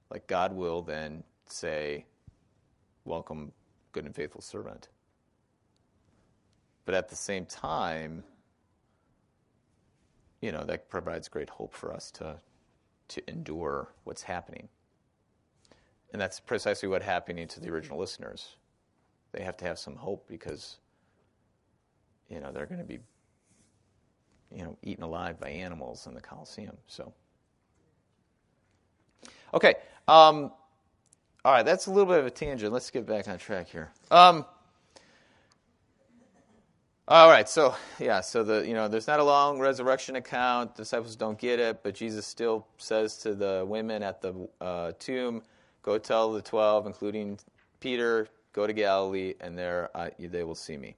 Like 0.10 0.28
God 0.28 0.54
will 0.54 0.82
then 0.82 1.26
say, 1.48 2.06
Welcome, 3.06 3.52
good 3.94 4.06
and 4.06 4.16
faithful 4.16 4.42
servant. 4.42 4.90
But 6.86 6.96
at 6.96 7.10
the 7.10 7.16
same 7.16 7.46
time, 7.46 8.24
you 10.42 10.52
know, 10.52 10.64
that 10.66 10.90
provides 10.90 11.28
great 11.28 11.50
hope 11.50 11.74
for 11.74 11.94
us 11.94 12.12
to, 12.12 12.36
to 13.10 13.30
endure 13.30 13.94
what's 14.04 14.24
happening. 14.24 14.68
And 16.12 16.22
that's 16.22 16.40
precisely 16.40 16.90
what 16.90 17.02
happening 17.02 17.48
to 17.48 17.60
the 17.60 17.70
original 17.70 17.98
listeners. 17.98 18.58
They 19.32 19.44
have 19.44 19.56
to 19.58 19.66
have 19.66 19.80
some 19.80 19.96
hope 19.96 20.28
because, 20.28 20.78
you 22.30 22.40
know, 22.40 22.52
they're 22.52 22.66
going 22.66 22.82
to 22.82 22.86
be, 22.86 23.00
you 24.54 24.64
know, 24.64 24.78
eaten 24.84 25.04
alive 25.04 25.40
by 25.40 25.50
animals 25.50 26.06
in 26.08 26.14
the 26.14 26.22
Colosseum. 26.22 26.76
So, 26.88 27.14
okay. 29.54 29.76
Um, 30.08 30.52
all 31.44 31.52
right, 31.52 31.66
that's 31.66 31.88
a 31.88 31.92
little 31.92 32.08
bit 32.08 32.20
of 32.20 32.26
a 32.26 32.30
tangent. 32.30 32.72
Let's 32.72 32.90
get 32.92 33.06
back 33.06 33.28
on 33.28 33.38
track 33.38 33.68
here. 33.68 33.92
Um, 34.12 34.46
all 37.08 37.30
right, 37.30 37.50
so 37.50 37.76
yeah, 38.00 38.22
so 38.22 38.44
the 38.44 38.66
you 38.66 38.74
know 38.74 38.88
there's 38.88 39.08
not 39.08 39.20
a 39.20 39.24
long 39.24 39.60
resurrection 39.60 40.16
account. 40.16 40.76
Disciples 40.76 41.16
don't 41.16 41.38
get 41.38 41.60
it, 41.60 41.82
but 41.84 41.96
Jesus 41.96 42.28
still 42.28 42.68
says 42.78 43.18
to 43.18 43.34
the 43.34 43.66
women 43.68 44.04
at 44.04 44.22
the 44.22 44.48
uh, 44.62 44.92
tomb, 45.00 45.42
"Go 45.82 45.98
tell 45.98 46.32
the 46.32 46.42
twelve, 46.42 46.86
including 46.86 47.40
Peter, 47.80 48.28
go 48.54 48.68
to 48.68 48.74
Galilee, 48.74 49.34
and 49.42 49.58
there 49.58 49.90
uh, 49.96 50.10
they 50.20 50.44
will 50.44 50.56
see 50.56 50.78
me." 50.78 50.96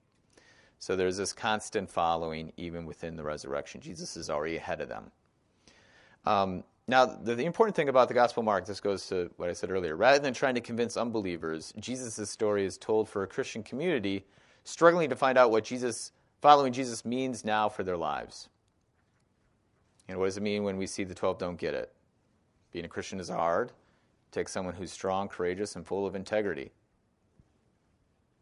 So 0.78 0.98
there's 0.98 1.16
this 1.16 1.32
constant 1.32 1.90
following, 1.90 2.52
even 2.58 2.86
within 2.86 3.16
the 3.16 3.24
resurrection. 3.24 3.80
Jesus 3.80 4.18
is 4.18 4.30
already 4.30 4.58
ahead 4.58 4.82
of 4.82 4.90
them. 4.90 5.12
Um, 6.26 6.64
now, 6.88 7.06
the, 7.06 7.36
the, 7.36 7.46
important 7.46 7.76
thing 7.76 7.88
about 7.88 8.10
the 8.10 8.14
Gospel 8.14 8.44
Mark, 8.44 8.66
this 8.66 8.82
goes 8.82 9.08
to 9.08 9.32
what 9.38 9.50
I 9.50 9.54
said 9.54 9.72
earlier. 9.72 9.96
Rather 9.96 10.20
than 10.20 10.34
trying 10.34 10.56
to 10.56 10.62
convince 10.62 10.98
unbelievers, 10.98 11.74
Jesus' 11.80 12.30
story 12.30 12.66
is 12.66 12.78
told 12.78 13.08
for 13.08 13.24
a 13.24 13.28
Christian 13.28 13.64
community 13.64 14.26
struggling 14.66 15.10
to 15.10 15.16
find 15.16 15.38
out 15.38 15.50
what 15.50 15.64
Jesus, 15.64 16.12
following 16.42 16.74
Jesus 16.74 17.06
means 17.06 17.46
now 17.46 17.70
for 17.70 17.84
their 17.84 17.96
lives. 17.96 18.50
And 20.10 20.20
what 20.20 20.26
does 20.26 20.36
it 20.36 20.44
mean 20.44 20.64
when 20.64 20.78
we 20.78 20.86
see 20.86 21.06
the 21.06 21.16
12 21.16 21.38
don't 21.38 21.58
get 21.58 21.74
it? 21.74 21.94
Being 22.72 22.86
a 22.86 22.90
Christian 22.90 23.20
is 23.20 23.30
hard. 23.30 23.72
Take 24.32 24.50
someone 24.50 24.74
who's 24.74 24.92
strong, 24.92 25.30
courageous, 25.30 25.78
and 25.78 25.88
full 25.88 26.06
of 26.06 26.16
integrity. 26.16 26.72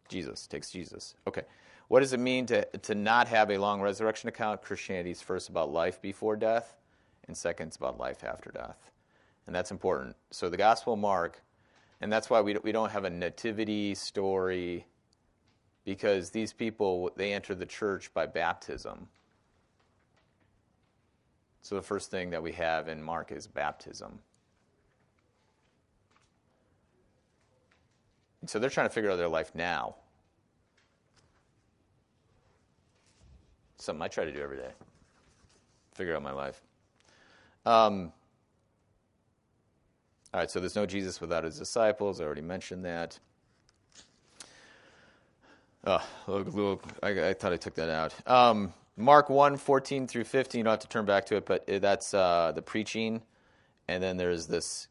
Jesus 0.07 0.47
takes 0.47 0.71
Jesus. 0.71 1.15
Okay. 1.27 1.43
What 1.89 1.99
does 1.99 2.13
it 2.13 2.19
mean 2.19 2.45
to, 2.47 2.65
to 2.65 2.95
not 2.95 3.27
have 3.27 3.51
a 3.51 3.57
long 3.57 3.81
resurrection 3.81 4.29
account? 4.29 4.61
Christianity 4.61 5.11
is 5.11 5.21
first 5.21 5.49
about 5.49 5.71
life 5.71 6.01
before 6.01 6.37
death, 6.37 6.77
and 7.27 7.37
second, 7.37 7.67
it's 7.67 7.77
about 7.77 7.99
life 7.99 8.23
after 8.23 8.51
death. 8.51 8.91
And 9.47 9.55
that's 9.55 9.71
important. 9.71 10.15
So 10.31 10.49
the 10.49 10.57
Gospel 10.57 10.93
of 10.93 10.99
Mark, 10.99 11.41
and 11.99 12.11
that's 12.11 12.29
why 12.29 12.41
we, 12.41 12.55
we 12.63 12.71
don't 12.71 12.91
have 12.91 13.05
a 13.05 13.09
nativity 13.09 13.95
story 13.95 14.85
because 15.83 16.29
these 16.29 16.53
people 16.53 17.11
they 17.15 17.33
enter 17.33 17.55
the 17.55 17.65
church 17.65 18.13
by 18.13 18.25
baptism. 18.25 19.07
So 21.61 21.75
the 21.75 21.81
first 21.81 22.09
thing 22.09 22.31
that 22.31 22.41
we 22.41 22.51
have 22.53 22.87
in 22.87 23.01
Mark 23.01 23.31
is 23.31 23.47
baptism. 23.47 24.19
And 28.41 28.49
so 28.49 28.57
they're 28.57 28.69
trying 28.71 28.87
to 28.87 28.93
figure 28.93 29.11
out 29.11 29.17
their 29.17 29.27
life 29.27 29.53
now. 29.53 29.95
Something 33.77 34.01
I 34.01 34.07
try 34.07 34.25
to 34.25 34.31
do 34.31 34.41
every 34.41 34.57
day. 34.57 34.71
Figure 35.93 36.15
out 36.15 36.23
my 36.23 36.31
life. 36.31 36.61
Um, 37.65 38.11
all 40.33 40.39
right, 40.39 40.49
so 40.49 40.59
there's 40.59 40.75
no 40.75 40.85
Jesus 40.85 41.19
without 41.21 41.43
his 41.43 41.59
disciples. 41.59 42.21
I 42.21 42.23
already 42.23 42.41
mentioned 42.41 42.85
that. 42.85 43.19
Oh, 45.85 46.03
I, 47.01 47.29
I, 47.29 47.33
thought 47.33 47.53
I 47.53 47.57
took 47.57 47.75
that 47.75 47.89
out. 47.89 48.13
Um, 48.29 48.71
Mark 48.97 49.29
1, 49.29 49.57
14 49.57 50.07
through 50.07 50.25
15, 50.25 50.59
you 50.59 50.63
don't 50.63 50.71
have 50.71 50.79
to 50.79 50.87
turn 50.87 51.05
back 51.05 51.25
to 51.27 51.37
it, 51.37 51.45
but 51.45 51.65
that's 51.81 52.13
uh, 52.13 52.51
the 52.53 52.61
preaching. 52.61 53.21
And 53.87 54.01
then 54.01 54.15
there's 54.15 54.47
this 54.47 54.87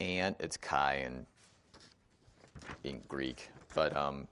and, 0.00 0.34
it's 0.40 0.56
Kai 0.56 1.04
in, 1.06 1.26
in 2.84 3.00
Greek, 3.06 3.50
but 3.74 3.94
um, 3.96 4.26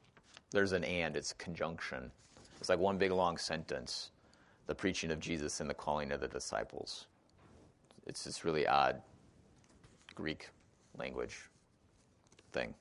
there's 0.51 0.73
an 0.73 0.83
and, 0.83 1.15
it's 1.15 1.35
conjunction. 1.35 2.11
It's 2.59 2.69
like 2.69 2.79
one 2.79 2.99
big 2.99 3.13
long 3.13 3.37
sentence 3.37 4.11
the 4.67 4.75
preaching 4.75 5.11
of 5.11 5.19
Jesus 5.19 5.61
and 5.61 5.69
the 5.71 5.75
calling 5.75 6.13
of 6.13 6.21
the 6.21 6.29
disciples. 6.29 7.07
It's 8.09 8.25
this 8.25 8.45
really 8.45 8.67
odd 8.67 9.03
Greek 10.15 10.49
language 10.97 11.39
thing. 12.53 12.75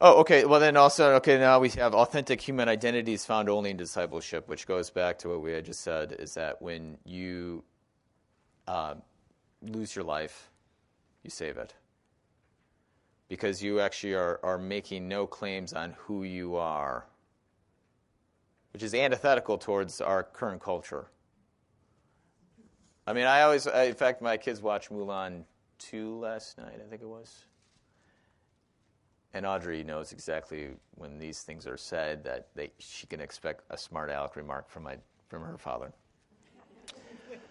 Oh, 0.00 0.20
okay. 0.20 0.46
Well, 0.46 0.60
then 0.60 0.78
also, 0.78 1.14
okay, 1.16 1.36
now 1.36 1.58
we 1.58 1.68
have 1.70 1.94
authentic 1.94 2.40
human 2.40 2.68
identities 2.68 3.26
found 3.26 3.50
only 3.50 3.70
in 3.70 3.76
discipleship, 3.76 4.48
which 4.48 4.66
goes 4.66 4.88
back 4.88 5.18
to 5.18 5.28
what 5.28 5.42
we 5.42 5.52
had 5.52 5.66
just 5.66 5.82
said 5.82 6.12
is 6.18 6.32
that 6.34 6.62
when 6.62 6.96
you 7.04 7.62
uh, 8.66 8.94
lose 9.60 9.94
your 9.94 10.04
life, 10.04 10.48
you 11.22 11.28
save 11.28 11.58
it. 11.58 11.74
Because 13.28 13.62
you 13.62 13.80
actually 13.80 14.14
are, 14.14 14.40
are 14.42 14.58
making 14.58 15.06
no 15.06 15.26
claims 15.26 15.74
on 15.74 15.94
who 15.98 16.22
you 16.22 16.56
are, 16.56 17.04
which 18.72 18.82
is 18.82 18.94
antithetical 18.94 19.58
towards 19.58 20.00
our 20.00 20.22
current 20.22 20.62
culture. 20.62 21.08
I 23.10 23.12
mean, 23.12 23.26
I 23.26 23.42
always, 23.42 23.66
in 23.66 23.94
fact, 23.94 24.22
my 24.22 24.36
kids 24.36 24.62
watched 24.62 24.90
Mulan 24.90 25.42
2 25.78 26.20
last 26.20 26.58
night, 26.58 26.80
I 26.80 26.88
think 26.88 27.02
it 27.02 27.08
was 27.08 27.44
and 29.32 29.46
Audrey 29.46 29.84
knows 29.84 30.12
exactly 30.12 30.70
when 30.96 31.18
these 31.18 31.42
things 31.42 31.66
are 31.66 31.76
said 31.76 32.24
that 32.24 32.48
they, 32.54 32.70
she 32.78 33.06
can 33.06 33.20
expect 33.20 33.62
a 33.70 33.78
smart 33.78 34.10
aleck 34.10 34.36
remark 34.36 34.68
from 34.68 34.84
my 34.84 34.96
from 35.28 35.42
her 35.42 35.56
father. 35.56 35.92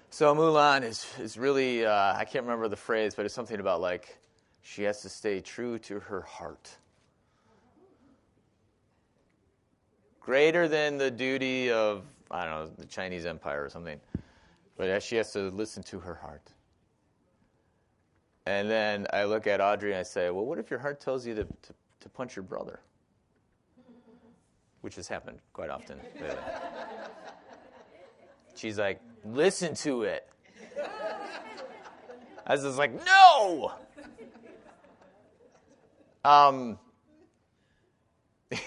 So 0.10 0.34
Mulan 0.36 0.84
is 0.84 1.06
is 1.20 1.38
really 1.38 1.86
uh, 1.86 2.14
I 2.16 2.26
can't 2.26 2.44
remember 2.44 2.68
the 2.68 2.76
phrase, 2.76 3.16
but 3.16 3.26
it's 3.26 3.34
something 3.34 3.60
about 3.60 3.80
like 3.80 4.18
she 4.62 4.84
has 4.84 5.02
to 5.04 5.10
stay 5.10 5.40
true 5.40 5.80
to 5.80 6.00
her 6.00 6.22
heart. 6.22 6.70
Greater 10.20 10.68
than 10.68 10.98
the 10.98 11.10
duty 11.10 11.72
of 11.72 12.04
I 12.30 12.46
don't 12.46 12.54
know 12.54 12.72
the 12.78 12.86
Chinese 12.86 13.26
Empire 13.26 13.64
or 13.64 13.70
something. 13.70 14.00
But 14.80 15.04
she 15.04 15.18
has 15.18 15.34
to 15.34 15.50
listen 15.50 15.84
to 15.84 16.00
her 16.00 16.16
heart. 16.16 16.54
And 18.46 18.70
then 18.72 19.08
I 19.12 19.26
look 19.26 19.46
at 19.46 19.60
Audrey 19.60 19.92
and 19.92 20.00
I 20.00 20.04
say, 20.04 20.30
Well, 20.30 20.46
what 20.46 20.58
if 20.58 20.72
your 20.72 20.80
heart 20.80 21.02
tells 21.02 21.28
you 21.28 21.36
to, 21.36 21.44
to, 21.44 21.74
to 22.00 22.10
punch 22.10 22.38
your 22.38 22.44
brother? 22.44 22.80
Which 24.80 24.96
has 24.96 25.10
happened 25.10 25.40
quite 25.52 25.70
often. 25.70 26.00
She's 28.56 28.80
like, 28.80 29.02
Listen 29.26 29.76
to 29.76 30.04
it. 30.04 30.26
I 32.48 32.54
was 32.54 32.64
just 32.64 32.78
like, 32.78 32.94
No! 33.06 33.74
Um, 36.24 36.80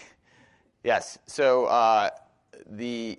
yes, 0.85 1.18
so 1.27 1.64
uh, 1.64 2.11
the, 2.66 3.18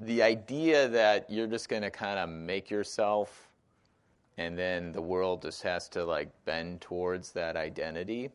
the 0.00 0.22
idea 0.22 0.88
that 0.88 1.30
you're 1.30 1.46
just 1.46 1.68
going 1.68 1.82
to 1.82 1.90
kind 1.90 2.18
of 2.18 2.28
make 2.28 2.70
yourself 2.70 3.48
and 4.36 4.58
then 4.58 4.92
the 4.92 5.00
world 5.00 5.42
just 5.42 5.62
has 5.62 5.88
to 5.90 6.04
like 6.04 6.28
bend 6.44 6.80
towards 6.80 7.30
that 7.32 7.56
identity. 7.56 8.30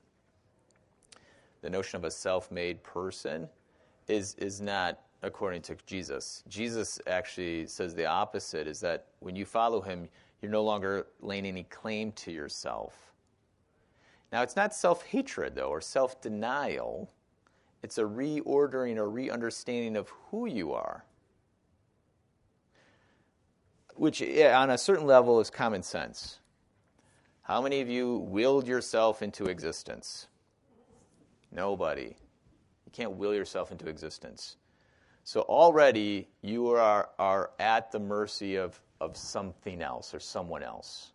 The 1.61 1.69
notion 1.69 1.97
of 1.97 2.05
a 2.05 2.11
self-made 2.11 2.81
person 2.83 3.49
is 4.07 4.35
is 4.35 4.61
not 4.61 5.01
according 5.23 5.61
to 5.63 5.75
Jesus. 5.85 6.43
Jesus 6.47 7.01
actually 7.05 7.67
says 7.67 7.93
the 7.93 8.05
opposite 8.05 8.65
is 8.65 8.79
that 8.79 9.07
when 9.19 9.35
you 9.35 9.45
follow 9.45 9.81
him, 9.81 10.07
you're 10.41 10.51
no 10.51 10.63
longer 10.63 11.07
laying 11.19 11.45
any 11.45 11.63
claim 11.63 12.13
to 12.13 12.31
yourself. 12.31 12.95
Now, 14.31 14.41
it's 14.41 14.55
not 14.55 14.73
self-hatred 14.73 15.55
though 15.55 15.69
or 15.69 15.81
self-denial. 15.81 17.11
It's 17.83 17.97
a 17.97 18.03
reordering 18.03 18.97
or 18.97 19.09
re-understanding 19.09 19.97
of 19.97 20.09
who 20.29 20.45
you 20.45 20.71
are 20.71 21.03
which 23.99 24.21
yeah, 24.21 24.59
on 24.59 24.69
a 24.69 24.77
certain 24.77 25.05
level 25.05 25.39
is 25.39 25.49
common 25.49 25.83
sense. 25.83 26.39
How 27.41 27.61
many 27.61 27.81
of 27.81 27.89
you 27.89 28.17
willed 28.17 28.67
yourself 28.67 29.21
into 29.21 29.45
existence? 29.45 30.27
Nobody. 31.51 32.15
You 32.85 32.91
can't 32.93 33.11
will 33.11 33.33
yourself 33.33 33.71
into 33.71 33.87
existence. 33.87 34.55
So 35.23 35.41
already 35.41 36.29
you 36.41 36.69
are, 36.69 37.09
are 37.19 37.51
at 37.59 37.91
the 37.91 37.99
mercy 37.99 38.55
of, 38.55 38.79
of 39.01 39.17
something 39.17 39.81
else 39.81 40.13
or 40.13 40.19
someone 40.19 40.63
else. 40.63 41.11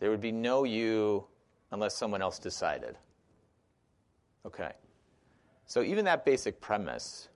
There 0.00 0.10
would 0.10 0.20
be 0.20 0.32
no 0.32 0.64
you 0.64 1.24
unless 1.70 1.96
someone 1.96 2.20
else 2.20 2.38
decided. 2.38 2.96
Okay. 4.44 4.72
So 5.66 5.82
even 5.82 6.04
that 6.06 6.24
basic 6.24 6.60
premise 6.60 7.28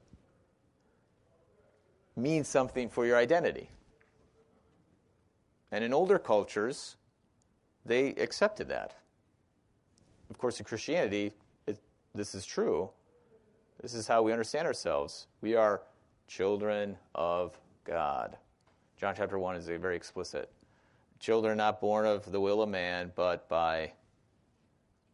means 2.17 2.49
something 2.49 2.89
for 2.89 3.07
your 3.07 3.17
identity. 3.17 3.71
And 5.73 5.83
in 5.83 5.93
older 5.93 6.19
cultures, 6.19 6.97
they 7.85 8.09
accepted 8.11 8.69
that. 8.69 8.97
Of 10.31 10.39
course, 10.39 10.59
in 10.59 10.65
Christianity, 10.65 11.33
it, 11.67 11.79
this 12.15 12.35
is 12.35 12.47
true. 12.47 12.91
This 13.83 13.95
is 13.95 14.07
how 14.07 14.23
we 14.23 14.33
understand 14.33 14.67
ourselves. 14.67 15.27
We 15.41 15.57
are 15.57 15.83
children 16.29 16.97
of 17.15 17.59
God. 17.85 18.37
John 18.97 19.15
chapter 19.17 19.39
1 19.39 19.57
is 19.57 19.67
very 19.67 19.97
explicit. 19.97 20.51
Children 21.19 21.59
not 21.59 21.81
born 21.81 22.07
of 22.07 22.31
the 22.31 22.41
will 22.41 22.63
of 22.63 22.69
man, 22.69 23.13
but 23.15 23.49
by, 23.49 23.93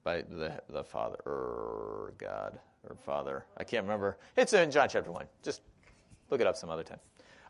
by 0.04 0.22
the, 0.22 0.60
the 0.68 0.84
Father, 0.84 1.16
or 1.26 2.12
God, 2.18 2.58
or 2.88 2.94
Father. 2.94 3.44
I 3.56 3.64
can't 3.64 3.84
remember. 3.84 4.18
It's 4.36 4.52
in 4.52 4.70
John 4.70 4.88
chapter 4.88 5.10
1. 5.10 5.26
Just 5.42 5.62
Look 6.30 6.40
it 6.40 6.46
up 6.46 6.56
some 6.56 6.70
other 6.70 6.82
time. 6.82 7.00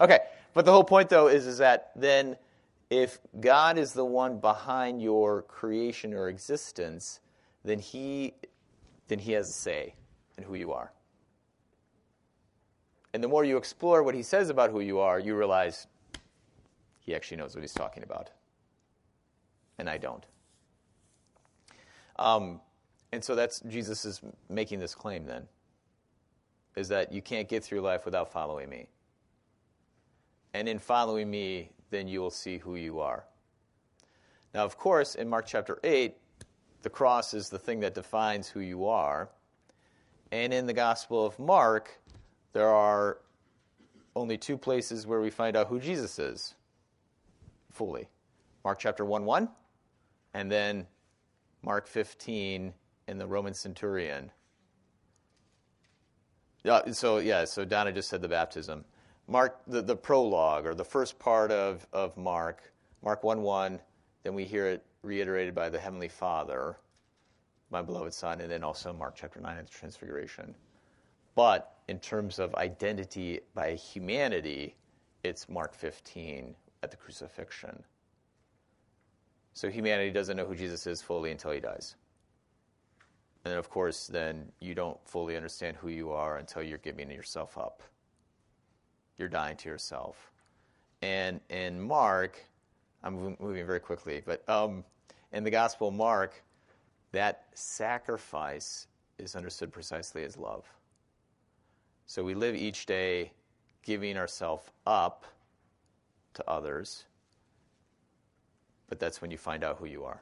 Okay, 0.00 0.20
but 0.54 0.64
the 0.64 0.72
whole 0.72 0.84
point 0.84 1.08
though 1.08 1.28
is, 1.28 1.46
is 1.46 1.58
that 1.58 1.92
then 1.94 2.36
if 2.88 3.18
God 3.38 3.78
is 3.78 3.92
the 3.92 4.04
one 4.04 4.40
behind 4.40 5.00
your 5.00 5.42
creation 5.42 6.12
or 6.12 6.28
existence, 6.28 7.20
then 7.64 7.78
he 7.78 8.34
then 9.08 9.18
he 9.18 9.32
has 9.32 9.48
a 9.48 9.52
say 9.52 9.94
in 10.38 10.44
who 10.44 10.54
you 10.54 10.72
are. 10.72 10.92
And 13.12 13.22
the 13.22 13.28
more 13.28 13.44
you 13.44 13.56
explore 13.56 14.02
what 14.02 14.14
he 14.14 14.22
says 14.22 14.50
about 14.50 14.70
who 14.70 14.80
you 14.80 15.00
are, 15.00 15.18
you 15.18 15.36
realize 15.36 15.88
he 17.00 17.14
actually 17.14 17.38
knows 17.38 17.54
what 17.54 17.62
he's 17.62 17.74
talking 17.74 18.04
about. 18.04 18.30
And 19.78 19.90
I 19.90 19.98
don't. 19.98 20.24
Um, 22.16 22.60
and 23.12 23.22
so 23.22 23.34
that's 23.34 23.60
Jesus 23.60 24.04
is 24.04 24.20
making 24.48 24.78
this 24.78 24.94
claim 24.94 25.26
then 25.26 25.48
is 26.80 26.88
that 26.88 27.12
you 27.12 27.22
can't 27.22 27.48
get 27.48 27.62
through 27.62 27.80
life 27.80 28.04
without 28.04 28.32
following 28.32 28.68
me. 28.68 28.86
And 30.54 30.68
in 30.68 30.80
following 30.80 31.30
me, 31.30 31.70
then 31.90 32.08
you 32.08 32.20
will 32.20 32.30
see 32.30 32.58
who 32.58 32.74
you 32.74 32.98
are. 32.98 33.24
Now, 34.52 34.64
of 34.64 34.76
course, 34.76 35.14
in 35.14 35.28
Mark 35.28 35.46
chapter 35.46 35.78
8, 35.84 36.16
the 36.82 36.90
cross 36.90 37.34
is 37.34 37.48
the 37.48 37.58
thing 37.58 37.78
that 37.80 37.94
defines 37.94 38.48
who 38.48 38.60
you 38.60 38.86
are. 38.86 39.28
And 40.32 40.52
in 40.52 40.66
the 40.66 40.72
Gospel 40.72 41.24
of 41.24 41.38
Mark, 41.38 42.00
there 42.52 42.68
are 42.68 43.18
only 44.16 44.36
two 44.36 44.58
places 44.58 45.06
where 45.06 45.20
we 45.20 45.30
find 45.30 45.56
out 45.56 45.68
who 45.68 45.78
Jesus 45.78 46.18
is 46.18 46.54
fully 47.70 48.08
Mark 48.64 48.78
chapter 48.78 49.04
1 49.04 49.24
1, 49.24 49.48
and 50.34 50.52
then 50.52 50.86
Mark 51.62 51.86
15 51.86 52.74
in 53.08 53.18
the 53.18 53.26
Roman 53.26 53.54
centurion 53.54 54.30
yeah, 56.64 56.90
so 56.92 57.18
yeah, 57.18 57.44
so 57.44 57.64
Donna 57.64 57.92
just 57.92 58.08
said 58.08 58.22
the 58.22 58.28
baptism. 58.28 58.84
Mark 59.26 59.60
the, 59.66 59.80
the 59.80 59.96
prologue 59.96 60.66
or 60.66 60.74
the 60.74 60.84
first 60.84 61.18
part 61.18 61.50
of, 61.52 61.86
of 61.92 62.16
Mark, 62.16 62.62
Mark 63.02 63.22
1 63.22 63.42
1, 63.42 63.80
then 64.22 64.34
we 64.34 64.44
hear 64.44 64.66
it 64.66 64.84
reiterated 65.02 65.54
by 65.54 65.68
the 65.68 65.78
Heavenly 65.78 66.08
Father, 66.08 66.76
my 67.70 67.80
beloved 67.80 68.12
Son, 68.12 68.40
and 68.40 68.50
then 68.50 68.62
also 68.62 68.92
Mark 68.92 69.14
chapter 69.16 69.40
9 69.40 69.58
of 69.58 69.66
the 69.66 69.72
Transfiguration. 69.72 70.54
But 71.34 71.76
in 71.88 71.98
terms 72.00 72.38
of 72.38 72.54
identity 72.56 73.40
by 73.54 73.74
humanity, 73.74 74.74
it's 75.22 75.48
Mark 75.48 75.74
15 75.74 76.54
at 76.82 76.90
the 76.90 76.96
crucifixion. 76.96 77.82
So 79.54 79.68
humanity 79.68 80.10
doesn't 80.10 80.36
know 80.36 80.46
who 80.46 80.54
Jesus 80.54 80.86
is 80.86 81.02
fully 81.02 81.30
until 81.30 81.52
he 81.52 81.60
dies. 81.60 81.96
And 83.44 83.54
of 83.54 83.70
course, 83.70 84.06
then 84.06 84.52
you 84.60 84.74
don't 84.74 84.98
fully 85.06 85.36
understand 85.36 85.76
who 85.76 85.88
you 85.88 86.10
are 86.10 86.36
until 86.36 86.62
you're 86.62 86.78
giving 86.78 87.10
yourself 87.10 87.56
up. 87.56 87.82
You're 89.16 89.28
dying 89.28 89.56
to 89.58 89.68
yourself. 89.68 90.30
And 91.02 91.40
in 91.48 91.80
Mark, 91.80 92.44
I'm 93.02 93.36
moving 93.40 93.66
very 93.66 93.80
quickly, 93.80 94.22
but 94.24 94.46
um, 94.48 94.84
in 95.32 95.44
the 95.44 95.50
Gospel 95.50 95.88
of 95.88 95.94
Mark, 95.94 96.42
that 97.12 97.46
sacrifice 97.54 98.86
is 99.18 99.34
understood 99.34 99.72
precisely 99.72 100.24
as 100.24 100.36
love. 100.36 100.64
So 102.06 102.22
we 102.22 102.34
live 102.34 102.54
each 102.54 102.86
day 102.86 103.32
giving 103.82 104.16
ourselves 104.16 104.68
up 104.86 105.24
to 106.34 106.48
others, 106.48 107.04
but 108.88 108.98
that's 108.98 109.22
when 109.22 109.30
you 109.30 109.38
find 109.38 109.64
out 109.64 109.78
who 109.78 109.86
you 109.86 110.04
are. 110.04 110.20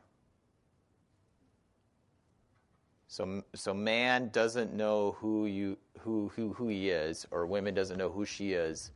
So, 3.08 3.42
so 3.54 3.72
man 3.72 4.28
doesn't 4.28 4.74
know 4.74 5.16
who, 5.18 5.46
you, 5.46 5.78
who, 6.00 6.30
who, 6.36 6.52
who 6.52 6.68
he 6.68 6.90
is, 6.90 7.26
or 7.30 7.46
women 7.46 7.72
doesn't 7.74 7.96
know 7.96 8.10
who 8.10 8.26
she 8.26 8.52
is 8.52 8.90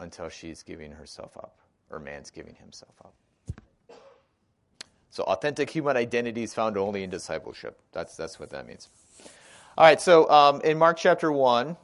until 0.00 0.30
she's 0.30 0.62
giving 0.62 0.90
herself 0.90 1.36
up, 1.36 1.58
or 1.90 1.98
man's 1.98 2.30
giving 2.30 2.54
himself 2.54 2.94
up. 3.04 3.12
So 5.10 5.22
authentic 5.24 5.68
human 5.68 5.98
identity 5.98 6.42
is 6.42 6.54
found 6.54 6.78
only 6.78 7.02
in 7.02 7.10
discipleship. 7.10 7.78
That's, 7.92 8.16
that's 8.16 8.40
what 8.40 8.48
that 8.50 8.66
means. 8.66 8.88
All 9.76 9.84
right, 9.84 10.00
so 10.00 10.28
um, 10.30 10.62
in 10.62 10.78
Mark 10.78 10.96
chapter 10.96 11.30
1, 11.30 11.76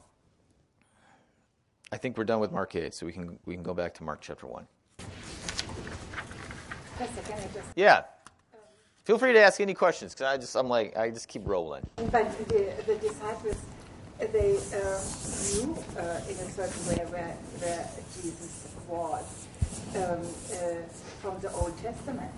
I 1.91 1.97
think 1.97 2.17
we're 2.17 2.23
done 2.23 2.39
with 2.39 2.51
Mark 2.51 2.75
8, 2.75 2.91
so 2.95 3.05
we 3.05 3.11
can, 3.11 3.37
we 3.45 3.53
can 3.53 3.63
go 3.63 3.75
back 3.75 3.93
to 3.95 4.03
Mark 4.03 4.21
chapter 4.21 4.47
1. 4.47 4.67
Yeah. 7.75 8.03
Feel 9.03 9.17
free 9.17 9.33
to 9.33 9.39
ask 9.41 9.59
any 9.59 9.73
questions 9.73 10.13
because 10.13 10.33
I 10.33 10.37
just 10.37 10.55
I'm 10.55 10.69
like 10.69 10.95
I 10.95 11.09
just 11.09 11.27
keep 11.27 11.41
rolling. 11.45 11.85
But 11.97 12.31
the, 12.47 12.71
the 12.87 12.95
disciples 12.95 13.57
they 14.17 14.55
uh, 14.55 15.01
knew 15.51 15.75
uh, 15.99 16.21
in 16.29 16.37
a 16.37 16.49
certain 16.49 16.87
way 16.87 17.03
where, 17.11 17.35
where 17.59 17.89
Jesus 18.15 18.73
was 18.87 19.47
um, 19.97 19.99
uh, 19.99 20.87
from 21.19 21.37
the 21.41 21.51
Old 21.51 21.77
Testament. 21.79 22.31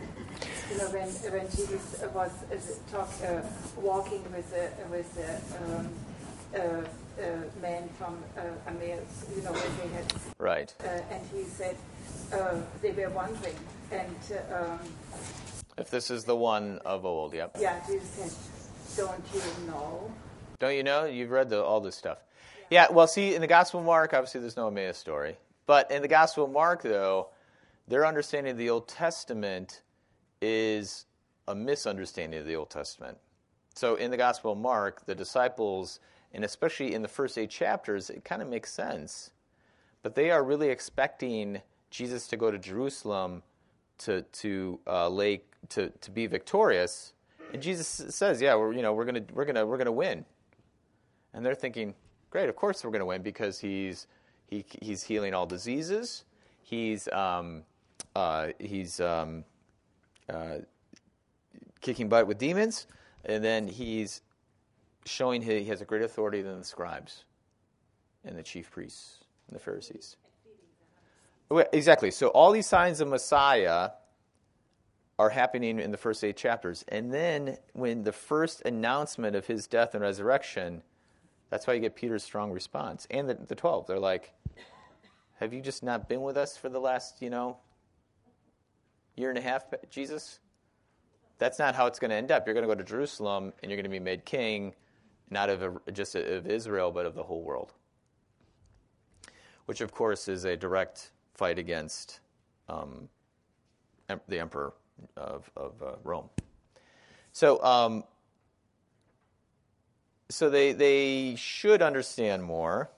You 0.72 0.78
know 0.80 0.90
when 0.90 1.08
when 1.08 1.48
Jesus 1.52 2.04
was 2.16 2.32
uh, 2.52 2.58
talk, 2.92 3.10
uh, 3.24 3.42
walking 3.80 4.24
with 4.34 4.52
a 4.56 4.72
with 4.90 5.12
a 5.22 5.78
um, 5.78 5.90
uh, 6.56 7.62
man 7.62 7.88
from 8.00 8.18
Emmaus, 8.66 9.26
you 9.36 9.44
know 9.44 9.52
when 9.52 9.78
they 9.78 9.96
had 9.96 10.14
right, 10.40 10.74
and 11.12 11.22
he 11.32 11.44
said 11.44 11.78
they 12.82 12.92
were 12.92 13.12
wondering 13.12 13.56
and. 13.92 14.18
Um, 14.52 14.80
if 15.78 15.90
this 15.90 16.10
is 16.10 16.24
the 16.24 16.36
one 16.36 16.80
of 16.86 17.06
old, 17.06 17.34
yep. 17.34 17.58
Yeah, 17.60 17.80
Jesus 17.86 18.10
said, 18.10 19.06
Don't 19.06 19.24
you 19.34 19.68
know? 19.68 20.12
Don't 20.60 20.76
you 20.76 20.84
know? 20.84 21.06
You've 21.06 21.32
read 21.32 21.50
the, 21.50 21.62
all 21.62 21.82
this 21.82 21.96
stuff. 21.96 22.20
Yeah, 22.70 22.88
well, 22.92 23.08
see, 23.08 23.36
in 23.36 23.42
the 23.42 23.48
Gospel 23.48 23.82
of 23.82 23.86
Mark, 23.86 24.14
obviously 24.14 24.42
there's 24.42 24.58
no 24.58 24.68
Emmaus 24.68 24.98
story. 24.98 25.38
But 25.66 25.92
in 25.92 26.02
the 26.02 26.08
Gospel 26.08 26.46
of 26.46 26.52
Mark, 26.52 26.82
though, 26.82 27.30
their 27.88 28.06
understanding 28.06 28.52
of 28.52 28.58
the 28.58 28.70
Old 28.70 28.88
Testament 28.88 29.82
is 30.42 31.06
a 31.48 31.56
misunderstanding 31.56 32.40
of 32.40 32.46
the 32.46 32.56
Old 32.56 32.70
Testament. 32.70 33.18
So 33.76 33.96
in 33.96 34.10
the 34.10 34.18
Gospel 34.18 34.54
of 34.54 34.58
Mark, 34.58 35.06
the 35.06 35.16
disciples, 35.16 36.00
and 36.34 36.44
especially 36.44 36.94
in 36.94 37.02
the 37.02 37.08
first 37.08 37.38
eight 37.38 37.50
chapters, 37.50 38.10
it 38.10 38.24
kind 38.24 38.42
of 38.42 38.48
makes 38.48 38.72
sense. 38.72 39.32
But 40.02 40.16
they 40.16 40.32
are 40.32 40.44
really 40.44 40.70
expecting 40.70 41.62
Jesus 41.90 42.28
to 42.28 42.38
go 42.38 42.52
to 42.52 42.58
Jerusalem 42.58 43.44
to 44.00 44.22
to 44.22 44.80
uh, 44.88 45.10
lay 45.10 45.42
to 45.70 45.90
to 45.90 46.12
be 46.12 46.28
victorious, 46.28 47.14
and 47.54 47.62
Jesus 47.62 47.88
says, 47.88 48.42
"Yeah, 48.42 48.56
we're 48.56 48.74
you 48.74 48.82
know 48.82 48.94
we're 48.94 49.06
gonna 49.06 49.24
we're 49.34 49.46
gonna 49.46 49.66
we're 49.66 49.78
gonna 49.78 49.92
win," 49.92 50.26
and 51.34 51.46
they're 51.46 51.56
thinking, 51.56 51.96
"Great, 52.30 52.50
of 52.50 52.56
course 52.56 52.84
we're 52.84 52.92
gonna 52.92 53.06
win 53.06 53.22
because 53.22 53.60
he's 53.60 54.08
he 54.48 54.66
he's 54.82 55.04
healing 55.04 55.34
all 55.34 55.46
diseases, 55.46 56.26
he's 56.64 57.08
um, 57.10 57.64
uh, 58.16 58.50
he's 58.60 59.00
um, 59.00 59.44
uh, 60.30 60.58
kicking 61.82 62.10
butt 62.10 62.28
with 62.28 62.38
demons, 62.38 62.88
and 63.26 63.44
then 63.44 63.68
he's 63.68 64.22
showing 65.06 65.42
he 65.42 65.66
has 65.66 65.82
a 65.82 65.86
great 65.86 66.02
authority 66.02 66.42
than 66.42 66.60
the 66.60 66.66
scribes 66.66 67.26
and 68.24 68.38
the 68.38 68.44
chief 68.44 68.72
priests 68.72 69.24
and 69.48 69.56
the 69.56 69.60
Pharisees." 69.60 70.18
Exactly. 71.72 72.10
So 72.10 72.30
all 72.30 72.52
these 72.52 72.68
signs 72.68 73.02
of 73.02 73.08
Messiah 73.08 73.92
are 75.18 75.30
happening 75.30 75.80
in 75.80 75.92
the 75.92 75.98
first 75.98 76.24
eight 76.24 76.36
chapters. 76.36 76.84
And 76.90 77.14
then 77.14 77.58
when 77.74 78.04
the 78.04 78.12
first 78.12 78.62
announcement 78.66 79.36
of 79.36 79.48
his 79.48 79.66
death 79.66 79.94
and 79.94 80.04
resurrection, 80.04 80.82
that's 81.50 81.68
why 81.68 81.74
you 81.74 81.80
get 81.80 81.96
Peter's 81.96 82.24
strong 82.24 82.52
response. 82.52 83.08
And 83.10 83.30
the, 83.30 83.36
the 83.36 83.56
12, 83.56 83.88
they're 83.88 84.00
like, 84.00 84.34
Have 85.40 85.54
you 85.54 85.62
just 85.62 85.84
not 85.84 86.10
been 86.10 86.22
with 86.22 86.38
us 86.38 86.58
for 86.58 86.70
the 86.70 86.80
last, 86.80 87.22
you 87.22 87.30
know, 87.30 87.58
year 89.16 89.30
and 89.30 89.38
a 89.38 89.42
half, 89.42 89.66
Jesus? 89.90 90.40
That's 91.38 91.60
not 91.60 91.76
how 91.76 91.86
it's 91.86 92.00
going 92.00 92.10
to 92.10 92.16
end 92.16 92.32
up. 92.32 92.46
You're 92.46 92.54
going 92.54 92.68
to 92.68 92.74
go 92.74 92.78
to 92.78 92.84
Jerusalem 92.84 93.54
and 93.62 93.70
you're 93.70 93.78
going 93.78 93.84
to 93.84 93.90
be 93.90 94.00
made 94.00 94.26
king, 94.26 94.74
not 95.30 95.50
of 95.50 95.62
a, 95.64 95.92
just 95.92 96.16
of 96.16 96.48
Israel, 96.48 96.92
but 96.92 97.06
of 97.06 97.16
the 97.16 97.24
whole 97.24 97.42
world. 97.42 97.74
Which, 99.66 99.82
of 99.82 99.92
course, 99.92 100.28
is 100.28 100.46
a 100.46 100.56
direct 100.56 101.12
fight 101.34 101.58
against 101.58 102.20
um, 102.70 103.10
the 104.28 104.40
emperor 104.40 104.74
of, 105.18 105.50
of 105.56 105.74
uh, 105.82 105.96
Rome. 106.04 106.30
So, 107.32 107.62
um, 107.64 108.04
so 110.30 110.50
they 110.50 110.72
they 110.72 111.36
should 111.36 111.82
understand 111.82 112.44
more, 112.44 112.90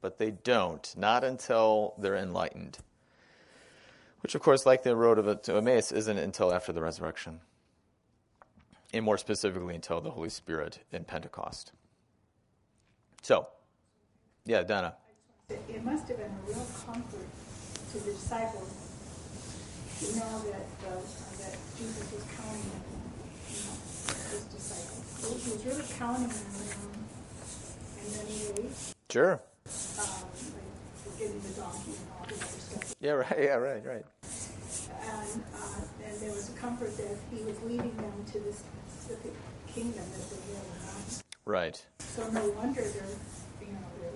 but 0.00 0.18
they 0.18 0.30
don't. 0.30 0.94
Not 0.96 1.24
until 1.24 1.94
they're 1.98 2.16
enlightened. 2.16 2.78
Which, 4.20 4.34
of 4.34 4.42
course, 4.42 4.66
like 4.66 4.82
the 4.82 4.96
road 4.96 5.18
of, 5.18 5.42
to 5.42 5.56
Emmaus, 5.56 5.92
isn't 5.92 6.18
until 6.18 6.52
after 6.52 6.72
the 6.72 6.82
resurrection, 6.82 7.40
and 8.92 9.04
more 9.04 9.16
specifically 9.16 9.74
until 9.74 10.00
the 10.00 10.10
Holy 10.10 10.28
Spirit 10.28 10.80
in 10.92 11.04
Pentecost. 11.04 11.72
So, 13.22 13.46
yeah, 14.44 14.62
Donna. 14.64 14.94
It 15.48 15.84
must 15.84 16.08
have 16.08 16.18
been 16.18 16.26
a 16.26 16.46
real 16.46 16.66
comfort 16.84 17.26
to 17.92 17.98
the 17.98 18.12
disciples 18.12 18.87
to 19.98 20.06
know 20.16 20.38
that, 20.46 20.66
uh, 20.86 20.94
that 21.42 21.56
Jesus 21.76 22.06
was 22.12 22.22
counting 22.36 22.70
on 22.70 22.82
you 23.50 23.58
know, 23.66 23.74
his 24.30 24.44
disciples. 24.54 25.44
He 25.44 25.50
was 25.50 25.64
really 25.66 25.84
counting 25.98 26.24
on 26.24 26.28
them 26.30 26.92
in 27.98 28.06
many 28.16 28.62
ways. 28.62 28.94
Sure. 29.10 29.32
Um, 29.32 29.42
like 30.54 31.18
getting 31.18 31.40
the 31.42 31.48
donkey 31.60 31.92
and 31.98 32.06
all 32.14 32.26
the 32.28 32.34
other 32.34 32.44
stuff. 32.44 32.94
Yeah, 33.00 33.12
right. 33.12 33.38
Yeah, 33.38 33.54
right, 33.56 33.84
right. 33.84 34.04
And, 35.02 35.42
uh, 35.54 35.80
and 36.04 36.20
there 36.20 36.30
was 36.30 36.48
a 36.50 36.52
comfort 36.52 36.96
that 36.96 37.16
he 37.34 37.42
was 37.42 37.60
leading 37.62 37.96
them 37.96 38.24
to 38.32 38.38
this 38.40 38.62
specific 38.88 39.32
kingdom 39.66 39.94
that 39.94 40.30
they 40.30 40.36
really 40.52 40.62
wanted. 40.86 41.22
Right. 41.44 41.86
So 41.98 42.30
no 42.30 42.48
wonder 42.50 42.82
they're, 42.82 43.02
you 43.60 43.72
know, 43.72 43.78
they're, 44.00 44.10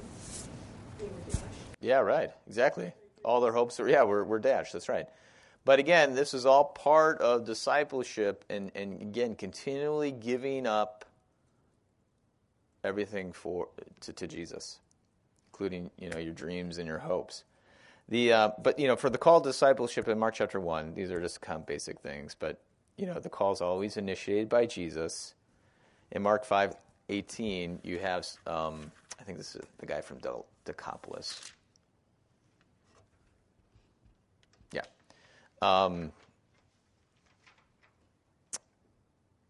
they 0.99 1.07
were 1.07 1.21
dashed. 1.27 1.43
Yeah, 1.81 1.99
right. 1.99 2.31
Exactly. 2.47 2.93
All 3.25 3.41
their 3.41 3.53
hopes 3.53 3.81
are, 3.81 3.89
yeah, 3.89 4.05
we're, 4.05 4.23
we're 4.25 4.39
dashed. 4.39 4.73
That's 4.73 4.89
right. 4.89 5.09
But 5.65 5.79
again, 5.79 6.15
this 6.15 6.35
is 6.35 6.45
all 6.45 6.65
part 6.65 7.21
of 7.21 7.45
discipleship 7.45 8.45
and, 8.51 8.73
and 8.75 9.01
again, 9.01 9.37
continually 9.37 10.11
giving 10.11 10.67
up 10.67 11.05
everything 12.83 13.33
for 13.33 13.69
to, 14.01 14.13
to 14.13 14.27
Jesus, 14.27 14.81
including, 15.53 15.91
you 15.99 16.11
know, 16.11 16.19
your 16.19 16.33
dreams 16.33 16.79
and 16.79 16.87
your 16.87 16.99
hopes. 16.99 17.45
The, 18.09 18.33
uh, 18.33 18.51
but, 18.61 18.79
you 18.79 18.89
know, 18.89 18.97
for 18.97 19.09
the 19.09 19.19
call 19.19 19.41
discipleship 19.41 20.09
in 20.09 20.19
Mark 20.19 20.35
chapter 20.35 20.59
1, 20.59 20.95
these 20.95 21.11
are 21.13 21.21
just 21.21 21.41
kind 21.41 21.61
of 21.61 21.67
basic 21.67 22.01
things. 22.01 22.35
But, 22.39 22.61
you 22.97 23.07
know, 23.07 23.21
the 23.21 23.29
call 23.29 23.53
is 23.53 23.61
always 23.61 23.97
initiated 23.97 24.49
by 24.49 24.67
Jesus. 24.67 25.35
In 26.11 26.23
Mark 26.23 26.45
5 26.45 26.75
18, 27.09 27.81
you 27.83 27.99
have, 27.99 28.27
um, 28.47 28.91
I 29.21 29.23
think 29.23 29.39
this 29.39 29.55
is 29.55 29.63
the 29.79 29.87
guy 29.87 30.01
from 30.01 30.19
Decapolis. 30.65 31.53
Um, 35.63 36.11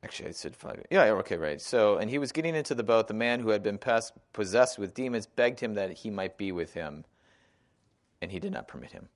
actually, 0.05 0.29
I 0.29 0.33
said 0.33 0.55
five. 0.55 0.85
Yeah, 0.91 1.05
okay, 1.05 1.37
right. 1.37 1.61
So, 1.61 1.97
and 1.97 2.11
he 2.11 2.19
was 2.19 2.31
getting 2.31 2.55
into 2.55 2.75
the 2.75 2.83
boat. 2.83 3.09
The 3.09 3.15
man 3.15 3.41
who 3.41 3.49
had 3.49 3.63
been 3.63 3.81
possessed 4.33 4.79
with 4.79 4.95
demons 4.95 5.27
begged 5.27 5.59
him 5.61 5.75
that 5.75 5.91
he 5.93 6.11
might 6.11 6.37
be 6.37 6.53
with 6.53 6.75
him, 6.75 7.05
and 8.21 8.31
he 8.31 8.39
did 8.39 8.53
not 8.53 8.69
permit 8.69 8.93
him, 8.93 9.09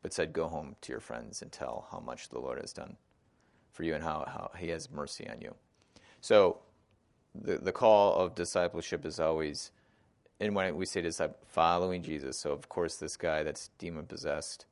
but 0.00 0.12
said, 0.12 0.32
Go 0.32 0.46
home 0.46 0.76
to 0.82 0.92
your 0.92 1.00
friends 1.00 1.42
and 1.42 1.50
tell 1.50 1.88
how 1.90 1.98
much 1.98 2.28
the 2.28 2.38
Lord 2.38 2.60
has 2.60 2.72
done 2.72 2.96
for 3.72 3.82
you 3.82 3.94
and 3.94 4.04
how, 4.04 4.24
how 4.28 4.50
he 4.56 4.68
has 4.68 4.90
mercy 4.90 5.28
on 5.28 5.40
you. 5.40 5.54
So, 6.20 6.58
the, 7.34 7.58
the 7.58 7.72
call 7.72 8.14
of 8.14 8.34
discipleship 8.36 9.04
is 9.04 9.18
always, 9.18 9.72
and 10.38 10.54
when 10.54 10.76
we 10.76 10.86
say 10.86 11.00
disciple, 11.02 11.38
following 11.46 12.02
Jesus. 12.02 12.38
So, 12.38 12.52
of 12.52 12.68
course, 12.68 12.96
this 12.96 13.16
guy 13.16 13.42
that's 13.42 13.70
demon 13.78 14.06
possessed 14.06 14.66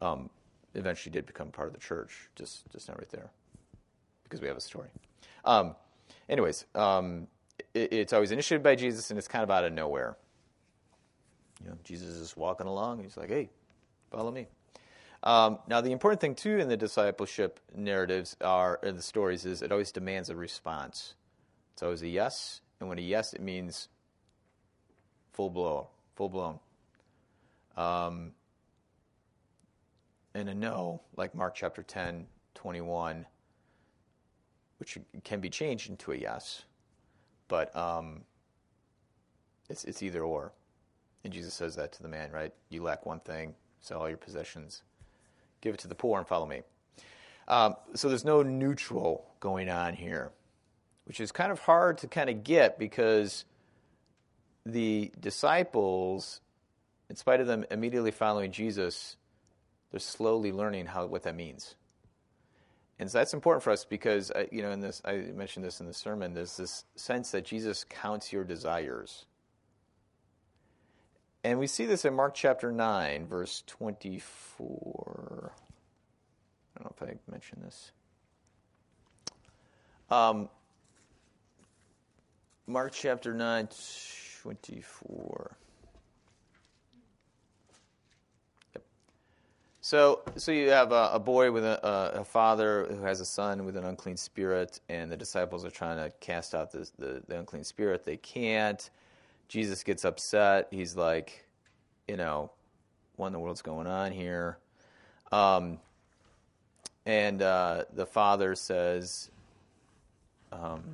um, 0.00 0.30
eventually 0.74 1.12
did 1.12 1.26
become 1.26 1.48
part 1.48 1.68
of 1.68 1.74
the 1.74 1.80
church, 1.80 2.28
just, 2.34 2.70
just 2.70 2.88
not 2.88 2.98
right 2.98 3.10
there, 3.10 3.30
because 4.24 4.40
we 4.40 4.48
have 4.48 4.56
a 4.56 4.60
story. 4.60 4.88
Um, 5.44 5.74
anyways, 6.28 6.64
um, 6.74 7.26
it, 7.74 7.92
it's 7.92 8.12
always 8.12 8.30
initiated 8.30 8.62
by 8.62 8.74
Jesus, 8.74 9.10
and 9.10 9.18
it's 9.18 9.28
kind 9.28 9.42
of 9.42 9.50
out 9.50 9.64
of 9.64 9.72
nowhere. 9.72 10.16
You 11.62 11.70
know, 11.70 11.78
Jesus 11.84 12.16
is 12.16 12.36
walking 12.36 12.66
along, 12.66 12.98
and 12.98 13.04
he's 13.04 13.16
like, 13.16 13.28
hey, 13.28 13.50
follow 14.10 14.30
me. 14.30 14.46
Um, 15.22 15.58
now, 15.68 15.80
the 15.80 15.92
important 15.92 16.20
thing, 16.20 16.34
too, 16.34 16.58
in 16.58 16.68
the 16.68 16.76
discipleship 16.76 17.60
narratives 17.76 18.36
are, 18.40 18.80
or 18.82 18.92
the 18.92 19.02
stories 19.02 19.44
is 19.44 19.62
it 19.62 19.70
always 19.70 19.92
demands 19.92 20.30
a 20.30 20.34
response. 20.34 21.14
It's 21.74 21.82
always 21.82 22.02
a 22.02 22.08
yes, 22.08 22.60
and 22.80 22.88
when 22.88 22.98
a 22.98 23.02
yes, 23.02 23.32
it 23.32 23.40
means 23.40 23.88
full 25.32 25.50
blow, 25.50 25.88
full 26.16 26.28
blown. 26.28 26.58
Um, 27.76 28.32
and 30.34 30.48
a 30.48 30.54
no, 30.54 31.02
like 31.16 31.34
Mark 31.34 31.54
chapter 31.54 31.82
10, 31.82 32.26
21, 32.54 33.26
which 34.78 34.98
can 35.24 35.40
be 35.40 35.50
changed 35.50 35.90
into 35.90 36.12
a 36.12 36.16
yes, 36.16 36.62
but 37.48 37.74
um, 37.76 38.22
it's, 39.68 39.84
it's 39.84 40.02
either 40.02 40.22
or. 40.22 40.52
And 41.24 41.32
Jesus 41.32 41.54
says 41.54 41.76
that 41.76 41.92
to 41.92 42.02
the 42.02 42.08
man, 42.08 42.32
right? 42.32 42.52
You 42.68 42.82
lack 42.82 43.06
one 43.06 43.20
thing, 43.20 43.54
sell 43.80 44.00
all 44.00 44.08
your 44.08 44.18
possessions, 44.18 44.82
give 45.60 45.74
it 45.74 45.80
to 45.80 45.88
the 45.88 45.94
poor, 45.94 46.18
and 46.18 46.26
follow 46.26 46.46
me. 46.46 46.62
Um, 47.48 47.76
so 47.94 48.08
there's 48.08 48.24
no 48.24 48.42
neutral 48.42 49.26
going 49.40 49.68
on 49.68 49.94
here, 49.94 50.32
which 51.04 51.20
is 51.20 51.32
kind 51.32 51.52
of 51.52 51.60
hard 51.60 51.98
to 51.98 52.08
kind 52.08 52.30
of 52.30 52.44
get 52.44 52.78
because 52.78 53.44
the 54.64 55.12
disciples, 55.20 56.40
in 57.08 57.16
spite 57.16 57.40
of 57.40 57.46
them 57.46 57.64
immediately 57.70 58.10
following 58.10 58.52
Jesus, 58.52 59.16
they're 59.92 60.00
slowly 60.00 60.50
learning 60.50 60.86
how 60.86 61.06
what 61.06 61.22
that 61.22 61.36
means. 61.36 61.76
And 62.98 63.10
so 63.10 63.18
that's 63.18 63.34
important 63.34 63.62
for 63.62 63.70
us 63.70 63.84
because 63.84 64.32
uh, 64.32 64.46
you 64.50 64.62
know, 64.62 64.72
in 64.72 64.80
this, 64.80 65.00
I 65.04 65.16
mentioned 65.16 65.64
this 65.64 65.80
in 65.80 65.86
the 65.86 65.94
sermon. 65.94 66.34
There's 66.34 66.56
this 66.56 66.84
sense 66.96 67.30
that 67.30 67.44
Jesus 67.44 67.84
counts 67.88 68.32
your 68.32 68.42
desires, 68.44 69.26
and 71.44 71.58
we 71.58 71.66
see 71.66 71.86
this 71.86 72.04
in 72.04 72.14
Mark 72.14 72.34
chapter 72.34 72.72
nine, 72.72 73.26
verse 73.26 73.62
twenty-four. 73.66 75.52
I 76.76 76.82
don't 76.82 77.00
know 77.00 77.08
if 77.08 77.16
I 77.16 77.30
mentioned 77.30 77.62
this. 77.64 77.92
Um, 80.10 80.48
Mark 82.66 82.92
chapter 82.92 83.34
9, 83.34 83.68
24. 84.42 85.56
So, 89.84 90.20
so 90.36 90.52
you 90.52 90.70
have 90.70 90.92
a, 90.92 91.10
a 91.12 91.18
boy 91.18 91.50
with 91.50 91.64
a, 91.64 92.20
a, 92.20 92.24
father 92.24 92.86
who 92.88 93.02
has 93.02 93.18
a 93.18 93.24
son 93.24 93.64
with 93.64 93.76
an 93.76 93.84
unclean 93.84 94.16
spirit, 94.16 94.78
and 94.88 95.10
the 95.10 95.16
disciples 95.16 95.64
are 95.64 95.72
trying 95.72 95.96
to 95.96 96.14
cast 96.20 96.54
out 96.54 96.70
the, 96.70 96.88
the 97.26 97.36
unclean 97.36 97.64
spirit. 97.64 98.04
They 98.04 98.16
can't. 98.16 98.88
Jesus 99.48 99.82
gets 99.82 100.04
upset. 100.04 100.68
He's 100.70 100.94
like, 100.94 101.44
you 102.06 102.16
know, 102.16 102.52
what 103.16 103.26
in 103.26 103.32
the 103.32 103.40
world's 103.40 103.60
going 103.60 103.88
on 103.88 104.12
here? 104.12 104.56
Um, 105.32 105.78
and 107.04 107.42
uh, 107.42 107.84
the 107.92 108.06
father 108.06 108.54
says 108.54 109.32
um, 110.52 110.84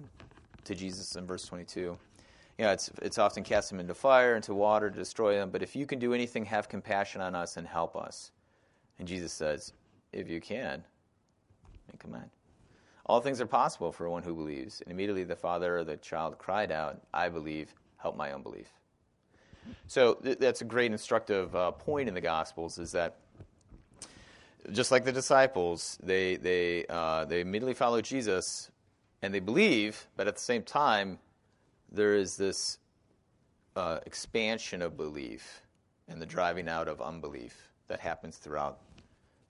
to 0.65 0.75
Jesus 0.75 1.15
in 1.15 1.27
verse 1.27 1.45
22, 1.45 1.99
yeah, 2.57 2.73
it's, 2.73 2.91
it's 3.03 3.19
often 3.19 3.45
cast 3.45 3.69
them 3.69 3.81
into 3.81 3.93
fire, 3.93 4.35
into 4.35 4.55
water 4.55 4.89
to 4.89 4.97
destroy 4.97 5.35
them. 5.35 5.51
But 5.51 5.63
if 5.63 5.77
you 5.77 5.85
can 5.85 5.99
do 5.99 6.15
anything, 6.15 6.47
have 6.47 6.71
compassion 6.71 7.21
on 7.21 7.35
us 7.35 7.59
and 7.59 7.67
help 7.67 7.95
us. 7.95 8.31
And 8.99 9.07
Jesus 9.07 9.33
says, 9.33 9.73
If 10.13 10.29
you 10.29 10.41
can, 10.41 10.83
and 11.91 11.99
come 11.99 12.15
on. 12.15 12.31
All 13.07 13.21
things 13.21 13.41
are 13.41 13.47
possible 13.47 13.91
for 13.91 14.09
one 14.09 14.23
who 14.23 14.35
believes. 14.35 14.83
And 14.83 14.91
immediately 14.91 15.25
the 15.25 15.37
father 15.37 15.79
or 15.79 15.85
the 15.85 15.97
child 15.97 16.39
cried 16.39 16.71
out, 16.71 17.01
I 17.13 17.29
believe, 17.29 17.75
help 17.97 18.17
my 18.17 18.33
unbelief. 18.33 18.69
So 19.87 20.15
th- 20.15 20.39
that's 20.39 20.61
a 20.61 20.65
great 20.65 20.93
instructive 20.93 21.55
uh, 21.57 21.71
point 21.73 22.09
in 22.09 22.15
the 22.15 22.21
Gospels 22.21 22.79
is 22.79 22.93
that 22.93 23.17
just 24.73 24.91
like 24.91 25.05
the 25.05 25.13
disciples, 25.13 25.99
they, 26.03 26.37
they, 26.37 26.85
uh, 26.89 27.25
they 27.25 27.41
immediately 27.41 27.75
follow 27.75 28.01
Jesus 28.03 28.71
and 29.23 29.33
they 29.33 29.41
believe, 29.41 30.07
but 30.17 30.29
at 30.29 30.35
the 30.37 30.43
same 30.43 30.63
time, 30.63 31.19
there 31.91 32.15
is 32.15 32.37
this 32.37 32.79
uh, 33.77 34.01
expansion 34.05 34.83
of 34.83 34.97
belief 34.97 35.63
and 36.09 36.21
the 36.21 36.27
driving 36.27 36.69
out 36.69 36.89
of 36.89 37.01
unbelief 37.01 37.71
that 37.89 38.01
happens 38.01 38.37
throughout 38.37 38.79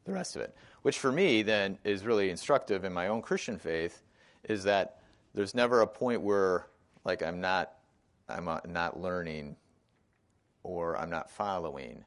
the 0.09 0.15
rest 0.15 0.35
of 0.35 0.43
it. 0.43 0.57
Which 0.83 0.99
for 0.99 1.13
me 1.13 1.43
then 1.43 1.79
is 1.85 2.05
really 2.05 2.31
instructive 2.31 2.85
in 2.85 2.93
my 2.93 3.09
own 3.09 3.23
Christian 3.23 3.59
faith 3.59 4.03
is 4.45 4.65
that 4.65 5.03
there's 5.35 5.55
never 5.55 5.83
a 5.83 5.87
point 5.87 6.23
where 6.23 6.67
like 7.05 7.23
I'm 7.23 7.41
not 7.41 7.75
I'm 8.29 8.49
not 8.69 9.01
learning 9.01 9.57
or 10.63 10.97
I'm 10.97 11.11
not 11.11 11.31
following. 11.31 12.05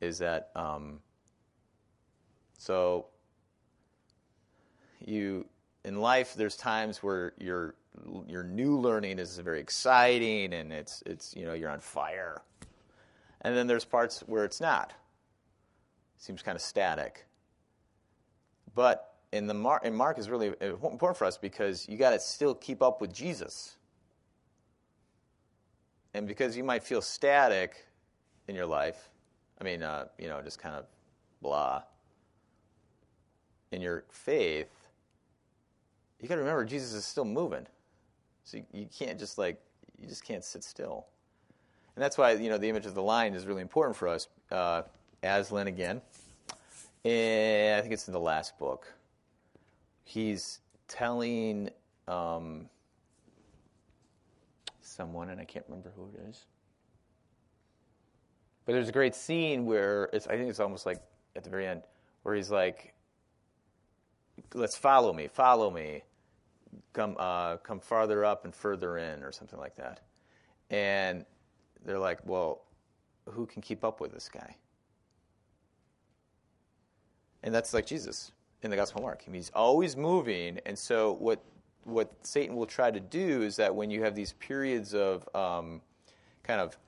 Is 0.00 0.18
that 0.18 0.50
um, 0.54 1.00
so? 2.58 3.06
You 5.04 5.46
in 5.84 6.00
life, 6.00 6.34
there's 6.34 6.56
times 6.56 7.02
where 7.02 7.34
your 7.38 7.74
your 8.26 8.42
new 8.44 8.78
learning 8.78 9.18
is 9.18 9.38
very 9.38 9.60
exciting 9.60 10.54
and 10.54 10.72
it's 10.72 11.02
it's 11.06 11.34
you 11.36 11.44
know 11.44 11.54
you're 11.54 11.70
on 11.70 11.80
fire, 11.80 12.42
and 13.42 13.56
then 13.56 13.66
there's 13.66 13.84
parts 13.84 14.20
where 14.26 14.44
it's 14.44 14.60
not 14.60 14.94
seems 16.16 16.42
kind 16.42 16.56
of 16.56 16.62
static. 16.62 17.26
But 18.74 19.14
in 19.32 19.46
the 19.46 19.54
Mar- 19.54 19.80
in 19.84 19.94
Mark 19.94 20.18
is 20.18 20.30
really 20.30 20.52
important 20.60 21.16
for 21.16 21.24
us 21.24 21.38
because 21.38 21.88
you 21.88 21.96
got 21.96 22.10
to 22.10 22.20
still 22.20 22.54
keep 22.54 22.82
up 22.82 23.00
with 23.00 23.12
Jesus. 23.12 23.76
And 26.14 26.28
because 26.28 26.56
you 26.56 26.62
might 26.62 26.84
feel 26.84 27.02
static 27.02 27.84
in 28.46 28.54
your 28.54 28.66
life, 28.66 29.10
I 29.60 29.64
mean, 29.64 29.82
uh, 29.82 30.06
you 30.18 30.28
know, 30.28 30.40
just 30.40 30.58
kind 30.58 30.76
of 30.76 30.86
blah. 31.42 31.82
In 33.72 33.80
your 33.80 34.04
faith, 34.10 34.70
you 36.20 36.28
got 36.28 36.36
to 36.36 36.40
remember 36.40 36.64
Jesus 36.64 36.92
is 36.92 37.04
still 37.04 37.24
moving. 37.24 37.66
So 38.44 38.58
you, 38.58 38.64
you 38.72 38.86
can't 38.86 39.18
just 39.18 39.36
like 39.36 39.60
you 40.00 40.06
just 40.08 40.24
can't 40.24 40.44
sit 40.44 40.62
still. 40.62 41.06
And 41.96 42.02
that's 42.02 42.16
why 42.18 42.32
you 42.32 42.48
know 42.48 42.58
the 42.58 42.68
image 42.68 42.86
of 42.86 42.94
the 42.94 43.02
lion 43.02 43.34
is 43.34 43.46
really 43.46 43.62
important 43.62 43.96
for 43.96 44.08
us. 44.08 44.28
Uh, 44.50 44.82
Aslan 45.24 45.66
again. 45.66 46.00
And 47.04 47.76
I 47.76 47.80
think 47.80 47.92
it's 47.92 48.06
in 48.06 48.12
the 48.12 48.20
last 48.20 48.58
book. 48.58 48.92
He's 50.04 50.60
telling 50.88 51.70
um, 52.08 52.68
someone, 54.80 55.30
and 55.30 55.40
I 55.40 55.44
can't 55.44 55.64
remember 55.68 55.92
who 55.96 56.08
it 56.14 56.28
is. 56.28 56.46
But 58.64 58.72
there's 58.72 58.88
a 58.88 58.92
great 58.92 59.14
scene 59.14 59.66
where 59.66 60.08
I 60.14 60.18
think 60.18 60.48
it's 60.48 60.60
almost 60.60 60.86
like 60.86 60.98
at 61.36 61.44
the 61.44 61.50
very 61.50 61.66
end, 61.66 61.82
where 62.22 62.34
he's 62.34 62.50
like, 62.50 62.94
"Let's 64.54 64.76
follow 64.76 65.12
me, 65.12 65.28
follow 65.28 65.70
me, 65.70 66.02
come, 66.94 67.16
uh, 67.18 67.58
come 67.58 67.80
farther 67.80 68.24
up 68.24 68.44
and 68.44 68.54
further 68.54 68.96
in, 68.96 69.22
or 69.22 69.32
something 69.32 69.58
like 69.58 69.76
that." 69.76 70.00
And 70.70 71.26
they're 71.84 71.98
like, 71.98 72.20
"Well, 72.24 72.62
who 73.28 73.44
can 73.44 73.60
keep 73.60 73.84
up 73.84 74.00
with 74.00 74.12
this 74.12 74.30
guy?" 74.30 74.56
And 77.44 77.54
that's 77.54 77.74
like 77.74 77.86
Jesus 77.86 78.32
in 78.62 78.70
the 78.70 78.76
Gospel 78.76 79.00
of 79.00 79.04
Mark. 79.04 79.22
I 79.26 79.30
mean, 79.30 79.38
he's 79.38 79.52
always 79.54 79.96
moving. 79.96 80.58
And 80.66 80.76
so 80.76 81.12
what 81.12 81.44
what 81.84 82.10
Satan 82.22 82.56
will 82.56 82.66
try 82.66 82.90
to 82.90 82.98
do 82.98 83.42
is 83.42 83.56
that 83.56 83.74
when 83.74 83.90
you 83.90 84.02
have 84.02 84.14
these 84.14 84.32
periods 84.32 84.94
of 84.94 85.28
um, 85.36 85.82
kind 86.42 86.58
of, 86.58 86.78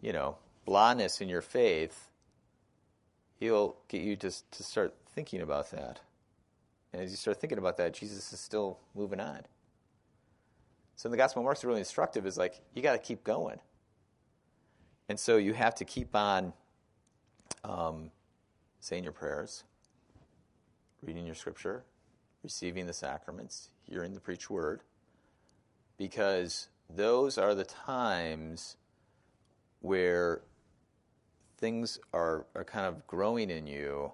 you 0.00 0.12
know, 0.12 0.36
blindness 0.64 1.20
in 1.20 1.28
your 1.28 1.42
faith, 1.42 2.08
he'll 3.40 3.76
get 3.88 4.02
you 4.02 4.14
to 4.16 4.30
to 4.30 4.62
start 4.62 4.94
thinking 5.12 5.42
about 5.42 5.72
that. 5.72 6.00
And 6.92 7.02
as 7.02 7.10
you 7.10 7.16
start 7.16 7.40
thinking 7.40 7.58
about 7.58 7.76
that, 7.78 7.92
Jesus 7.92 8.32
is 8.32 8.38
still 8.38 8.78
moving 8.94 9.18
on. 9.18 9.40
So 10.94 11.08
in 11.08 11.10
the 11.10 11.16
Gospel 11.16 11.42
of 11.42 11.46
Mark 11.46 11.62
really 11.64 11.80
instructive. 11.80 12.26
Is 12.26 12.38
like 12.38 12.60
you 12.74 12.82
got 12.82 12.92
to 12.92 12.98
keep 12.98 13.24
going. 13.24 13.58
And 15.08 15.18
so 15.18 15.36
you 15.36 15.52
have 15.52 15.74
to 15.76 15.84
keep 15.84 16.14
on 16.14 16.52
um, 17.64 18.12
saying 18.78 19.02
your 19.02 19.12
prayers 19.12 19.64
reading 21.02 21.26
your 21.26 21.34
scripture, 21.34 21.84
receiving 22.42 22.86
the 22.86 22.92
sacraments, 22.92 23.70
hearing 23.82 24.14
the 24.14 24.20
preached 24.20 24.50
word, 24.50 24.80
because 25.96 26.68
those 26.88 27.38
are 27.38 27.54
the 27.54 27.64
times 27.64 28.76
where 29.80 30.42
things 31.58 31.98
are, 32.12 32.46
are 32.54 32.64
kind 32.64 32.86
of 32.86 33.06
growing 33.06 33.50
in 33.50 33.66
you 33.66 34.12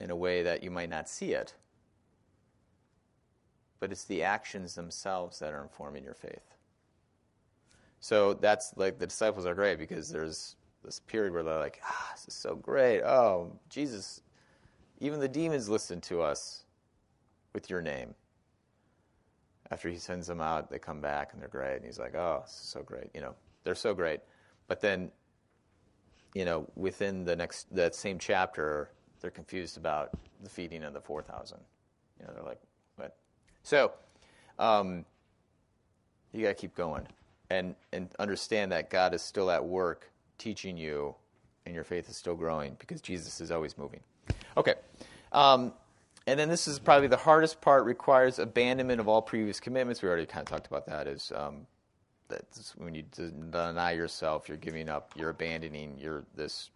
in 0.00 0.10
a 0.10 0.16
way 0.16 0.42
that 0.42 0.62
you 0.62 0.70
might 0.70 0.88
not 0.88 1.08
see 1.08 1.32
it. 1.32 1.54
But 3.80 3.92
it's 3.92 4.04
the 4.04 4.22
actions 4.22 4.74
themselves 4.74 5.38
that 5.38 5.52
are 5.52 5.62
informing 5.62 6.04
your 6.04 6.14
faith. 6.14 6.54
So 8.00 8.34
that's 8.34 8.72
like 8.76 8.98
the 8.98 9.06
disciples 9.06 9.46
are 9.46 9.54
great 9.54 9.78
because 9.78 10.08
there's 10.08 10.56
this 10.84 11.00
period 11.00 11.32
where 11.32 11.42
they're 11.42 11.58
like, 11.58 11.80
ah, 11.84 12.10
this 12.14 12.28
is 12.28 12.34
so 12.34 12.54
great. 12.54 13.02
Oh, 13.02 13.52
Jesus 13.68 14.22
even 14.98 15.20
the 15.20 15.28
demons 15.28 15.68
listen 15.68 16.00
to 16.02 16.22
us 16.22 16.64
with 17.52 17.70
your 17.70 17.80
name. 17.80 18.14
After 19.70 19.88
he 19.88 19.96
sends 19.96 20.26
them 20.26 20.40
out, 20.40 20.70
they 20.70 20.78
come 20.78 21.00
back 21.00 21.32
and 21.32 21.40
they're 21.40 21.48
great. 21.48 21.76
And 21.76 21.84
he's 21.84 21.98
like, 21.98 22.14
oh, 22.14 22.42
so 22.46 22.82
great. 22.82 23.10
You 23.14 23.20
know, 23.20 23.34
they're 23.64 23.74
so 23.74 23.94
great. 23.94 24.20
But 24.66 24.80
then, 24.80 25.10
you 26.34 26.44
know, 26.44 26.68
within 26.74 27.24
the 27.24 27.36
next, 27.36 27.74
that 27.74 27.94
same 27.94 28.18
chapter, 28.18 28.90
they're 29.20 29.30
confused 29.30 29.76
about 29.76 30.10
the 30.42 30.48
feeding 30.50 30.84
of 30.84 30.94
the 30.94 31.00
4,000. 31.00 31.58
You 32.18 32.26
know, 32.26 32.32
they're 32.34 32.44
like, 32.44 32.60
what? 32.96 33.16
So, 33.62 33.92
um, 34.58 35.04
you 36.32 36.42
got 36.42 36.48
to 36.48 36.54
keep 36.54 36.74
going 36.74 37.06
and, 37.50 37.74
and 37.92 38.08
understand 38.18 38.72
that 38.72 38.90
God 38.90 39.14
is 39.14 39.22
still 39.22 39.50
at 39.50 39.64
work 39.64 40.10
teaching 40.38 40.76
you 40.76 41.14
and 41.66 41.74
your 41.74 41.84
faith 41.84 42.08
is 42.08 42.16
still 42.16 42.34
growing 42.36 42.76
because 42.78 43.00
Jesus 43.00 43.40
is 43.40 43.50
always 43.50 43.76
moving. 43.76 44.00
Okay. 44.56 44.74
Um, 45.32 45.72
and 46.26 46.38
then 46.38 46.48
this 46.48 46.68
is 46.68 46.78
probably 46.78 47.08
the 47.08 47.16
hardest 47.16 47.60
part 47.60 47.84
requires 47.84 48.38
abandonment 48.38 49.00
of 49.00 49.08
all 49.08 49.22
previous 49.22 49.60
commitments. 49.60 50.02
We 50.02 50.08
already 50.08 50.26
kind 50.26 50.46
of 50.46 50.50
talked 50.50 50.66
about 50.66 50.86
that. 50.86 51.06
Is 51.06 51.32
um, 51.34 51.66
when 52.76 52.94
you 52.94 53.04
deny 53.50 53.92
yourself, 53.92 54.48
you're 54.48 54.58
giving 54.58 54.88
up, 54.88 55.12
you're 55.16 55.30
abandoning 55.30 55.98
your 55.98 56.24
this 56.34 56.70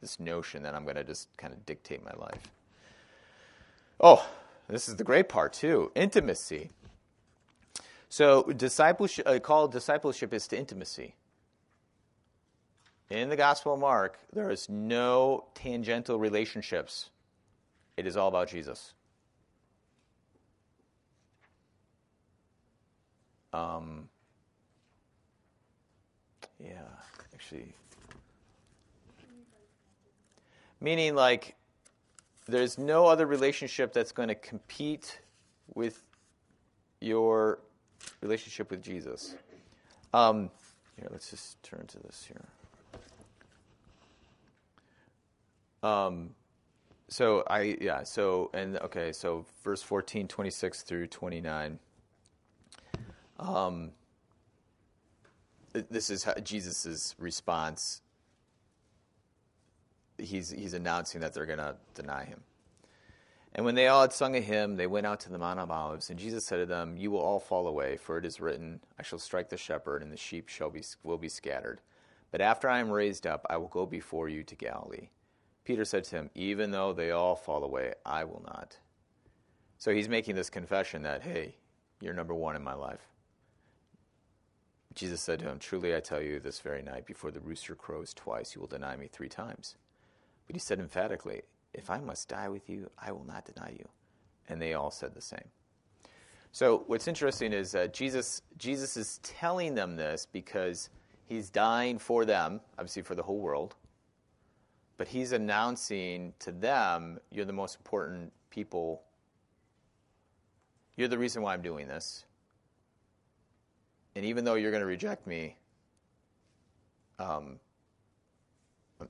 this 0.00 0.20
notion 0.20 0.62
that 0.62 0.74
I'm 0.74 0.84
going 0.84 0.96
to 0.96 1.04
just 1.04 1.34
kind 1.36 1.52
of 1.52 1.66
dictate 1.66 2.04
my 2.04 2.12
life. 2.12 2.42
Oh, 4.00 4.24
this 4.68 4.88
is 4.88 4.96
the 4.96 5.04
great 5.04 5.28
part 5.28 5.52
too: 5.52 5.90
intimacy. 5.96 6.70
So 8.08 8.44
discipleship, 8.44 9.26
uh, 9.26 9.40
called 9.40 9.72
discipleship 9.72 10.32
is 10.32 10.46
to 10.48 10.56
intimacy. 10.56 11.16
In 13.14 13.28
the 13.28 13.36
Gospel 13.36 13.74
of 13.74 13.78
Mark, 13.78 14.18
there 14.32 14.50
is 14.50 14.68
no 14.68 15.44
tangential 15.54 16.18
relationships. 16.18 17.10
It 17.96 18.08
is 18.08 18.16
all 18.16 18.26
about 18.26 18.48
Jesus. 18.48 18.92
Um, 23.52 24.08
yeah, 26.58 26.82
actually. 27.32 27.72
Meaning, 30.80 31.14
like, 31.14 31.54
there's 32.48 32.78
no 32.78 33.06
other 33.06 33.28
relationship 33.28 33.92
that's 33.92 34.10
going 34.10 34.28
to 34.28 34.34
compete 34.34 35.20
with 35.72 36.02
your 37.00 37.60
relationship 38.22 38.72
with 38.72 38.82
Jesus. 38.82 39.36
Um, 40.12 40.50
here, 40.96 41.06
let's 41.12 41.30
just 41.30 41.62
turn 41.62 41.86
to 41.86 42.00
this 42.00 42.24
here. 42.26 42.44
Um, 45.84 46.30
so 47.08 47.44
I 47.46 47.76
yeah 47.80 48.02
so 48.02 48.50
and 48.54 48.78
okay 48.78 49.12
so 49.12 49.44
verse 49.62 49.82
14 49.82 50.26
26 50.26 50.82
through 50.82 51.06
29 51.06 51.78
um 53.38 53.90
this 55.90 56.08
is 56.08 56.24
how 56.24 56.32
jesus' 56.34 57.14
response. 57.18 58.00
He's 60.16 60.50
he's 60.50 60.72
announcing 60.72 61.20
that 61.20 61.34
they're 61.34 61.46
going 61.46 61.58
to 61.58 61.76
deny 61.94 62.24
him. 62.24 62.40
And 63.54 63.66
when 63.66 63.74
they 63.74 63.88
all 63.88 64.02
had 64.02 64.12
sung 64.12 64.36
a 64.36 64.40
hymn 64.40 64.76
they 64.76 64.86
went 64.86 65.06
out 65.06 65.20
to 65.20 65.30
the 65.30 65.38
mount 65.38 65.60
of 65.60 65.70
olives 65.70 66.08
and 66.08 66.18
jesus 66.18 66.46
said 66.46 66.56
to 66.56 66.66
them 66.66 66.96
you 66.96 67.10
will 67.10 67.20
all 67.20 67.40
fall 67.40 67.66
away 67.66 67.96
for 67.96 68.16
it 68.16 68.24
is 68.24 68.40
written 68.40 68.80
i 68.98 69.02
shall 69.02 69.18
strike 69.18 69.50
the 69.50 69.56
shepherd 69.56 70.02
and 70.02 70.10
the 70.10 70.16
sheep 70.16 70.48
shall 70.48 70.70
be 70.70 70.82
will 71.02 71.18
be 71.18 71.28
scattered. 71.28 71.82
But 72.30 72.40
after 72.40 72.68
i 72.68 72.80
am 72.80 72.90
raised 72.90 73.26
up 73.26 73.44
i 73.50 73.58
will 73.58 73.68
go 73.68 73.84
before 73.84 74.28
you 74.28 74.42
to 74.44 74.54
galilee 74.54 75.10
Peter 75.64 75.84
said 75.84 76.04
to 76.04 76.16
him, 76.16 76.30
Even 76.34 76.70
though 76.70 76.92
they 76.92 77.10
all 77.10 77.34
fall 77.34 77.64
away, 77.64 77.94
I 78.04 78.24
will 78.24 78.42
not. 78.46 78.76
So 79.78 79.92
he's 79.92 80.08
making 80.08 80.36
this 80.36 80.50
confession 80.50 81.02
that, 81.02 81.22
hey, 81.22 81.56
you're 82.00 82.14
number 82.14 82.34
one 82.34 82.54
in 82.54 82.62
my 82.62 82.74
life. 82.74 83.08
Jesus 84.94 85.20
said 85.20 85.40
to 85.40 85.46
him, 85.46 85.58
Truly 85.58 85.96
I 85.96 86.00
tell 86.00 86.22
you, 86.22 86.38
this 86.38 86.60
very 86.60 86.82
night, 86.82 87.06
before 87.06 87.30
the 87.30 87.40
rooster 87.40 87.74
crows 87.74 88.14
twice, 88.14 88.54
you 88.54 88.60
will 88.60 88.68
deny 88.68 88.94
me 88.96 89.08
three 89.08 89.28
times. 89.28 89.76
But 90.46 90.54
he 90.54 90.60
said 90.60 90.78
emphatically, 90.78 91.42
If 91.72 91.90
I 91.90 91.98
must 91.98 92.28
die 92.28 92.48
with 92.48 92.68
you, 92.68 92.90
I 92.98 93.10
will 93.12 93.24
not 93.24 93.46
deny 93.46 93.70
you. 93.70 93.88
And 94.48 94.60
they 94.60 94.74
all 94.74 94.90
said 94.90 95.14
the 95.14 95.22
same. 95.22 95.48
So 96.52 96.84
what's 96.86 97.08
interesting 97.08 97.52
is 97.52 97.72
that 97.72 97.92
Jesus, 97.94 98.42
Jesus 98.58 98.96
is 98.96 99.18
telling 99.22 99.74
them 99.74 99.96
this 99.96 100.26
because 100.30 100.90
he's 101.24 101.50
dying 101.50 101.98
for 101.98 102.24
them, 102.24 102.60
obviously 102.78 103.02
for 103.02 103.16
the 103.16 103.22
whole 103.22 103.40
world 103.40 103.74
but 104.96 105.08
he's 105.08 105.32
announcing 105.32 106.32
to 106.38 106.52
them, 106.52 107.18
you're 107.30 107.44
the 107.44 107.52
most 107.52 107.76
important 107.76 108.32
people. 108.50 109.02
You're 110.96 111.08
the 111.08 111.18
reason 111.18 111.42
why 111.42 111.54
I'm 111.54 111.62
doing 111.62 111.88
this. 111.88 112.24
And 114.14 114.24
even 114.24 114.44
though 114.44 114.54
you're 114.54 114.70
going 114.70 114.82
to 114.82 114.86
reject 114.86 115.26
me, 115.26 115.56
um, 117.18 117.58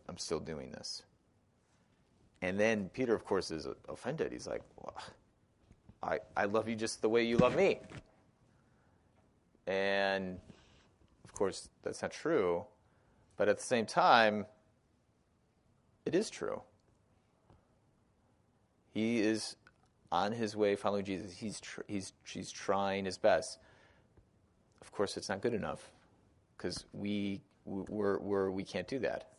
I'm 0.09 0.17
still 0.17 0.41
doing 0.41 0.71
this. 0.71 1.03
And 2.41 2.59
then 2.59 2.91
Peter, 2.93 3.15
of 3.15 3.25
course, 3.25 3.51
is 3.51 3.67
offended. 3.89 4.33
He's 4.33 4.47
like, 4.47 4.63
well, 4.79 4.97
I, 6.03 6.19
I 6.37 6.45
love 6.47 6.69
you 6.69 6.77
just 6.77 7.03
the 7.03 7.09
way 7.09 7.23
you 7.23 7.37
love 7.37 7.57
me. 7.57 7.81
And 9.67 10.39
of 11.25 11.33
course, 11.33 11.69
that's 11.83 12.03
not 12.03 12.13
true. 12.13 12.65
But 13.37 13.49
at 13.49 13.59
the 13.59 13.65
same 13.65 13.87
time, 13.87 14.47
it 16.07 16.15
is 16.15 16.31
true. 16.31 16.63
He 18.93 19.21
is 19.21 19.57
on 20.13 20.33
his 20.33 20.57
way 20.57 20.77
following 20.77 21.05
Jesus. 21.05 21.33
He's, 21.33 21.61
tr- 21.61 21.81
he's, 21.89 22.13
he's 22.27 22.51
trying 22.51 23.05
his 23.05 23.19
best. 23.19 23.59
Of 24.81 24.93
course, 24.93 25.17
it's 25.17 25.29
not 25.29 25.41
good 25.41 25.55
enough 25.55 25.91
because 26.57 26.85
we, 26.93 27.41
we're, 27.65 28.19
we're, 28.19 28.51
we 28.51 28.63
can't 28.63 28.87
do 28.87 29.01
that. 29.01 29.31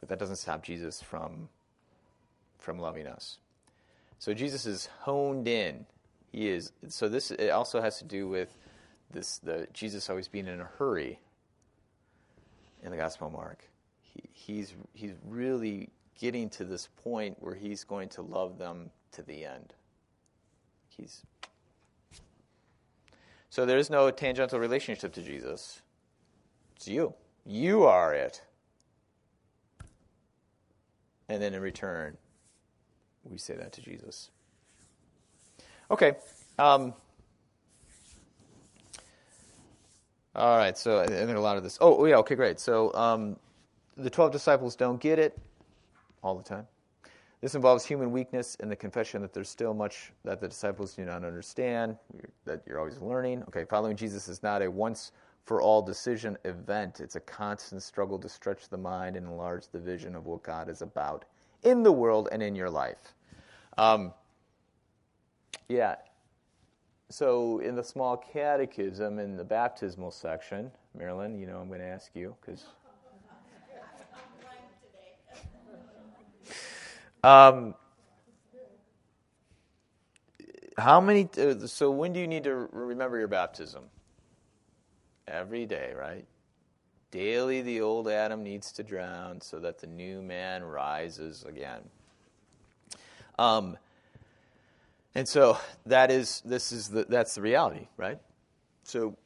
But 0.00 0.10
that 0.10 0.18
doesn't 0.18 0.36
stop 0.36 0.62
Jesus 0.62 1.00
from, 1.00 1.48
from 2.58 2.78
loving 2.78 3.06
us. 3.06 3.38
So 4.18 4.34
Jesus 4.34 4.66
is 4.66 4.88
honed 5.00 5.48
in. 5.48 5.86
He 6.32 6.48
is. 6.48 6.72
So 6.88 7.08
this 7.08 7.30
it 7.30 7.50
also 7.50 7.80
has 7.80 7.98
to 7.98 8.04
do 8.04 8.28
with 8.28 8.56
this 9.10 9.38
the 9.38 9.68
Jesus 9.72 10.10
always 10.10 10.28
being 10.28 10.46
in 10.46 10.60
a 10.60 10.68
hurry 10.78 11.20
in 12.82 12.90
the 12.90 12.96
Gospel 12.96 13.28
of 13.28 13.32
Mark. 13.32 13.64
He, 14.00 14.22
he's, 14.32 14.74
he's 14.92 15.14
really 15.26 15.90
getting 16.18 16.48
to 16.50 16.64
this 16.64 16.88
point 17.02 17.36
where 17.40 17.54
he's 17.54 17.84
going 17.84 18.08
to 18.10 18.22
love 18.22 18.58
them 18.58 18.90
to 19.12 19.22
the 19.22 19.44
end. 19.44 19.74
He's 20.88 21.22
so 23.56 23.64
there 23.64 23.78
is 23.78 23.88
no 23.88 24.10
tangential 24.10 24.58
relationship 24.58 25.14
to 25.14 25.22
Jesus. 25.22 25.80
It's 26.74 26.86
you. 26.86 27.14
You 27.46 27.84
are 27.84 28.12
it. 28.12 28.42
And 31.28 31.42
then 31.42 31.54
in 31.54 31.62
return, 31.62 32.18
we 33.24 33.38
say 33.38 33.54
that 33.54 33.72
to 33.72 33.80
Jesus. 33.80 34.30
Okay. 35.90 36.16
Um, 36.58 36.92
All 40.36 40.58
right, 40.58 40.76
so 40.76 41.00
and 41.00 41.08
then 41.08 41.34
a 41.34 41.40
lot 41.40 41.56
of 41.56 41.62
this. 41.62 41.78
Oh, 41.80 42.04
yeah, 42.04 42.16
okay, 42.16 42.34
great. 42.34 42.60
So 42.60 42.92
um, 42.92 43.36
the 43.96 44.10
12 44.10 44.32
disciples 44.32 44.76
don't 44.76 45.00
get 45.00 45.18
it 45.18 45.38
all 46.22 46.36
the 46.36 46.44
time. 46.44 46.66
This 47.40 47.54
involves 47.54 47.86
human 47.86 48.10
weakness 48.10 48.54
and 48.60 48.70
the 48.70 48.76
confession 48.76 49.22
that 49.22 49.32
there's 49.32 49.48
still 49.48 49.72
much 49.72 50.12
that 50.24 50.42
the 50.42 50.48
disciples 50.48 50.92
do 50.92 51.06
not 51.06 51.24
understand, 51.24 51.96
that 52.44 52.60
you're 52.66 52.78
always 52.78 52.98
learning. 52.98 53.44
Okay, 53.44 53.64
following 53.64 53.96
Jesus 53.96 54.28
is 54.28 54.42
not 54.42 54.60
a 54.60 54.70
once 54.70 55.12
for 55.44 55.62
all 55.62 55.80
decision 55.80 56.36
event, 56.44 57.00
it's 57.00 57.14
a 57.14 57.20
constant 57.20 57.82
struggle 57.82 58.18
to 58.18 58.28
stretch 58.28 58.68
the 58.68 58.76
mind 58.76 59.16
and 59.16 59.26
enlarge 59.26 59.68
the 59.68 59.78
vision 59.78 60.16
of 60.16 60.26
what 60.26 60.42
God 60.42 60.68
is 60.68 60.82
about 60.82 61.24
in 61.62 61.82
the 61.82 61.92
world 61.92 62.28
and 62.30 62.42
in 62.42 62.54
your 62.54 62.68
life. 62.68 63.14
Um, 63.78 64.12
yeah, 65.68 65.94
so 67.08 67.58
in 67.60 67.76
the 67.76 67.84
small 67.84 68.16
catechism 68.16 69.18
in 69.18 69.36
the 69.36 69.44
baptismal 69.44 70.10
section, 70.10 70.70
Marilyn, 70.96 71.38
you 71.38 71.46
know 71.46 71.58
I'm 71.58 71.68
going 71.68 71.80
to 71.80 71.86
ask 71.86 72.10
you 72.14 72.36
because. 72.40 72.64
Um, 77.24 77.74
how 80.78 81.00
many? 81.00 81.28
Uh, 81.36 81.66
so 81.66 81.90
when 81.90 82.12
do 82.12 82.20
you 82.20 82.28
need 82.28 82.44
to 82.44 82.54
remember 82.54 83.18
your 83.18 83.26
baptism? 83.26 83.84
Every 85.26 85.66
day, 85.66 85.92
right? 85.98 86.24
Daily, 87.10 87.62
the 87.62 87.80
old 87.80 88.08
Adam 88.08 88.44
needs 88.44 88.70
to 88.72 88.84
drown 88.84 89.40
so 89.40 89.58
that 89.58 89.80
the 89.80 89.86
new 89.86 90.22
man 90.22 90.62
rises 90.62 91.44
again. 91.48 91.80
Um, 93.38 93.76
and 95.16 95.26
so 95.26 95.58
that 95.86 96.10
is 96.10 96.42
this 96.44 96.72
is 96.72 96.88
the, 96.88 97.06
that's 97.08 97.36
the 97.36 97.40
reality, 97.40 97.88
right? 97.96 98.18
So 98.84 99.16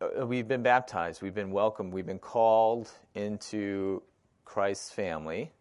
uh, 0.00 0.26
we've 0.26 0.48
been 0.48 0.62
baptized, 0.62 1.20
we've 1.20 1.34
been 1.34 1.50
welcomed, 1.50 1.92
we've 1.92 2.06
been 2.06 2.18
called 2.18 2.90
into 3.14 4.02
Christ's 4.46 4.90
family. 4.90 5.52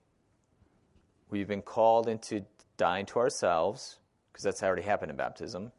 We've 1.29 1.47
been 1.47 1.61
called 1.61 2.07
into 2.07 2.45
dying 2.77 3.05
to 3.07 3.19
ourselves 3.19 3.99
because 4.31 4.45
that's 4.45 4.63
already 4.63 4.83
happened 4.83 5.11
in 5.11 5.17
baptism. 5.17 5.73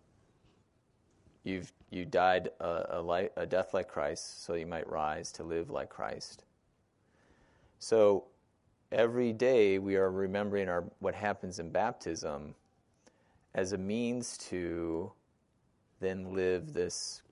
You've 1.42 1.72
you 1.88 2.04
died 2.04 2.50
a, 2.60 2.98
a, 3.00 3.28
a 3.38 3.46
death 3.46 3.72
like 3.72 3.88
Christ, 3.88 4.44
so 4.44 4.52
you 4.52 4.66
might 4.66 4.86
rise 4.90 5.32
to 5.32 5.42
live 5.42 5.70
like 5.70 5.88
Christ. 5.88 6.44
So 7.78 8.24
every 8.92 9.32
day 9.32 9.78
we 9.78 9.96
are 9.96 10.10
remembering 10.10 10.68
our 10.68 10.84
what 10.98 11.14
happens 11.14 11.60
in 11.60 11.70
baptism 11.70 12.54
as 13.56 13.72
a 13.72 13.78
means 13.78 14.36
to 14.36 15.10
then 15.98 16.34
live 16.34 16.74
this 16.74 17.22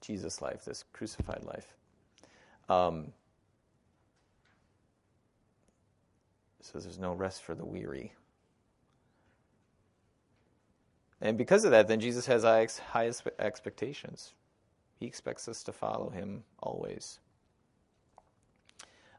Jesus 0.00 0.40
life, 0.40 0.64
this 0.64 0.84
crucified 0.92 1.42
life. 1.44 1.74
Um, 2.68 3.12
so 6.60 6.78
there's 6.78 7.00
no 7.00 7.12
rest 7.14 7.42
for 7.42 7.56
the 7.56 7.64
weary. 7.64 8.12
And 11.20 11.36
because 11.36 11.64
of 11.64 11.72
that, 11.72 11.88
then 11.88 11.98
Jesus 11.98 12.26
has 12.26 12.44
high, 12.44 12.68
high 12.90 13.10
expectations. 13.40 14.34
He 15.00 15.06
expects 15.06 15.48
us 15.48 15.64
to 15.64 15.72
follow 15.72 16.10
him 16.10 16.44
always. 16.60 17.18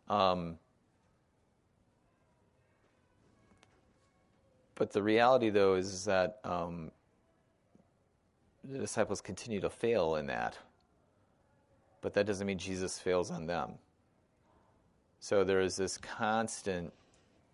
Um, 0.10 0.60
But 4.76 4.92
the 4.92 5.04
reality, 5.04 5.50
though, 5.50 5.76
is 5.76 6.06
that 6.06 6.40
um, 6.44 6.92
the 8.64 8.80
disciples 8.80 9.22
continue 9.22 9.60
to 9.62 9.70
fail 9.70 10.16
in 10.16 10.28
that. 10.28 10.58
But 12.02 12.14
that 12.16 12.26
doesn't 12.26 12.46
mean 12.46 12.58
Jesus 12.58 13.00
fails 13.00 13.32
on 13.32 13.46
them. 13.46 13.74
So 15.20 15.44
there 15.44 15.62
is 15.62 15.78
this 15.78 15.98
constant, 15.98 16.92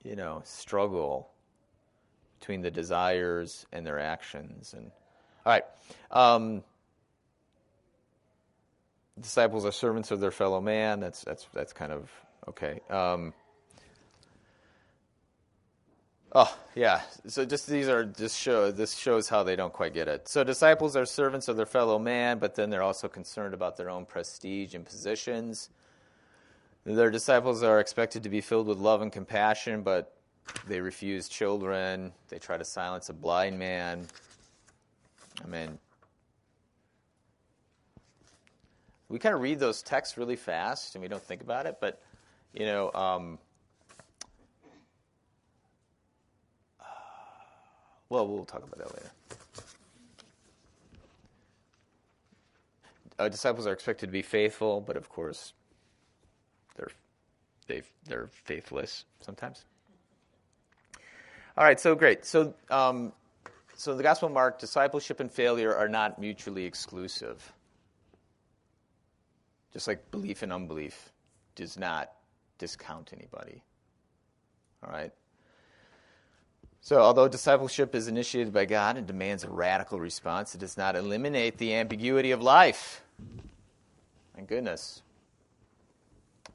you 0.03 0.15
know, 0.15 0.41
struggle 0.43 1.30
between 2.39 2.61
the 2.61 2.72
desires 2.72 3.65
and 3.72 3.86
their 3.86 3.99
actions. 3.99 4.74
And 4.76 4.91
all 5.45 5.53
right, 5.53 5.63
um, 6.09 6.63
disciples 9.20 9.65
are 9.65 9.72
servants 9.72 10.11
of 10.11 10.20
their 10.20 10.32
fellow 10.32 10.61
man. 10.61 10.99
That's 10.99 11.24
that's 11.24 11.45
that's 11.53 11.74
kind 11.74 11.91
of 11.91 12.09
okay. 12.47 12.80
Um, 12.89 13.34
Oh, 16.34 16.55
yeah. 16.75 17.01
So 17.27 17.43
just 17.43 17.67
these 17.67 17.88
are 17.88 18.05
just 18.05 18.38
show 18.38 18.71
this 18.71 18.95
shows 18.95 19.27
how 19.27 19.41
they 19.41 19.55
don't 19.55 19.73
quite 19.73 19.93
get 19.93 20.07
it. 20.07 20.27
So 20.27 20.43
disciples 20.43 20.95
are 20.95 21.05
servants 21.05 21.47
of 21.47 21.57
their 21.57 21.65
fellow 21.65 21.97
man, 21.97 22.38
but 22.38 22.55
then 22.55 22.69
they're 22.69 22.84
also 22.84 23.07
concerned 23.07 23.55
about 23.55 23.77
their 23.77 23.89
own 23.89 24.05
prestige 24.05 24.75
and 24.75 24.86
positions. 24.86 25.69
Their 26.86 27.09
disciples 27.09 27.63
are 27.63 27.80
expected 27.80 28.23
to 28.23 28.30
be 28.30 28.41
filled 28.41 28.67
with 28.67 28.77
love 28.77 29.01
and 29.01 29.11
compassion, 29.11 29.82
but 29.82 30.15
they 30.67 30.82
refuse 30.82 31.27
children. 31.27 32.13
They 32.30 32.38
try 32.38 32.57
to 32.57 32.65
silence 32.65 33.09
a 33.09 33.13
blind 33.13 33.57
man. 33.57 34.05
I 35.43 35.47
mean, 35.47 35.80
we 39.07 39.17
kind 39.17 39.34
of 39.34 39.41
read 39.41 39.59
those 39.59 39.82
texts 39.82 40.17
really 40.17 40.36
fast 40.36 40.93
and 40.95 41.01
we 41.01 41.07
don't 41.07 41.23
think 41.23 41.41
about 41.41 41.65
it, 41.65 41.77
but, 41.82 42.01
you 42.53 42.65
know, 42.65 42.91
um, 42.93 43.39
well, 48.10 48.28
we'll 48.28 48.45
talk 48.45 48.64
about 48.64 48.78
that 48.78 48.93
later. 48.95 49.12
Uh, 53.18 53.28
disciples 53.28 53.68
are 53.68 53.74
expected 53.74 54.05
to 54.07 54.12
be 54.12 54.22
faithful, 54.22 54.82
but 54.82 54.95
of 54.95 55.10
course, 55.10 55.53
they're 56.76 56.89
they 57.68 57.82
they're 58.05 58.30
faithless 58.32 59.05
sometimes. 59.22 59.66
All 61.57 61.66
right, 61.66 61.80
so 61.80 61.95
great. 61.95 62.26
So 62.26 62.53
um, 62.70 63.12
so 63.76 63.95
the 63.95 64.03
Gospel 64.03 64.28
of 64.28 64.34
Mark, 64.34 64.60
discipleship 64.60 65.20
and 65.20 65.32
failure 65.32 65.76
are 65.76 65.89
not 65.89 66.20
mutually 66.20 66.66
exclusive. 66.66 67.53
Just 69.74 69.88
like 69.88 70.10
belief 70.12 70.41
and 70.41 70.51
unbelief 70.51 71.12
does 71.55 71.78
not 71.78 72.12
discount 72.57 73.12
anybody. 73.14 73.62
All 74.84 74.91
right. 74.91 75.12
So, 76.82 76.99
although 76.99 77.27
discipleship 77.27 77.93
is 77.93 78.07
initiated 78.07 78.53
by 78.53 78.65
God 78.65 78.97
and 78.97 79.05
demands 79.05 79.43
a 79.43 79.49
radical 79.49 79.99
response, 79.99 80.55
it 80.55 80.59
does 80.59 80.77
not 80.77 80.95
eliminate 80.95 81.57
the 81.57 81.75
ambiguity 81.75 82.32
of 82.32 82.41
life. 82.41 83.03
Thank 84.36 84.47
goodness. 84.47 85.01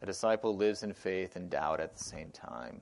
A 0.00 0.06
disciple 0.06 0.56
lives 0.56 0.82
in 0.82 0.94
faith 0.94 1.36
and 1.36 1.50
doubt 1.50 1.80
at 1.80 1.94
the 1.96 2.02
same 2.02 2.30
time. 2.30 2.80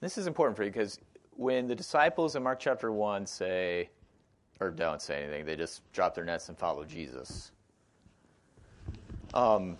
This 0.00 0.18
is 0.18 0.26
important 0.26 0.56
for 0.56 0.64
you 0.64 0.70
because 0.70 1.00
when 1.36 1.66
the 1.66 1.74
disciples 1.74 2.36
in 2.36 2.42
Mark 2.42 2.60
chapter 2.60 2.92
1 2.92 3.26
say, 3.26 3.88
or 4.60 4.70
don't 4.70 5.02
say 5.02 5.22
anything, 5.22 5.44
they 5.44 5.56
just 5.56 5.80
drop 5.92 6.14
their 6.14 6.24
nets 6.24 6.48
and 6.48 6.56
follow 6.56 6.84
Jesus. 6.84 7.50
Um, 9.32 9.76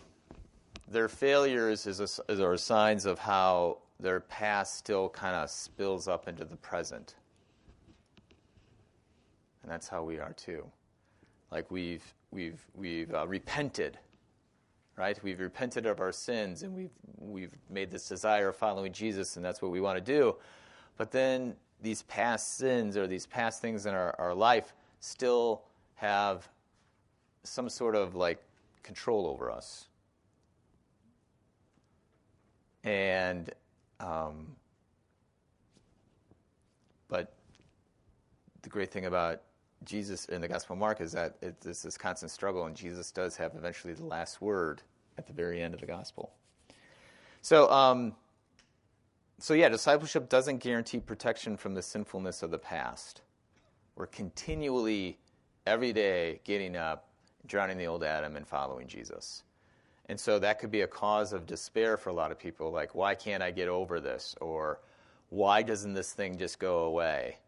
their 0.89 1.09
failures 1.09 1.87
is 1.87 2.01
a, 2.29 2.45
are 2.45 2.57
signs 2.57 3.07
of 3.07 3.19
how 3.19 3.79
their 4.05 4.21
past 4.21 4.77
still 4.77 5.09
kind 5.09 5.35
of 5.35 5.49
spills 5.49 6.07
up 6.09 6.29
into 6.29 6.45
the 6.45 6.57
present. 6.57 7.15
And 9.63 9.73
that's 9.73 9.89
how 9.89 10.05
we 10.05 10.19
are 10.19 10.35
too. 10.35 10.67
Like 11.51 11.71
we've, 11.71 12.05
we've, 12.31 12.61
we've 12.75 13.13
uh, 13.15 13.27
repented, 13.27 13.99
right? 14.97 15.19
We've 15.23 15.41
repented 15.41 15.87
of 15.87 16.01
our 16.01 16.13
sins 16.13 16.63
and 16.63 16.75
we've, 16.75 16.91
we've 17.19 17.55
made 17.71 17.91
this 17.91 18.07
desire 18.07 18.51
of 18.51 18.57
following 18.57 18.93
Jesus, 18.93 19.37
and 19.37 19.45
that's 19.45 19.63
what 19.63 19.71
we 19.71 19.81
want 19.81 19.97
to 19.97 20.05
do. 20.05 20.37
But 20.99 21.11
then 21.11 21.57
these 21.81 22.03
past 22.03 22.59
sins 22.59 22.99
or 22.99 23.07
these 23.07 23.25
past 23.25 23.63
things 23.63 23.87
in 23.87 23.95
our, 23.95 24.15
our 24.19 24.35
life 24.35 24.75
still 25.01 25.63
have 25.95 26.47
some 27.43 27.71
sort 27.71 27.97
of 27.97 28.15
like 28.15 28.43
control 28.83 29.27
over 29.27 29.51
us. 29.51 29.89
And 32.85 33.51
um, 34.01 34.57
but 37.09 37.35
the 38.63 38.69
great 38.69 38.91
thing 38.91 39.07
about 39.07 39.43
Jesus 39.85 40.27
in 40.27 40.41
the 40.41 40.49
Gospel 40.49 40.75
of 40.75 40.81
Mark 40.81 41.01
is 41.01 41.13
that 41.13 41.37
it's 41.43 41.83
this 41.83 41.99
constant 41.99 42.31
struggle, 42.31 42.67
and 42.67 42.77
Jesus 42.77 43.11
does 43.11 43.37
have 43.37 43.55
eventually 43.55 43.95
the 43.95 44.05
last 44.05 44.41
word 44.41 44.83
at 45.19 45.27
the 45.27 45.33
very 45.33 45.63
end 45.63 45.75
of 45.75 45.81
the 45.81 45.87
Gospel. 45.87 46.33
So, 47.43 47.71
um, 47.71 48.15
so 49.39 49.55
yeah, 49.55 49.69
discipleship 49.69 50.29
doesn't 50.29 50.59
guarantee 50.59 51.01
protection 51.01 51.57
from 51.57 51.75
the 51.75 51.83
sinfulness 51.83 52.43
of 52.43 52.51
the 52.51 52.59
past. 52.59 53.21
We're 53.97 54.07
continually, 54.07 55.19
every 55.67 55.93
day, 55.93 56.41
getting 56.45 56.77
up, 56.77 57.09
drowning 57.47 57.77
the 57.77 57.87
old 57.87 58.03
Adam, 58.03 58.37
and 58.37 58.47
following 58.47 58.87
Jesus. 58.87 59.43
And 60.07 60.21
so 60.21 60.39
that 60.39 60.59
could 60.59 60.71
be 60.71 60.83
a 60.83 60.87
cause 60.87 61.33
of 61.33 61.47
despair 61.47 61.97
for 61.97 62.11
a 62.11 62.13
lot 62.13 62.31
of 62.31 62.39
people, 62.39 62.71
like, 62.71 62.95
why 62.95 63.15
can't 63.15 63.43
I 63.43 63.51
get 63.51 63.69
over 63.69 64.01
this? 64.01 64.35
Or 64.41 64.81
why 65.31 65.63
doesn't 65.63 65.95
this 65.95 66.13
thing 66.13 66.37
just 66.37 66.59
go 66.59 66.81
away? 66.81 67.39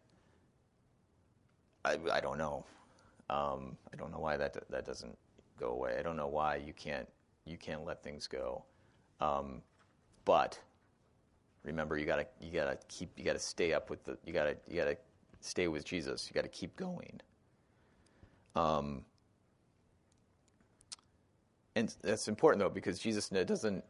I, 1.85 1.97
I 2.11 2.19
don't 2.19 2.37
know. 2.37 2.65
Um, 3.29 3.77
I 3.93 3.95
don't 3.95 4.11
know 4.11 4.19
why 4.19 4.37
that, 4.37 4.57
that 4.69 4.85
doesn't 4.85 5.17
go 5.59 5.69
away. 5.69 5.97
I 5.99 6.01
don't 6.01 6.17
know 6.17 6.27
why 6.27 6.55
you 6.55 6.73
can't, 6.73 7.07
you 7.45 7.57
can't 7.57 7.85
let 7.85 8.03
things 8.03 8.27
go. 8.27 8.63
Um, 9.21 9.61
but 10.25 10.59
remember, 11.63 11.97
you 11.97 12.05
gotta, 12.05 12.25
you 12.41 12.51
gotta 12.51 12.77
keep, 12.87 13.11
you 13.17 13.23
gotta 13.23 13.39
stay 13.39 13.73
up 13.73 13.89
with 13.89 14.03
the, 14.03 14.17
you 14.25 14.33
gotta, 14.33 14.57
you 14.67 14.77
gotta 14.77 14.97
stay 15.41 15.67
with 15.67 15.85
Jesus. 15.85 16.27
You 16.27 16.33
gotta 16.33 16.47
keep 16.47 16.75
going. 16.75 17.21
Um, 18.55 19.05
and 21.77 21.95
that's 22.01 22.27
important 22.27 22.59
though 22.59 22.69
because 22.69 22.97
Jesus 22.97 23.29
doesn't 23.29 23.83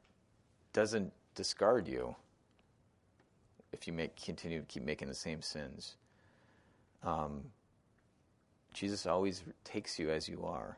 doesn't 0.74 1.14
discard 1.36 1.88
you 1.88 2.14
if 3.72 3.88
you 3.88 3.94
make 3.94 4.22
continue 4.22 4.60
to 4.60 4.66
keep 4.66 4.84
making 4.84 5.08
the 5.08 5.16
same 5.16 5.42
sins. 5.42 5.96
Um, 7.02 7.44
Jesus 8.74 9.06
always 9.06 9.44
takes 9.64 9.98
you 9.98 10.10
as 10.10 10.28
you 10.28 10.44
are. 10.44 10.78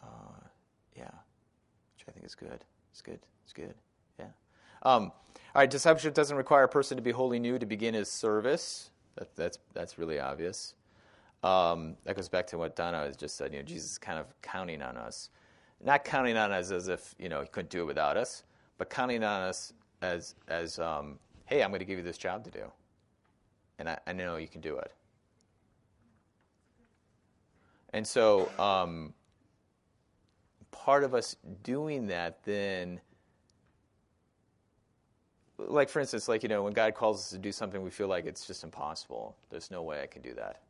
Uh, 0.00 0.06
yeah, 0.96 1.10
which 1.96 2.06
I 2.08 2.12
think 2.12 2.24
is 2.24 2.36
good. 2.36 2.64
It's 2.92 3.02
good. 3.02 3.18
It's 3.42 3.52
good. 3.52 3.74
Yeah. 4.20 4.26
Um, 4.84 5.04
all 5.04 5.12
right. 5.56 5.70
Discipleship 5.70 6.14
doesn't 6.14 6.36
require 6.36 6.64
a 6.64 6.68
person 6.68 6.96
to 6.96 7.02
be 7.02 7.10
wholly 7.10 7.40
new 7.40 7.58
to 7.58 7.66
begin 7.66 7.94
his 7.94 8.08
service. 8.08 8.90
That, 9.16 9.34
that's 9.34 9.58
that's 9.74 9.98
really 9.98 10.20
obvious. 10.20 10.74
Um, 11.42 11.96
that 12.04 12.14
goes 12.14 12.28
back 12.28 12.46
to 12.48 12.58
what 12.58 12.76
Donna 12.76 12.98
has 12.98 13.16
just 13.16 13.36
said. 13.36 13.52
You 13.52 13.58
know, 13.58 13.64
Jesus 13.64 13.92
is 13.92 13.98
kind 13.98 14.18
of 14.18 14.26
counting 14.42 14.80
on 14.80 14.96
us, 14.96 15.30
not 15.84 16.04
counting 16.04 16.36
on 16.36 16.52
us 16.52 16.70
as 16.70 16.88
if 16.88 17.14
you 17.18 17.28
know 17.28 17.40
he 17.40 17.48
couldn't 17.48 17.70
do 17.70 17.82
it 17.82 17.86
without 17.86 18.16
us, 18.16 18.44
but 18.78 18.90
counting 18.90 19.24
on 19.24 19.42
us 19.42 19.72
as 20.02 20.34
as 20.48 20.78
um, 20.78 21.18
hey, 21.46 21.62
I'm 21.62 21.70
going 21.70 21.80
to 21.80 21.84
give 21.84 21.98
you 21.98 22.04
this 22.04 22.18
job 22.18 22.44
to 22.44 22.50
do, 22.50 22.64
and 23.78 23.88
I, 23.88 23.98
I 24.06 24.12
know 24.12 24.36
you 24.36 24.48
can 24.48 24.60
do 24.60 24.76
it. 24.78 24.92
And 27.94 28.06
so, 28.06 28.50
um, 28.58 29.12
part 30.72 31.04
of 31.04 31.14
us 31.14 31.36
doing 31.62 32.08
that 32.08 32.42
then 32.42 33.00
like 35.58 35.88
for 35.88 36.00
instance 36.00 36.26
like 36.26 36.42
you 36.42 36.48
know 36.48 36.64
when 36.64 36.72
god 36.72 36.92
calls 36.94 37.20
us 37.20 37.30
to 37.30 37.38
do 37.38 37.52
something 37.52 37.82
we 37.82 37.90
feel 37.90 38.08
like 38.08 38.26
it's 38.26 38.46
just 38.46 38.64
impossible 38.64 39.36
there's 39.50 39.70
no 39.70 39.82
way 39.82 40.02
i 40.02 40.06
can 40.06 40.22
do 40.22 40.34
that 40.34 40.62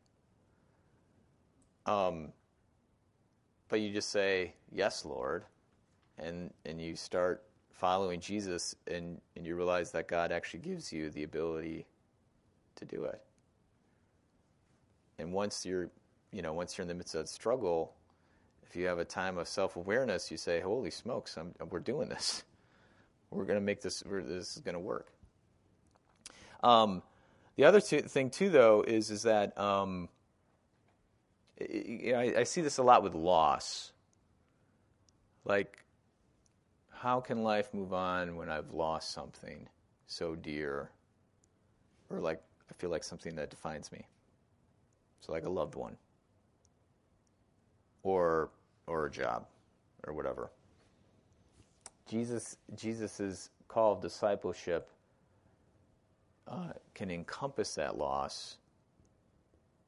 um, 1.85 2.33
but 3.69 3.81
you 3.81 3.91
just 3.91 4.09
say, 4.09 4.53
Yes, 4.71 5.05
Lord, 5.05 5.43
and, 6.17 6.53
and 6.65 6.79
you 6.81 6.95
start 6.95 7.43
following 7.71 8.19
Jesus, 8.19 8.75
and, 8.87 9.19
and 9.35 9.45
you 9.45 9.55
realize 9.55 9.91
that 9.91 10.07
God 10.07 10.31
actually 10.31 10.61
gives 10.61 10.93
you 10.93 11.09
the 11.09 11.23
ability 11.23 11.85
to 12.75 12.85
do 12.85 13.03
it. 13.05 13.21
And 15.19 15.33
once 15.33 15.65
you're, 15.65 15.89
you 16.31 16.41
know, 16.41 16.53
once 16.53 16.77
you're 16.77 16.83
in 16.83 16.87
the 16.87 16.93
midst 16.93 17.15
of 17.15 17.27
struggle, 17.27 17.93
if 18.63 18.75
you 18.75 18.87
have 18.87 18.99
a 18.99 19.05
time 19.05 19.37
of 19.37 19.47
self 19.47 19.75
awareness, 19.75 20.31
you 20.31 20.37
say, 20.37 20.59
Holy 20.59 20.91
smokes, 20.91 21.37
I'm, 21.37 21.53
we're 21.69 21.79
doing 21.79 22.09
this. 22.09 22.43
We're 23.29 23.45
going 23.45 23.59
to 23.59 23.65
make 23.65 23.81
this, 23.81 24.03
this 24.05 24.55
is 24.55 24.61
going 24.63 24.75
to 24.75 24.79
work. 24.79 25.07
Um, 26.61 27.01
the 27.55 27.65
other 27.65 27.79
thing, 27.79 28.29
too, 28.29 28.49
though, 28.49 28.83
is, 28.87 29.09
is 29.09 29.23
that 29.23 29.57
um, 29.57 30.07
I, 31.59 32.33
I 32.37 32.43
see 32.43 32.61
this 32.61 32.77
a 32.77 32.83
lot 32.83 33.03
with 33.03 33.13
loss. 33.13 33.91
Like, 35.45 35.83
how 36.89 37.19
can 37.19 37.43
life 37.43 37.73
move 37.73 37.93
on 37.93 38.35
when 38.35 38.49
I've 38.49 38.71
lost 38.71 39.11
something 39.11 39.67
so 40.07 40.35
dear? 40.35 40.89
Or 42.09 42.19
like, 42.19 42.41
I 42.69 42.73
feel 42.73 42.89
like 42.89 43.03
something 43.03 43.35
that 43.35 43.49
defines 43.49 43.91
me. 43.91 44.05
So, 45.19 45.31
like 45.31 45.45
a 45.45 45.49
loved 45.49 45.75
one, 45.75 45.95
or 48.03 48.49
or 48.87 49.05
a 49.05 49.11
job, 49.11 49.45
or 50.05 50.13
whatever. 50.13 50.51
Jesus 52.09 52.57
Jesus's 52.75 53.49
call 53.67 53.93
of 53.93 54.01
discipleship 54.01 54.89
uh, 56.47 56.73
can 56.93 57.09
encompass 57.09 57.75
that 57.75 57.97
loss 57.97 58.57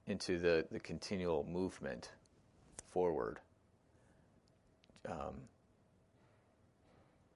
into 0.08 0.38
the, 0.38 0.66
the 0.72 0.80
continual 0.80 1.45
movement 1.49 2.12
forward. 2.91 3.39
Um, 5.08 5.36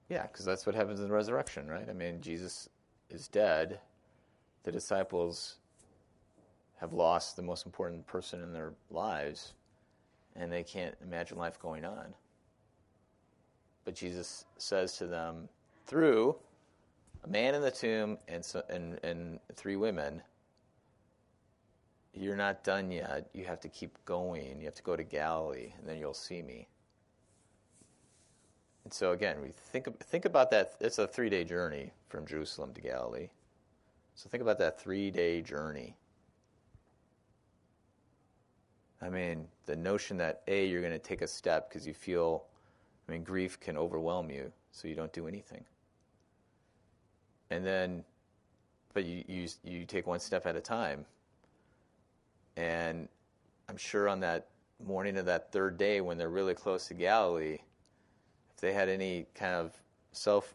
yeah, 0.08 0.22
because 0.22 0.44
that's 0.44 0.66
what 0.66 0.74
happens 0.74 1.00
in 1.00 1.08
the 1.08 1.14
resurrection, 1.14 1.68
right? 1.68 1.88
I 1.88 1.92
mean, 1.92 2.20
Jesus 2.20 2.68
is 3.10 3.28
dead. 3.28 3.80
The 4.64 4.72
disciples 4.72 5.56
have 6.80 6.92
lost 6.92 7.36
the 7.36 7.42
most 7.42 7.66
important 7.66 8.06
person 8.06 8.42
in 8.42 8.52
their 8.52 8.72
lives, 8.90 9.52
and 10.34 10.50
they 10.50 10.62
can't 10.62 10.94
imagine 11.02 11.38
life 11.38 11.60
going 11.60 11.84
on. 11.84 12.14
But 13.84 13.94
Jesus 13.94 14.44
says 14.58 14.96
to 14.98 15.06
them, 15.06 15.48
through 15.86 16.36
a 17.24 17.28
man 17.28 17.54
in 17.54 17.62
the 17.62 17.70
tomb 17.70 18.18
and, 18.28 18.44
so, 18.44 18.62
and, 18.68 18.98
and 19.04 19.38
three 19.54 19.76
women, 19.76 20.22
you're 22.14 22.36
not 22.36 22.64
done 22.64 22.90
yet. 22.90 23.28
You 23.32 23.44
have 23.44 23.60
to 23.60 23.68
keep 23.68 23.96
going. 24.04 24.58
You 24.58 24.66
have 24.66 24.74
to 24.74 24.82
go 24.82 24.96
to 24.96 25.04
Galilee, 25.04 25.72
and 25.78 25.88
then 25.88 25.98
you'll 25.98 26.14
see 26.14 26.42
me. 26.42 26.68
And 28.84 28.92
so 28.92 29.12
again, 29.12 29.40
we 29.40 29.50
think 29.50 29.86
think 30.00 30.24
about 30.24 30.50
that. 30.50 30.74
It's 30.80 30.98
a 30.98 31.06
three 31.06 31.30
day 31.30 31.44
journey 31.44 31.92
from 32.08 32.26
Jerusalem 32.26 32.72
to 32.74 32.80
Galilee. 32.80 33.28
So 34.14 34.28
think 34.28 34.42
about 34.42 34.58
that 34.58 34.80
three 34.80 35.10
day 35.10 35.42
journey. 35.42 35.96
I 39.02 39.08
mean, 39.08 39.46
the 39.66 39.76
notion 39.76 40.16
that 40.18 40.42
a 40.46 40.66
you're 40.66 40.82
going 40.82 40.92
to 40.92 40.98
take 40.98 41.22
a 41.22 41.26
step 41.26 41.68
because 41.68 41.86
you 41.86 41.94
feel, 41.94 42.44
I 43.08 43.12
mean, 43.12 43.22
grief 43.22 43.58
can 43.58 43.78
overwhelm 43.78 44.30
you, 44.30 44.52
so 44.72 44.88
you 44.88 44.94
don't 44.94 45.12
do 45.12 45.26
anything. 45.26 45.64
And 47.50 47.64
then, 47.64 48.04
but 48.92 49.04
you 49.04 49.24
you 49.26 49.48
you 49.62 49.84
take 49.86 50.06
one 50.06 50.20
step 50.20 50.46
at 50.46 50.56
a 50.56 50.60
time. 50.60 51.06
And 52.60 53.08
I'm 53.70 53.78
sure 53.78 54.06
on 54.06 54.20
that 54.20 54.48
morning 54.84 55.16
of 55.16 55.24
that 55.24 55.50
third 55.50 55.78
day, 55.78 56.02
when 56.02 56.18
they're 56.18 56.28
really 56.28 56.52
close 56.52 56.88
to 56.88 56.94
Galilee, 56.94 57.58
if 58.52 58.60
they 58.60 58.74
had 58.74 58.90
any 58.90 59.26
kind 59.34 59.54
of 59.54 59.72
self 60.12 60.54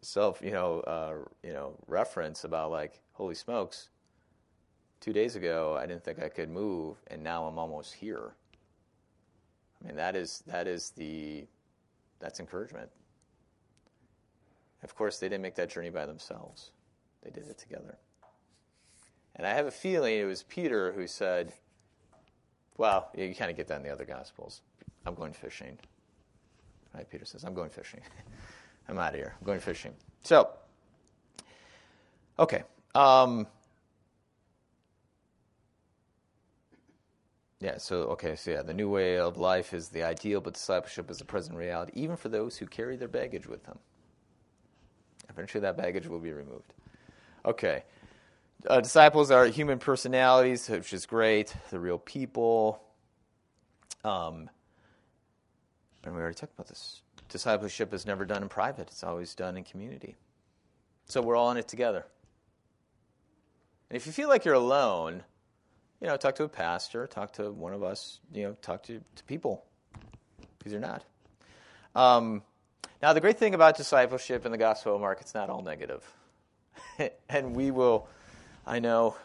self 0.00 0.42
you 0.42 0.50
know 0.50 0.80
uh, 0.80 1.14
you 1.42 1.52
know 1.52 1.76
reference 1.86 2.44
about 2.44 2.70
like 2.70 3.00
holy 3.12 3.34
smokes 3.34 3.88
two 5.00 5.14
days 5.14 5.34
ago 5.34 5.76
i 5.80 5.86
didn't 5.86 6.04
think 6.04 6.22
i 6.22 6.28
could 6.28 6.50
move 6.50 6.96
and 7.06 7.22
now 7.22 7.44
i'm 7.46 7.58
almost 7.58 7.94
here. 7.94 8.34
I 9.80 9.86
mean 9.86 9.96
that 9.96 10.16
is 10.16 10.42
that 10.46 10.66
is 10.66 10.90
the 10.90 11.46
that's 12.18 12.40
encouragement. 12.40 12.90
Of 14.82 14.94
course 14.96 15.20
they 15.20 15.28
didn't 15.28 15.42
make 15.42 15.54
that 15.54 15.70
journey 15.70 15.90
by 15.90 16.04
themselves. 16.04 16.72
They 17.22 17.30
did 17.30 17.48
it 17.48 17.58
together 17.58 17.98
and 19.36 19.46
i 19.46 19.50
have 19.50 19.66
a 19.66 19.70
feeling 19.70 20.18
it 20.18 20.24
was 20.24 20.42
peter 20.42 20.92
who 20.92 21.06
said 21.06 21.52
well 22.76 23.10
you 23.16 23.34
kind 23.34 23.50
of 23.50 23.56
get 23.56 23.68
that 23.68 23.76
in 23.76 23.82
the 23.82 23.90
other 23.90 24.04
gospels 24.04 24.60
i'm 25.06 25.14
going 25.14 25.32
fishing 25.32 25.78
Right? 26.94 27.10
Peter 27.10 27.24
says, 27.24 27.44
I'm 27.44 27.54
going 27.54 27.70
fishing. 27.70 28.00
I'm 28.88 28.98
out 28.98 29.10
of 29.10 29.16
here. 29.16 29.34
I'm 29.38 29.46
going 29.46 29.60
fishing. 29.60 29.92
So, 30.22 30.50
okay. 32.38 32.62
Um, 32.94 33.46
yeah, 37.60 37.78
so, 37.78 38.02
okay, 38.02 38.36
so 38.36 38.52
yeah, 38.52 38.62
the 38.62 38.74
new 38.74 38.88
way 38.88 39.18
of 39.18 39.38
life 39.38 39.74
is 39.74 39.88
the 39.88 40.04
ideal, 40.04 40.40
but 40.40 40.54
discipleship 40.54 41.10
is 41.10 41.18
the 41.18 41.24
present 41.24 41.56
reality, 41.56 41.92
even 41.94 42.16
for 42.16 42.28
those 42.28 42.56
who 42.56 42.66
carry 42.66 42.96
their 42.96 43.08
baggage 43.08 43.48
with 43.48 43.64
them. 43.64 43.78
Eventually, 45.28 45.62
that 45.62 45.76
baggage 45.76 46.06
will 46.06 46.20
be 46.20 46.32
removed. 46.32 46.74
Okay. 47.44 47.82
Uh, 48.66 48.80
disciples 48.80 49.30
are 49.30 49.46
human 49.46 49.78
personalities, 49.78 50.68
which 50.68 50.92
is 50.94 51.04
great. 51.04 51.54
They're 51.70 51.80
real 51.80 51.98
people. 51.98 52.82
Um, 54.04 54.48
and 56.02 56.14
we 56.14 56.20
already 56.20 56.34
talked 56.34 56.54
about 56.54 56.68
this. 56.68 57.02
Discipleship 57.28 57.92
is 57.92 58.06
never 58.06 58.24
done 58.24 58.42
in 58.42 58.48
private, 58.48 58.88
it's 58.88 59.04
always 59.04 59.34
done 59.34 59.56
in 59.56 59.64
community. 59.64 60.16
So 61.06 61.20
we're 61.20 61.36
all 61.36 61.50
in 61.50 61.56
it 61.56 61.68
together. 61.68 62.06
And 63.90 63.96
if 63.96 64.06
you 64.06 64.12
feel 64.12 64.28
like 64.28 64.44
you're 64.44 64.54
alone, 64.54 65.22
you 66.00 66.06
know, 66.06 66.16
talk 66.16 66.34
to 66.36 66.44
a 66.44 66.48
pastor, 66.48 67.06
talk 67.06 67.34
to 67.34 67.50
one 67.50 67.74
of 67.74 67.82
us, 67.82 68.20
you 68.32 68.44
know, 68.44 68.56
talk 68.62 68.82
to, 68.84 69.00
to 69.16 69.24
people, 69.24 69.64
because 70.58 70.72
you're 70.72 70.80
not. 70.80 71.04
Um, 71.94 72.42
now, 73.02 73.12
the 73.12 73.20
great 73.20 73.38
thing 73.38 73.54
about 73.54 73.76
discipleship 73.76 74.46
in 74.46 74.52
the 74.52 74.58
Gospel 74.58 74.94
of 74.94 75.00
Mark, 75.00 75.20
it's 75.20 75.34
not 75.34 75.50
all 75.50 75.62
negative. 75.62 76.02
and 77.28 77.54
we 77.54 77.70
will, 77.70 78.08
I 78.66 78.78
know, 78.78 79.16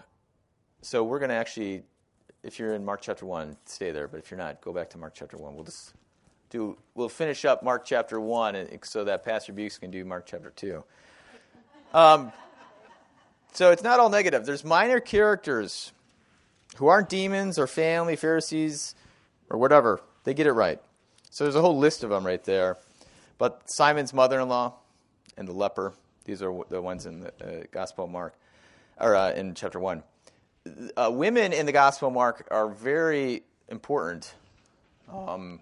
so 0.81 1.03
we're 1.03 1.19
going 1.19 1.29
to 1.29 1.35
actually, 1.35 1.83
if 2.43 2.59
you're 2.59 2.73
in 2.73 2.83
Mark 2.83 3.01
chapter 3.01 3.25
1, 3.25 3.55
stay 3.65 3.91
there, 3.91 4.07
but 4.07 4.17
if 4.17 4.31
you're 4.31 4.37
not, 4.37 4.61
go 4.61 4.73
back 4.73 4.89
to 4.91 4.97
Mark 4.97 5.13
chapter 5.15 5.37
1. 5.37 5.55
We'll 5.55 5.63
just 5.63 5.93
do 6.49 6.77
we'll 6.95 7.09
finish 7.09 7.45
up 7.45 7.63
Mark 7.63 7.85
chapter 7.85 8.19
one, 8.19 8.67
so 8.83 9.03
that 9.03 9.23
Pastor 9.23 9.53
Bukes 9.53 9.77
can 9.77 9.91
do 9.91 10.03
Mark 10.03 10.25
chapter 10.25 10.51
two. 10.55 10.83
Um, 11.93 12.31
so 13.53 13.71
it's 13.71 13.83
not 13.83 13.99
all 13.99 14.09
negative. 14.09 14.45
There's 14.45 14.63
minor 14.63 14.99
characters 14.99 15.91
who 16.77 16.87
aren't 16.87 17.09
demons 17.09 17.57
or 17.57 17.67
family 17.67 18.15
Pharisees 18.15 18.95
or 19.49 19.57
whatever. 19.57 20.01
They 20.23 20.33
get 20.33 20.47
it 20.47 20.53
right. 20.53 20.79
So 21.29 21.43
there's 21.43 21.55
a 21.55 21.61
whole 21.61 21.77
list 21.77 22.03
of 22.03 22.09
them 22.09 22.25
right 22.25 22.43
there. 22.43 22.77
But 23.37 23.69
Simon's 23.69 24.13
mother-in-law 24.13 24.73
and 25.37 25.47
the 25.47 25.53
leper. 25.53 25.93
These 26.25 26.41
are 26.41 26.53
the 26.69 26.81
ones 26.81 27.05
in 27.05 27.21
the 27.21 27.29
uh, 27.41 27.63
Gospel 27.71 28.05
of 28.05 28.11
Mark, 28.11 28.35
or 28.99 29.15
uh, 29.15 29.31
in 29.31 29.55
chapter 29.55 29.79
one. 29.79 30.03
Uh, 30.95 31.09
women 31.11 31.53
in 31.53 31.65
the 31.65 31.71
Gospel 31.71 32.09
of 32.09 32.13
Mark 32.13 32.47
are 32.51 32.67
very 32.67 33.43
important. 33.69 34.33
Um, 35.11 35.61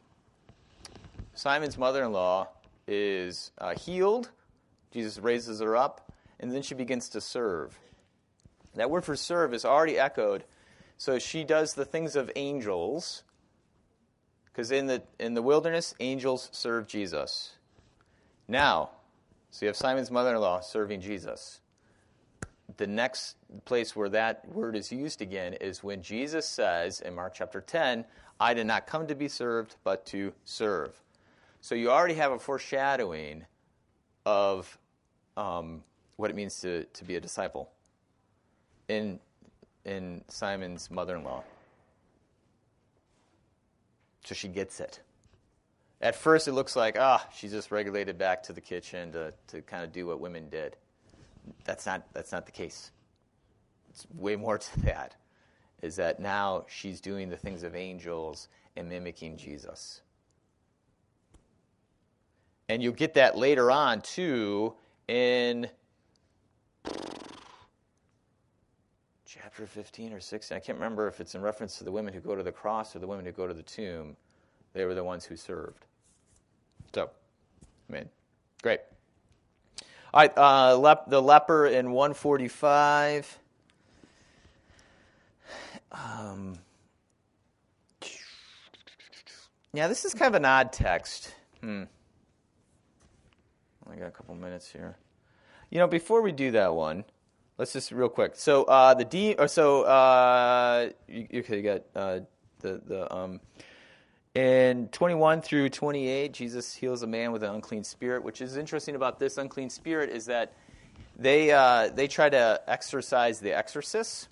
Simon's 1.34 1.78
mother 1.78 2.04
in 2.04 2.12
law 2.12 2.48
is 2.88 3.52
uh, 3.60 3.76
healed. 3.76 4.32
Jesus 4.92 5.20
raises 5.20 5.60
her 5.62 5.76
up, 5.76 6.12
and 6.40 6.52
then 6.52 6.62
she 6.62 6.74
begins 6.74 7.10
to 7.10 7.22
serve. 7.22 7.78
That 8.76 8.90
word 8.90 9.06
for 9.06 9.16
serve 9.16 9.54
is 9.54 9.66
already 9.66 9.98
echoed. 9.98 10.44
So 10.98 11.20
she 11.20 11.44
does 11.44 11.76
the 11.76 11.86
things 11.86 12.16
of 12.16 12.32
angels, 12.36 13.24
because 14.46 14.72
in 14.72 14.88
the, 14.88 15.04
in 15.20 15.36
the 15.36 15.44
wilderness, 15.44 15.94
angels 16.00 16.50
serve 16.52 16.88
Jesus. 16.88 17.54
Now, 18.48 18.90
so 19.52 19.66
you 19.66 19.68
have 19.68 19.76
Simon's 19.76 20.10
mother 20.10 20.34
in 20.34 20.42
law 20.42 20.60
serving 20.62 21.02
Jesus. 21.02 21.60
The 22.76 22.88
next 22.88 23.38
place 23.64 23.96
where 23.96 24.10
that 24.10 24.48
word 24.50 24.76
is 24.76 24.92
used 24.92 25.22
again 25.22 25.54
is 25.54 25.84
when 25.84 26.02
Jesus 26.02 26.48
says 26.48 27.00
in 27.00 27.16
Mark 27.16 27.34
chapter 27.34 27.62
10, 27.62 28.04
I 28.40 28.54
did 28.54 28.68
not 28.68 28.86
come 28.88 29.08
to 29.08 29.16
be 29.16 29.30
served, 29.30 29.78
but 29.84 30.06
to 30.08 30.34
serve. 30.44 30.94
So 31.62 31.76
you 31.76 31.90
already 31.90 32.16
have 32.16 32.34
a 32.34 32.40
foreshadowing 32.40 33.46
of 34.26 34.78
um, 35.38 35.84
what 36.18 36.30
it 36.30 36.36
means 36.36 36.60
to, 36.62 36.84
to 36.84 37.04
be 37.06 37.16
a 37.16 37.22
disciple 37.22 37.72
in, 38.90 39.20
in 39.86 40.24
Simon's 40.28 40.92
mother 40.92 41.16
in 41.16 41.24
law. 41.24 41.44
So 44.26 44.36
she 44.36 44.50
gets 44.50 44.82
it. 44.82 45.00
At 46.02 46.16
first, 46.16 46.48
it 46.48 46.52
looks 46.52 46.76
like, 46.76 46.98
ah, 47.00 47.26
she's 47.34 47.52
just 47.52 47.72
regulated 47.72 48.18
back 48.18 48.44
to 48.44 48.54
the 48.54 48.62
kitchen 48.62 49.12
to, 49.14 49.34
to 49.48 49.62
kind 49.62 49.84
of 49.84 49.92
do 49.92 50.06
what 50.06 50.20
women 50.20 50.50
did. 50.50 50.76
That's 51.66 51.86
not, 51.86 52.06
that's 52.14 52.32
not 52.32 52.46
the 52.46 52.52
case. 52.52 52.92
It's 53.90 54.08
way 54.14 54.36
more 54.36 54.58
to 54.58 54.80
that. 54.82 55.16
Is 55.82 55.96
that 55.98 56.20
now 56.20 56.66
she's 56.68 57.00
doing 57.00 57.30
the 57.30 57.38
things 57.38 57.64
of 57.64 57.76
angels 57.76 58.48
and 58.76 58.90
mimicking 58.90 59.38
Jesus. 59.38 60.02
And 62.70 62.82
you'll 62.84 62.94
get 62.94 63.14
that 63.14 63.38
later 63.38 63.72
on, 63.72 64.02
too, 64.02 64.74
in 65.08 65.70
chapter 69.26 69.66
15 69.66 70.14
or 70.14 70.20
16. 70.20 70.56
I 70.56 70.60
can't 70.60 70.78
remember 70.78 71.08
if 71.08 71.22
it's 71.22 71.36
in 71.36 71.42
reference 71.42 71.78
to 71.78 71.84
the 71.84 71.92
women 71.92 72.14
who 72.14 72.20
go 72.20 72.36
to 72.36 72.44
the 72.44 72.52
cross 72.52 72.96
or 72.96 73.00
the 73.00 73.08
women 73.08 73.26
who 73.26 73.32
go 73.32 73.48
to 73.48 73.54
the 73.54 73.64
tomb. 73.64 74.18
They 74.74 74.86
were 74.86 74.94
the 74.94 75.04
ones 75.04 75.26
who 75.26 75.36
served. 75.36 75.86
So, 76.94 77.10
I 77.90 77.94
mean, 77.94 78.10
great. 78.62 78.82
All 80.14 80.22
right, 80.22 80.38
uh, 80.38 80.78
lep- 80.78 81.10
the 81.10 81.22
leper 81.22 81.68
in 81.68 81.92
145. 81.92 83.40
Um, 85.92 86.58
yeah, 89.74 89.88
this 89.88 90.06
is 90.06 90.14
kind 90.14 90.30
of 90.30 90.36
an 90.36 90.46
odd 90.46 90.72
text. 90.72 91.36
Hmm. 91.62 91.84
I 93.90 93.96
got 93.96 94.08
a 94.08 94.12
couple 94.12 94.36
minutes 94.36 94.72
here. 94.72 94.98
You 95.70 95.80
know, 95.80 95.88
before 95.88 96.22
we 96.22 96.32
do 96.32 96.52
that 96.52 96.74
one, 96.74 97.04
let's 97.58 97.74
just 97.74 97.92
real 97.92 98.10
quick. 98.10 98.36
So 98.36 98.64
uh, 98.66 98.94
the 98.94 99.06
D, 99.06 99.36
or 99.38 99.48
so 99.48 99.84
uh, 99.84 100.90
you, 101.08 101.28
you 101.32 101.62
got 101.62 101.82
uh, 101.96 102.20
the 102.60 102.82
the 102.86 103.14
um, 103.14 103.42
in 104.38 104.88
21 104.90 105.42
through 105.42 105.70
28, 105.70 106.32
Jesus 106.32 106.72
heals 106.76 107.02
a 107.02 107.08
man 107.08 107.32
with 107.32 107.42
an 107.42 107.56
unclean 107.56 107.84
spirit. 107.84 108.24
Which 108.24 108.40
is 108.40 108.56
interesting 108.56 108.96
about 108.96 109.18
this 109.18 109.40
unclean 109.40 109.72
spirit 109.72 110.12
is 110.12 110.28
that 110.28 110.54
they 111.18 111.50
uh, 111.50 111.90
they 111.90 112.08
try 112.08 112.30
to 112.30 112.62
exorcise 112.68 113.40
the 113.40 113.52
exorcists. 113.58 114.28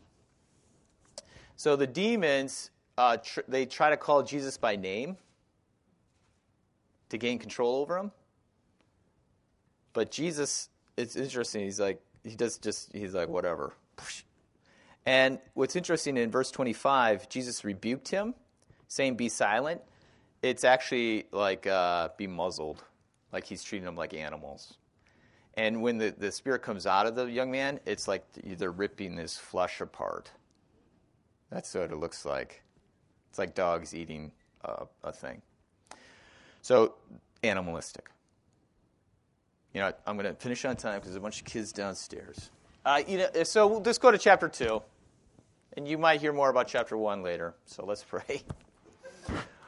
So 1.55 1.75
the 1.75 1.87
demons 1.87 2.69
uh, 2.99 3.17
tr- 3.17 3.39
they 3.47 3.65
try 3.65 3.89
to 3.89 3.97
call 3.97 4.21
Jesus 4.21 4.57
by 4.57 4.75
name 4.75 5.17
to 7.09 7.17
gain 7.17 7.39
control 7.39 7.77
over 7.77 7.97
him. 7.97 8.11
But 9.93 10.11
Jesus, 10.11 10.69
it's 10.97 11.15
interesting. 11.15 11.63
He's 11.63 11.79
like, 11.79 11.99
he 12.23 12.35
does 12.35 12.59
just, 12.59 12.93
he's 12.93 13.15
like, 13.15 13.29
whatever. 13.29 13.73
And 15.07 15.39
what's 15.55 15.75
interesting 15.75 16.15
in 16.17 16.29
verse 16.29 16.51
25, 16.51 17.27
Jesus 17.27 17.63
rebuked 17.63 18.09
him, 18.09 18.35
saying, 18.87 19.15
Be 19.15 19.29
silent. 19.29 19.81
It's 20.45 20.63
actually 20.63 21.25
like 21.31 21.65
uh, 21.65 22.09
be 22.17 22.27
muzzled, 22.27 22.83
like 23.33 23.45
he's 23.45 23.63
treating 23.63 23.85
them 23.85 23.95
like 23.95 24.13
animals. 24.13 24.77
And 25.55 25.81
when 25.81 25.97
the, 25.97 26.13
the 26.15 26.31
spirit 26.31 26.61
comes 26.61 26.85
out 26.85 27.07
of 27.07 27.15
the 27.15 27.25
young 27.25 27.49
man, 27.49 27.79
it's 27.85 28.07
like 28.07 28.23
they're 28.43 28.71
ripping 28.71 29.17
his 29.17 29.37
flesh 29.37 29.81
apart. 29.81 30.29
That's 31.49 31.73
what 31.73 31.91
it 31.91 31.97
looks 31.97 32.25
like. 32.25 32.61
It's 33.29 33.39
like 33.39 33.55
dogs 33.55 33.95
eating 33.95 34.31
a, 34.63 34.85
a 35.03 35.11
thing. 35.11 35.41
So, 36.61 36.93
animalistic. 37.43 38.09
You 39.73 39.81
know, 39.81 39.93
I'm 40.05 40.17
going 40.17 40.27
to 40.31 40.39
finish 40.39 40.63
on 40.65 40.75
time 40.75 40.95
because 40.95 41.11
there's 41.11 41.17
a 41.17 41.21
bunch 41.21 41.39
of 41.39 41.45
kids 41.45 41.71
downstairs. 41.71 42.51
Uh, 42.85 43.01
you 43.07 43.17
know, 43.17 43.43
so 43.43 43.65
we'll 43.65 43.81
just 43.81 44.01
go 44.01 44.11
to 44.11 44.17
chapter 44.17 44.47
2. 44.47 44.81
And 45.77 45.87
you 45.87 45.97
might 45.97 46.21
hear 46.21 46.33
more 46.33 46.49
about 46.49 46.67
chapter 46.67 46.97
1 46.97 47.23
later. 47.23 47.55
So 47.65 47.83
let's 47.85 48.03
pray. 48.07 48.43